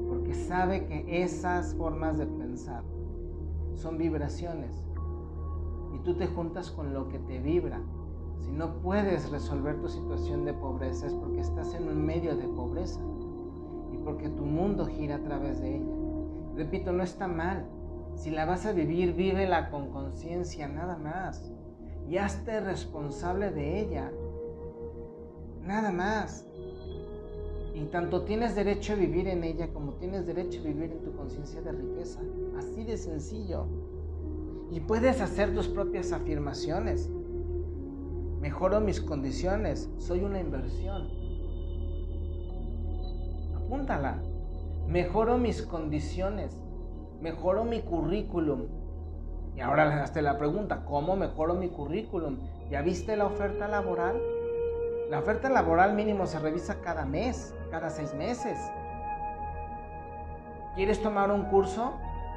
porque 0.08 0.32
sabe 0.32 0.86
que 0.86 1.22
esas 1.22 1.74
formas 1.74 2.16
de 2.16 2.26
pensar 2.26 2.82
son 3.74 3.98
vibraciones 3.98 4.88
y 5.94 5.98
tú 5.98 6.16
te 6.16 6.28
juntas 6.28 6.70
con 6.70 6.94
lo 6.94 7.10
que 7.10 7.18
te 7.18 7.40
vibra. 7.40 7.78
Si 8.40 8.50
no 8.50 8.80
puedes 8.80 9.30
resolver 9.30 9.80
tu 9.80 9.88
situación 9.88 10.44
de 10.44 10.54
pobreza 10.54 11.06
es 11.06 11.14
porque 11.14 11.40
estás 11.40 11.74
en 11.74 11.88
un 11.88 12.04
medio 12.04 12.36
de 12.36 12.48
pobreza 12.48 13.00
y 13.92 13.98
porque 13.98 14.28
tu 14.28 14.44
mundo 14.44 14.86
gira 14.86 15.16
a 15.16 15.22
través 15.22 15.60
de 15.60 15.76
ella. 15.76 15.94
Repito, 16.56 16.92
no 16.92 17.02
está 17.02 17.28
mal. 17.28 17.66
Si 18.14 18.30
la 18.30 18.44
vas 18.44 18.66
a 18.66 18.72
vivir, 18.72 19.14
vívela 19.14 19.70
con 19.70 19.90
conciencia, 19.90 20.68
nada 20.68 20.96
más 20.96 21.52
y 22.10 22.18
hazte 22.18 22.60
responsable 22.60 23.52
de 23.52 23.80
ella. 23.80 24.10
Nada 25.62 25.92
más. 25.92 26.44
Y 27.72 27.84
tanto 27.84 28.24
tienes 28.24 28.56
derecho 28.56 28.94
a 28.94 28.96
vivir 28.96 29.28
en 29.28 29.44
ella 29.44 29.72
como 29.72 29.94
tienes 29.94 30.26
derecho 30.26 30.58
a 30.60 30.64
vivir 30.64 30.90
en 30.90 31.04
tu 31.04 31.12
conciencia 31.12 31.62
de 31.62 31.70
riqueza. 31.70 32.20
Así 32.58 32.82
de 32.82 32.96
sencillo. 32.96 33.66
Y 34.72 34.80
puedes 34.80 35.20
hacer 35.20 35.54
tus 35.54 35.68
propias 35.68 36.10
afirmaciones. 36.10 37.08
Mejoro 38.40 38.80
mis 38.80 39.00
condiciones. 39.00 39.88
Soy 39.98 40.24
una 40.24 40.40
inversión. 40.40 41.08
Apúntala. 43.56 44.22
Mejoro 44.88 45.38
mis 45.38 45.62
condiciones. 45.62 46.60
Mejoro 47.20 47.64
mi 47.64 47.82
currículum 47.82 48.80
y 49.56 49.60
ahora 49.60 49.84
le 49.86 49.94
haste 49.94 50.22
la 50.22 50.38
pregunta, 50.38 50.84
¿cómo 50.84 51.16
mejoro 51.16 51.54
mi 51.54 51.68
currículum? 51.68 52.38
¿Ya 52.70 52.82
viste 52.82 53.16
la 53.16 53.26
oferta 53.26 53.68
laboral? 53.68 54.20
La 55.10 55.18
oferta 55.18 55.50
laboral 55.50 55.94
mínimo 55.94 56.26
se 56.26 56.38
revisa 56.38 56.80
cada 56.80 57.04
mes, 57.04 57.54
cada 57.70 57.90
seis 57.90 58.14
meses. 58.14 58.58
¿Quieres 60.76 61.02
tomar 61.02 61.30
un 61.32 61.42
curso? 61.44 61.92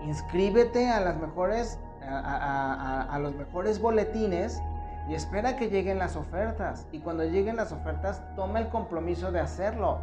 Inscríbete 0.05 0.89
a 0.89 0.99
las 0.99 1.17
mejores, 1.17 1.79
a, 2.01 3.17
los 3.21 3.35
mejores 3.35 3.79
boletines 3.79 4.61
y 5.09 5.15
espera 5.15 5.55
que 5.57 5.69
lleguen 5.69 5.99
las 5.99 6.15
ofertas. 6.15 6.87
Y 6.91 6.99
cuando 6.99 7.23
lleguen 7.23 7.55
las 7.55 7.71
ofertas, 7.71 8.23
toma 8.35 8.59
el 8.59 8.69
compromiso 8.69 9.31
de 9.31 9.39
hacerlo. 9.39 9.99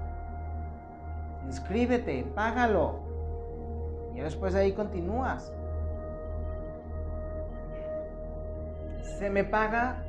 Inscríbete, 1.46 2.24
págalo. 2.34 3.00
Y 4.14 4.20
después 4.20 4.52
de 4.54 4.60
ahí 4.60 4.72
continúas. 4.72 5.52
se 9.20 9.28
me 9.28 9.44
paga, 9.44 10.02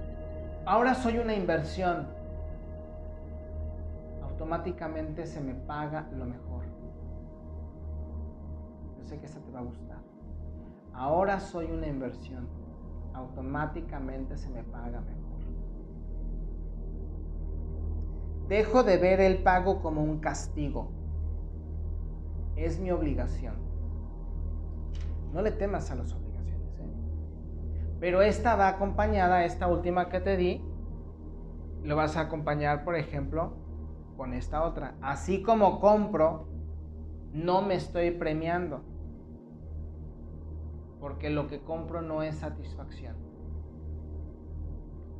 ahora 0.65 0.95
soy 0.95 1.17
una 1.17 1.33
inversión, 1.33 2.07
automáticamente 4.23 5.25
se 5.25 5.41
me 5.41 5.53
paga 5.53 6.07
lo 6.13 6.25
mejor. 6.25 6.63
Yo 8.97 9.05
sé 9.05 9.19
que 9.19 9.25
esa 9.25 9.41
te 9.41 9.51
va 9.51 9.59
a 9.59 9.63
gustar. 9.63 9.97
Ahora 10.93 11.41
soy 11.41 11.65
una 11.65 11.87
inversión, 11.87 12.47
automáticamente 13.13 14.37
se 14.37 14.49
me 14.49 14.63
paga 14.63 15.01
mejor. 15.01 15.21
Dejo 18.47 18.83
de 18.83 18.97
ver 18.97 19.21
el 19.21 19.43
pago 19.43 19.81
como 19.81 20.03
un 20.03 20.19
castigo. 20.19 20.91
Es 22.55 22.79
mi 22.79 22.91
obligación. 22.91 23.55
No 25.33 25.41
le 25.41 25.51
temas 25.51 25.89
a 25.91 25.95
los 25.95 26.13
pero 28.01 28.23
esta 28.23 28.55
va 28.55 28.67
acompañada, 28.67 29.45
esta 29.45 29.67
última 29.67 30.09
que 30.09 30.19
te 30.19 30.35
di, 30.35 30.65
lo 31.83 31.95
vas 31.95 32.17
a 32.17 32.21
acompañar, 32.21 32.83
por 32.83 32.95
ejemplo, 32.95 33.53
con 34.17 34.33
esta 34.33 34.63
otra. 34.63 34.95
Así 35.01 35.43
como 35.43 35.79
compro, 35.79 36.47
no 37.31 37.61
me 37.61 37.75
estoy 37.75 38.09
premiando. 38.09 38.83
Porque 41.01 41.29
lo 41.29 41.47
que 41.47 41.59
compro 41.59 42.01
no 42.01 42.23
es 42.23 42.35
satisfacción. 42.35 43.17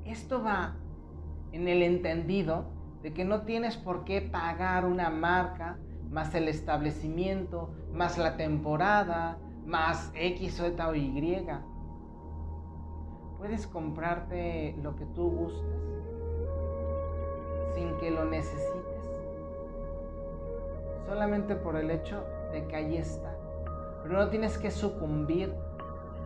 Esto 0.06 0.42
va 0.42 0.76
en 1.52 1.68
el 1.68 1.82
entendido 1.82 2.66
de 3.02 3.14
que 3.14 3.26
no 3.26 3.42
tienes 3.42 3.76
por 3.76 4.06
qué 4.06 4.22
pagar 4.22 4.86
una 4.86 5.10
marca 5.10 5.78
más 6.10 6.36
el 6.36 6.48
establecimiento, 6.48 7.72
más 7.94 8.18
la 8.18 8.38
temporada, 8.38 9.40
más 9.66 10.12
X 10.14 10.60
o 10.60 10.96
Y. 10.96 11.48
Puedes 13.38 13.66
comprarte 13.66 14.76
lo 14.84 14.96
que 14.96 15.06
tú 15.06 15.32
gustes 15.32 15.82
sin 17.74 17.98
que 17.98 18.12
lo 18.12 18.26
necesites. 18.26 19.10
Solamente 21.08 21.56
por 21.56 21.76
el 21.78 21.90
hecho 21.90 22.24
de 22.52 22.68
que 22.68 22.76
ahí 22.76 22.98
está. 22.98 23.36
Pero 24.04 24.18
no 24.18 24.30
tienes 24.30 24.58
que 24.58 24.70
sucumbir 24.70 25.56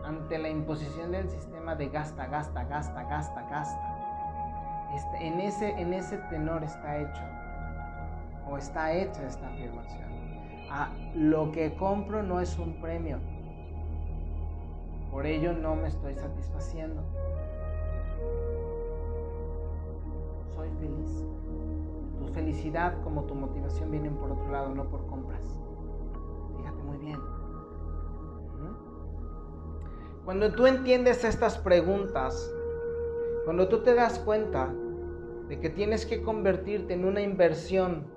ante 0.06 0.38
la 0.38 0.48
imposición 0.48 1.10
del 1.10 1.28
sistema 1.28 1.74
de 1.74 1.88
gasta, 1.88 2.26
gasta, 2.26 2.64
gasta, 2.64 3.02
gasta, 3.04 3.42
gasta. 3.50 4.92
Este, 4.94 5.26
en, 5.26 5.40
ese, 5.40 5.70
en 5.70 5.92
ese 5.92 6.18
tenor 6.30 6.62
está 6.62 6.98
hecho 6.98 7.22
o 8.48 8.56
está 8.56 8.92
hecha 8.92 9.26
esta 9.26 9.48
afirmación. 9.48 10.06
Ah, 10.70 10.90
lo 11.14 11.50
que 11.50 11.74
compro 11.74 12.22
no 12.22 12.40
es 12.40 12.56
un 12.58 12.80
premio. 12.80 13.18
Por 15.10 15.26
ello 15.26 15.52
no 15.52 15.74
me 15.74 15.88
estoy 15.88 16.14
satisfaciendo. 16.14 17.02
Soy 20.54 20.70
feliz. 20.78 21.24
Tu 22.18 22.32
felicidad 22.32 22.94
como 23.02 23.24
tu 23.24 23.34
motivación 23.34 23.90
vienen 23.90 24.14
por 24.16 24.30
otro 24.30 24.48
lado, 24.50 24.72
no 24.74 24.84
por 24.84 25.04
compras. 25.06 25.58
Fíjate 26.56 26.82
muy 26.82 26.98
bien. 26.98 27.35
Cuando 30.26 30.50
tú 30.50 30.66
entiendes 30.66 31.22
estas 31.22 31.56
preguntas, 31.56 32.52
cuando 33.44 33.68
tú 33.68 33.84
te 33.84 33.94
das 33.94 34.18
cuenta 34.18 34.74
de 35.48 35.60
que 35.60 35.70
tienes 35.70 36.04
que 36.04 36.20
convertirte 36.20 36.94
en 36.94 37.04
una 37.04 37.20
inversión, 37.20 38.08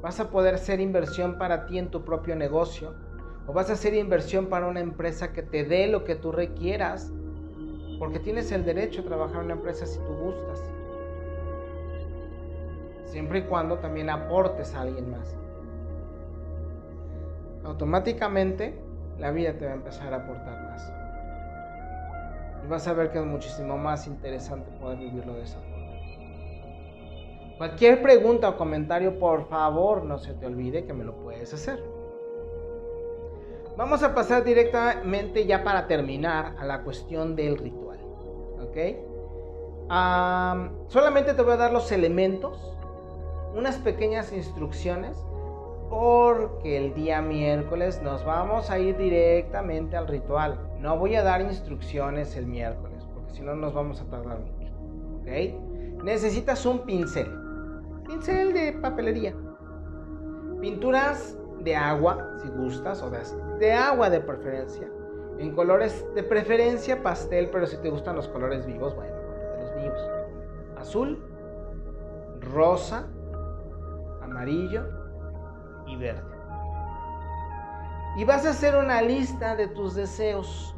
vas 0.00 0.20
a 0.20 0.30
poder 0.30 0.58
ser 0.58 0.78
inversión 0.78 1.38
para 1.38 1.66
ti 1.66 1.76
en 1.76 1.90
tu 1.90 2.04
propio 2.04 2.36
negocio 2.36 2.94
o 3.48 3.52
vas 3.52 3.68
a 3.68 3.72
hacer 3.72 3.94
inversión 3.94 4.46
para 4.46 4.68
una 4.68 4.78
empresa 4.78 5.32
que 5.32 5.42
te 5.42 5.64
dé 5.64 5.88
lo 5.88 6.04
que 6.04 6.14
tú 6.14 6.30
requieras, 6.30 7.12
porque 7.98 8.20
tienes 8.20 8.52
el 8.52 8.64
derecho 8.64 9.00
a 9.00 9.04
trabajar 9.04 9.38
en 9.38 9.46
una 9.46 9.54
empresa 9.54 9.86
si 9.86 9.98
tú 9.98 10.14
gustas, 10.14 10.62
siempre 13.06 13.40
y 13.40 13.42
cuando 13.42 13.80
también 13.80 14.08
aportes 14.08 14.72
a 14.76 14.82
alguien 14.82 15.10
más. 15.10 15.36
Automáticamente 17.64 18.91
la 19.18 19.30
vida 19.30 19.52
te 19.54 19.66
va 19.66 19.72
a 19.72 19.74
empezar 19.74 20.12
a 20.12 20.18
aportar 20.18 20.62
más. 20.64 20.92
Y 22.64 22.68
vas 22.68 22.86
a 22.86 22.92
ver 22.92 23.10
que 23.10 23.18
es 23.18 23.24
muchísimo 23.24 23.76
más 23.76 24.06
interesante 24.06 24.70
poder 24.80 24.98
vivirlo 24.98 25.34
de 25.34 25.42
esa 25.42 25.58
forma. 25.60 25.82
Cualquier 27.58 28.02
pregunta 28.02 28.48
o 28.48 28.56
comentario, 28.56 29.18
por 29.18 29.48
favor, 29.48 30.04
no 30.04 30.18
se 30.18 30.34
te 30.34 30.46
olvide 30.46 30.84
que 30.84 30.92
me 30.92 31.04
lo 31.04 31.14
puedes 31.16 31.52
hacer. 31.54 31.82
Vamos 33.76 34.02
a 34.02 34.14
pasar 34.14 34.44
directamente 34.44 35.46
ya 35.46 35.64
para 35.64 35.86
terminar 35.86 36.56
a 36.58 36.64
la 36.64 36.82
cuestión 36.82 37.36
del 37.36 37.58
ritual. 37.58 38.00
¿Ok? 38.60 38.76
solamente 40.88 41.34
te 41.34 41.42
voy 41.42 41.52
a 41.52 41.56
dar 41.56 41.72
los 41.72 41.92
elementos, 41.92 42.74
unas 43.54 43.76
pequeñas 43.76 44.32
instrucciones, 44.32 45.22
porque 45.92 46.78
el 46.78 46.94
día 46.94 47.20
miércoles 47.20 48.00
nos 48.02 48.24
vamos 48.24 48.70
a 48.70 48.78
ir 48.78 48.96
directamente 48.96 49.94
al 49.94 50.08
ritual. 50.08 50.58
No 50.80 50.96
voy 50.96 51.16
a 51.16 51.22
dar 51.22 51.42
instrucciones 51.42 52.34
el 52.34 52.46
miércoles, 52.46 53.06
porque 53.12 53.34
si 53.34 53.42
no 53.42 53.54
nos 53.54 53.74
vamos 53.74 54.00
a 54.00 54.06
tardar 54.06 54.38
mucho. 54.38 54.72
¿Ok? 55.20 56.02
Necesitas 56.02 56.64
un 56.64 56.86
pincel. 56.86 57.30
Pincel 58.06 58.54
de 58.54 58.72
papelería. 58.72 59.34
Pinturas 60.62 61.36
de 61.60 61.76
agua, 61.76 62.38
si 62.40 62.48
gustas, 62.48 63.02
o 63.02 63.10
de, 63.10 63.18
de 63.58 63.74
agua 63.74 64.08
de 64.08 64.20
preferencia. 64.20 64.88
En 65.36 65.54
colores 65.54 66.06
de 66.14 66.22
preferencia 66.22 67.02
pastel, 67.02 67.50
pero 67.52 67.66
si 67.66 67.76
te 67.76 67.90
gustan 67.90 68.16
los 68.16 68.28
colores 68.28 68.64
vivos, 68.64 68.96
bueno, 68.96 69.14
de 69.14 69.60
los 69.60 69.74
vivos. 69.76 70.10
Azul, 70.78 71.22
rosa, 72.40 73.08
amarillo 74.22 75.01
y 75.86 75.96
verde. 75.96 76.32
Y 78.16 78.24
vas 78.24 78.44
a 78.44 78.50
hacer 78.50 78.76
una 78.76 79.00
lista 79.00 79.56
de 79.56 79.68
tus 79.68 79.94
deseos. 79.94 80.74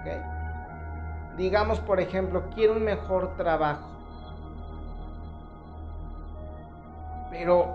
¿Ok? 0.00 1.36
Digamos, 1.36 1.80
por 1.80 2.00
ejemplo, 2.00 2.50
quiero 2.54 2.74
un 2.74 2.82
mejor 2.82 3.36
trabajo. 3.36 3.88
Pero 7.30 7.68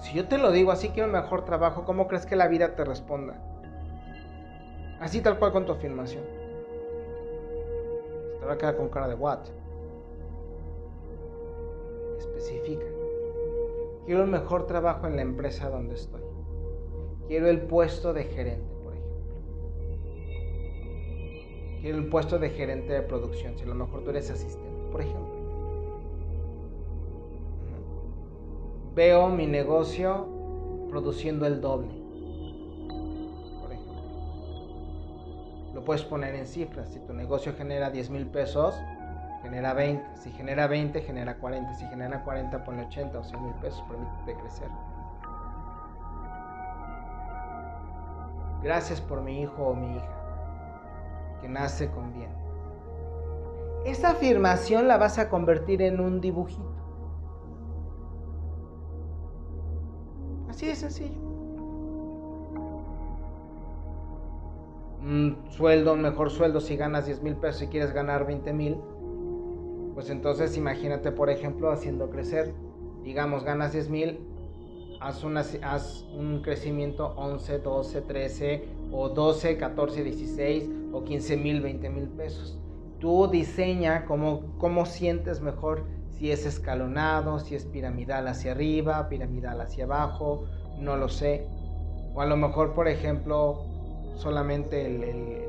si 0.00 0.14
yo 0.14 0.26
te 0.26 0.38
lo 0.38 0.50
digo 0.50 0.72
así, 0.72 0.90
quiero 0.90 1.06
un 1.06 1.12
mejor 1.12 1.44
trabajo, 1.44 1.84
¿cómo 1.84 2.08
crees 2.08 2.26
que 2.26 2.36
la 2.36 2.48
vida 2.48 2.74
te 2.74 2.84
responda? 2.84 3.34
Así 5.00 5.22
tal 5.22 5.38
cual 5.38 5.52
con 5.52 5.66
tu 5.66 5.72
afirmación. 5.72 6.24
Te 8.40 8.46
va 8.46 8.52
a 8.54 8.58
quedar 8.58 8.76
con 8.76 8.88
cara 8.88 9.08
de 9.08 9.14
what? 9.14 9.40
Especifica. 12.18 12.99
Quiero 14.06 14.24
un 14.24 14.30
mejor 14.30 14.66
trabajo 14.66 15.06
en 15.06 15.16
la 15.16 15.22
empresa 15.22 15.68
donde 15.70 15.94
estoy. 15.94 16.22
Quiero 17.28 17.48
el 17.48 17.62
puesto 17.62 18.12
de 18.12 18.24
gerente, 18.24 18.74
por 18.82 18.94
ejemplo. 18.94 19.34
Quiero 21.80 21.98
el 21.98 22.08
puesto 22.08 22.38
de 22.38 22.50
gerente 22.50 22.92
de 22.92 23.02
producción, 23.02 23.56
si 23.56 23.64
a 23.64 23.68
lo 23.68 23.74
mejor 23.74 24.02
tú 24.02 24.10
eres 24.10 24.30
asistente, 24.30 24.90
por 24.90 25.00
ejemplo. 25.00 25.40
veo 28.94 29.28
mi 29.28 29.46
negocio 29.46 30.26
produciendo 30.88 31.46
el 31.46 31.60
doble. 31.60 31.88
Por 33.60 33.72
ejemplo. 33.72 34.02
Lo 35.74 35.84
puedes 35.84 36.02
poner 36.02 36.34
en 36.34 36.46
cifras. 36.46 36.92
Si 36.92 37.00
tu 37.00 37.14
negocio 37.14 37.54
genera 37.56 37.90
10 37.90 38.10
mil 38.10 38.26
pesos, 38.26 38.74
genera 39.42 39.74
20. 39.74 40.16
Si 40.16 40.30
genera 40.32 40.66
20, 40.66 41.02
genera 41.02 41.36
40. 41.36 41.74
Si 41.74 41.86
genera 41.86 42.22
40, 42.22 42.64
pone 42.64 42.82
80 42.86 43.18
o 43.18 43.24
100 43.24 43.42
mil 43.42 43.54
pesos. 43.54 43.82
Permítete 43.88 44.34
crecer. 44.40 44.68
Gracias 48.62 49.00
por 49.00 49.22
mi 49.22 49.40
hijo 49.40 49.68
o 49.68 49.74
mi 49.74 49.96
hija 49.96 50.20
que 51.40 51.48
nace 51.48 51.90
con 51.90 52.12
bien. 52.12 52.30
Esta 53.84 54.10
afirmación 54.10 54.88
la 54.88 54.98
vas 54.98 55.18
a 55.18 55.28
convertir 55.30 55.80
en 55.82 56.00
un 56.00 56.20
dibujito. 56.20 56.70
Así 60.48 60.66
de 60.66 60.76
sencillo. 60.76 61.18
Un 65.00 65.38
sueldo, 65.48 65.94
un 65.94 66.02
mejor 66.02 66.30
sueldo, 66.30 66.60
si 66.60 66.76
ganas 66.76 67.06
10 67.06 67.22
mil 67.22 67.36
pesos 67.36 67.62
y 67.62 67.68
quieres 67.68 67.94
ganar 67.94 68.26
20 68.26 68.52
mil, 68.52 68.78
pues 69.94 70.10
entonces 70.10 70.56
imagínate, 70.56 71.12
por 71.12 71.30
ejemplo, 71.30 71.70
haciendo 71.70 72.10
crecer. 72.10 72.54
Digamos, 73.02 73.44
ganas 73.44 73.72
10 73.72 73.88
mil, 73.88 74.20
haz, 75.00 76.04
un 76.14 76.42
crecimiento 76.42 77.14
11, 77.16 77.58
12, 77.60 78.02
13 78.02 78.68
o 78.92 79.08
12, 79.08 79.56
14, 79.56 80.04
16 80.04 80.70
o 80.92 81.04
15 81.04 81.36
mil, 81.36 81.60
20 81.60 81.90
mil 81.90 82.08
pesos. 82.08 82.58
Tú 82.98 83.28
diseña 83.28 84.04
cómo, 84.04 84.56
cómo 84.58 84.84
sientes 84.84 85.40
mejor 85.40 85.84
si 86.10 86.30
es 86.30 86.44
escalonado, 86.44 87.38
si 87.40 87.54
es 87.54 87.64
piramidal 87.64 88.28
hacia 88.28 88.52
arriba, 88.52 89.08
piramidal 89.08 89.60
hacia 89.62 89.84
abajo, 89.84 90.44
no 90.78 90.96
lo 90.96 91.08
sé. 91.08 91.46
O 92.14 92.20
a 92.20 92.26
lo 92.26 92.36
mejor, 92.36 92.74
por 92.74 92.88
ejemplo, 92.88 93.64
solamente 94.16 94.84
el, 94.84 95.42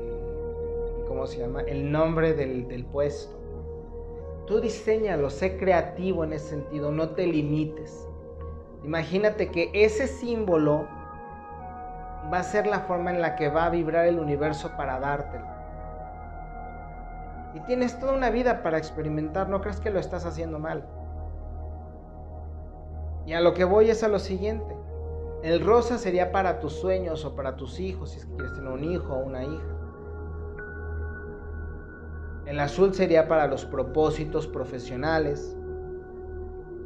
¿cómo 1.06 1.26
se 1.26 1.40
llama? 1.40 1.60
El 1.60 1.92
nombre 1.92 2.32
del, 2.32 2.68
del 2.68 2.86
puesto. 2.86 3.41
Tú 4.46 4.60
diseñalo, 4.60 5.30
sé 5.30 5.56
creativo 5.56 6.24
en 6.24 6.32
ese 6.32 6.50
sentido, 6.50 6.90
no 6.90 7.10
te 7.10 7.26
limites. 7.26 8.08
Imagínate 8.84 9.50
que 9.50 9.70
ese 9.72 10.08
símbolo 10.08 10.88
va 12.32 12.38
a 12.38 12.42
ser 12.42 12.66
la 12.66 12.80
forma 12.80 13.10
en 13.10 13.20
la 13.20 13.36
que 13.36 13.48
va 13.48 13.66
a 13.66 13.70
vibrar 13.70 14.06
el 14.06 14.18
universo 14.18 14.72
para 14.76 14.98
dártelo. 14.98 15.46
Y 17.54 17.60
tienes 17.60 17.98
toda 17.98 18.14
una 18.14 18.30
vida 18.30 18.62
para 18.62 18.78
experimentar, 18.78 19.48
no 19.48 19.60
crees 19.60 19.78
que 19.78 19.90
lo 19.90 20.00
estás 20.00 20.24
haciendo 20.24 20.58
mal. 20.58 20.84
Y 23.26 23.34
a 23.34 23.40
lo 23.40 23.54
que 23.54 23.64
voy 23.64 23.90
es 23.90 24.02
a 24.02 24.08
lo 24.08 24.18
siguiente. 24.18 24.74
El 25.42 25.64
rosa 25.64 25.98
sería 25.98 26.32
para 26.32 26.60
tus 26.60 26.72
sueños 26.72 27.24
o 27.24 27.36
para 27.36 27.56
tus 27.56 27.78
hijos, 27.78 28.10
si 28.10 28.20
quieres 28.20 28.54
tener 28.54 28.72
un 28.72 28.84
hijo 28.84 29.12
o 29.12 29.24
una 29.24 29.44
hija. 29.44 29.81
El 32.52 32.60
azul 32.60 32.92
sería 32.92 33.28
para 33.28 33.46
los 33.46 33.64
propósitos 33.64 34.46
profesionales. 34.46 35.56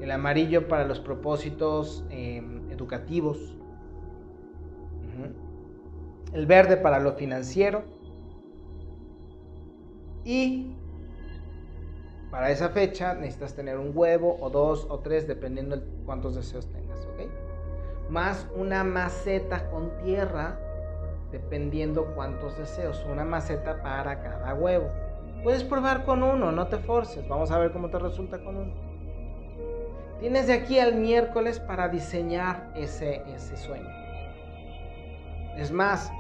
El 0.01 0.13
amarillo 0.13 0.69
para 0.69 0.85
los 0.85 1.01
propósitos 1.01 2.05
em, 2.09 2.71
educativos. 2.71 3.57
El 6.33 6.47
verde 6.47 6.77
para 6.77 7.01
lo 7.01 7.15
financiero. 7.15 7.83
Y 10.25 10.77
para 12.31 12.53
esa 12.53 12.69
fecha 12.69 13.15
necesitas 13.15 13.57
tener 13.57 13.77
un 13.77 13.91
huevo 13.93 14.37
o 14.41 14.49
dos 14.51 14.87
o 14.89 15.01
tres, 15.01 15.27
dependiendo 15.27 15.79
de 15.79 15.83
cuántos 16.05 16.37
deseos 16.37 16.69
tengas. 16.69 17.09
Más 18.09 18.47
una 18.55 18.85
maceta 18.85 19.69
con 19.69 19.91
tierra, 20.05 20.61
dependiendo 21.33 22.15
cuántos 22.15 22.57
deseos. 22.57 23.05
Una 23.11 23.25
maceta 23.25 23.83
para 23.83 24.23
cada 24.23 24.55
huevo. 24.55 25.06
Puedes 25.47 25.63
probar 25.63 26.05
con 26.05 26.25
uno, 26.25 26.51
no 26.51 26.67
te 26.67 26.77
forces. 26.77 27.29
Vamos 27.29 27.53
a 27.53 27.59
ver 27.61 27.71
cómo 27.71 27.89
te 27.89 28.01
resulta 28.01 28.43
con 28.43 28.57
uno. 28.57 28.73
Tienes 30.19 30.49
de 30.49 30.55
aquí 30.55 30.81
al 30.81 30.97
miércoles 30.97 31.61
para 31.61 31.89
diseñar 31.89 32.73
ese, 32.75 33.23
ese 33.33 33.57
sueño. 33.57 33.89
Es 35.57 35.71
más, 35.71 36.11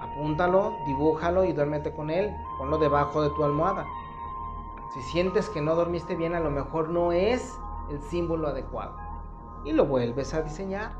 apúntalo, 0.00 0.76
dibújalo 0.86 1.42
y 1.42 1.54
duérmete 1.54 1.90
con 1.90 2.08
él. 2.08 2.32
Ponlo 2.56 2.78
debajo 2.78 3.20
de 3.20 3.30
tu 3.30 3.42
almohada. 3.42 3.84
Si 4.94 5.02
sientes 5.10 5.48
que 5.48 5.60
no 5.60 5.74
dormiste 5.74 6.14
bien, 6.14 6.36
a 6.36 6.38
lo 6.38 6.52
mejor 6.52 6.90
no 6.90 7.10
es 7.10 7.52
el 7.90 8.00
símbolo 8.00 8.46
adecuado. 8.46 8.94
Y 9.64 9.72
lo 9.72 9.86
vuelves 9.86 10.34
a 10.34 10.42
diseñar. 10.42 10.92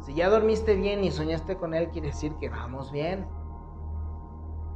Si 0.00 0.14
ya 0.14 0.30
dormiste 0.30 0.76
bien 0.76 1.04
y 1.04 1.10
soñaste 1.10 1.58
con 1.58 1.74
él, 1.74 1.90
quiere 1.90 2.06
decir 2.06 2.32
que 2.36 2.48
vamos 2.48 2.90
bien. 2.90 3.26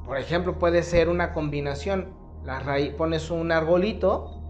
Por 0.06 0.18
ejemplo, 0.18 0.58
puede 0.58 0.82
ser 0.82 1.08
una 1.08 1.32
combinación. 1.32 2.08
La 2.44 2.58
raíz, 2.58 2.92
pones 2.94 3.30
un 3.30 3.52
arbolito 3.52 4.42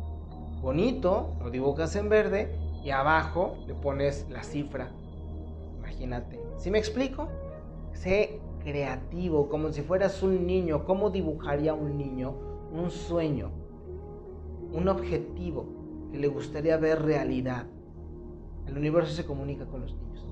bonito, 0.62 1.34
lo 1.40 1.50
dibujas 1.50 1.96
en 1.96 2.08
verde 2.08 2.56
y 2.84 2.90
abajo 2.90 3.56
le 3.66 3.74
pones 3.74 4.26
la 4.30 4.42
cifra. 4.44 4.90
Imagínate. 5.78 6.40
¿Sí 6.56 6.70
me 6.70 6.78
explico? 6.78 7.28
Sé 7.92 8.40
creativo, 8.62 9.48
como 9.48 9.72
si 9.72 9.82
fueras 9.82 10.22
un 10.22 10.46
niño. 10.46 10.84
¿Cómo 10.84 11.10
dibujaría 11.10 11.74
un 11.74 11.98
niño 11.98 12.34
un 12.72 12.90
sueño, 12.90 13.50
un 14.72 14.88
objetivo 14.88 15.66
que 16.10 16.18
le 16.18 16.28
gustaría 16.28 16.76
ver 16.78 17.02
realidad? 17.02 17.66
El 18.66 18.78
universo 18.78 19.12
se 19.12 19.26
comunica 19.26 19.66
con 19.66 19.82
los 19.82 19.94
niños. 19.94 20.26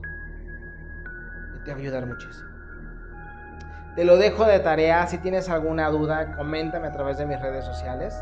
Y 1.56 1.64
te 1.64 1.72
va 1.72 1.76
a 1.76 1.80
ayudar 1.80 2.06
muchísimo. 2.06 2.49
Te 3.96 4.04
lo 4.04 4.16
dejo 4.16 4.44
de 4.44 4.60
tarea. 4.60 5.04
Si 5.08 5.18
tienes 5.18 5.48
alguna 5.48 5.90
duda, 5.90 6.36
coméntame 6.36 6.86
a 6.86 6.92
través 6.92 7.18
de 7.18 7.26
mis 7.26 7.40
redes 7.40 7.64
sociales. 7.64 8.14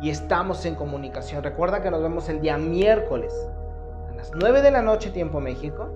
Y 0.00 0.08
estamos 0.08 0.64
en 0.64 0.74
comunicación. 0.76 1.42
Recuerda 1.42 1.82
que 1.82 1.90
nos 1.90 2.00
vemos 2.00 2.28
el 2.30 2.40
día 2.40 2.56
miércoles 2.56 3.34
a 4.10 4.14
las 4.14 4.30
9 4.34 4.62
de 4.62 4.70
la 4.70 4.80
noche, 4.80 5.10
tiempo 5.10 5.40
México, 5.40 5.90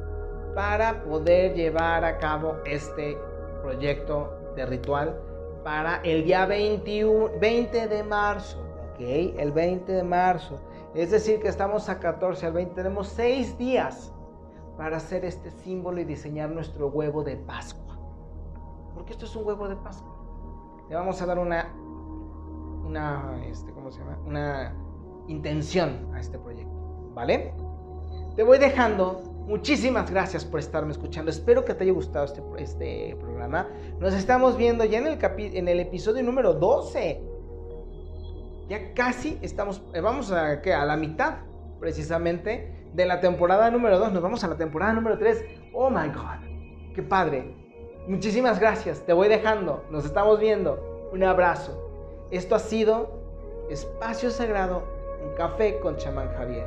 para 0.54 1.02
poder 1.04 1.54
llevar 1.54 2.04
a 2.04 2.18
cabo 2.18 2.56
este 2.66 3.16
proyecto 3.62 4.52
de 4.56 4.66
ritual 4.66 5.16
para 5.64 6.00
el 6.02 6.24
día 6.24 6.44
21, 6.44 7.38
20 7.40 7.88
de 7.88 8.02
marzo. 8.02 8.62
¿Ok? 8.92 9.00
El 9.00 9.52
20 9.52 9.90
de 9.90 10.02
marzo. 10.02 10.60
Es 10.94 11.10
decir, 11.12 11.40
que 11.40 11.48
estamos 11.48 11.88
a 11.88 11.98
14 11.98 12.44
al 12.44 12.52
20. 12.52 12.74
Tenemos 12.74 13.08
6 13.08 13.56
días 13.56 14.12
para 14.76 14.98
hacer 14.98 15.24
este 15.24 15.50
símbolo 15.50 15.98
y 15.98 16.04
diseñar 16.04 16.50
nuestro 16.50 16.88
huevo 16.88 17.22
de 17.24 17.36
Pascua 17.36 17.91
porque 19.02 19.14
esto 19.14 19.24
es 19.24 19.34
un 19.34 19.44
huevo 19.44 19.68
de 19.68 19.74
Pascua. 19.74 20.14
Le 20.88 20.94
vamos 20.94 21.20
a 21.20 21.26
dar 21.26 21.36
una, 21.36 21.74
una, 22.84 23.44
este, 23.46 23.72
¿cómo 23.72 23.90
se 23.90 23.98
llama? 23.98 24.16
Una 24.24 24.76
intención 25.26 26.08
a 26.14 26.20
este 26.20 26.38
proyecto, 26.38 27.10
¿vale? 27.12 27.52
Te 28.36 28.44
voy 28.44 28.58
dejando. 28.58 29.20
Muchísimas 29.48 30.08
gracias 30.08 30.44
por 30.44 30.60
estarme 30.60 30.92
escuchando. 30.92 31.32
Espero 31.32 31.64
que 31.64 31.74
te 31.74 31.82
haya 31.82 31.92
gustado 31.92 32.26
este, 32.26 32.42
este 32.58 33.16
programa. 33.18 33.66
Nos 33.98 34.14
estamos 34.14 34.56
viendo 34.56 34.84
ya 34.84 34.98
en 34.98 35.08
el, 35.08 35.18
en 35.20 35.66
el 35.66 35.80
episodio 35.80 36.22
número 36.22 36.54
12. 36.54 37.24
Ya 38.68 38.94
casi 38.94 39.36
estamos, 39.42 39.82
eh, 39.94 40.00
vamos 40.00 40.30
a, 40.30 40.62
¿qué? 40.62 40.72
a 40.74 40.84
la 40.84 40.96
mitad 40.96 41.38
precisamente 41.80 42.88
de 42.94 43.04
la 43.04 43.20
temporada 43.20 43.68
número 43.68 43.98
2. 43.98 44.12
Nos 44.12 44.22
vamos 44.22 44.44
a 44.44 44.46
la 44.46 44.56
temporada 44.56 44.92
número 44.92 45.18
3. 45.18 45.44
Oh 45.74 45.90
my 45.90 46.06
God. 46.06 46.94
Qué 46.94 47.02
padre. 47.02 47.61
Muchísimas 48.06 48.58
gracias, 48.58 49.00
te 49.00 49.12
voy 49.12 49.28
dejando, 49.28 49.84
nos 49.90 50.04
estamos 50.04 50.40
viendo. 50.40 51.08
Un 51.12 51.22
abrazo. 51.22 51.78
Esto 52.30 52.54
ha 52.54 52.58
sido 52.58 53.10
Espacio 53.68 54.30
Sagrado, 54.30 54.82
un 55.24 55.34
café 55.34 55.78
con 55.78 55.96
chamán 55.96 56.32
Javier. 56.34 56.66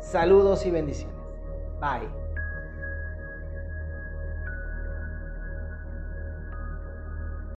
Saludos 0.00 0.64
y 0.64 0.70
bendiciones. 0.70 1.16
Bye. 1.80 2.25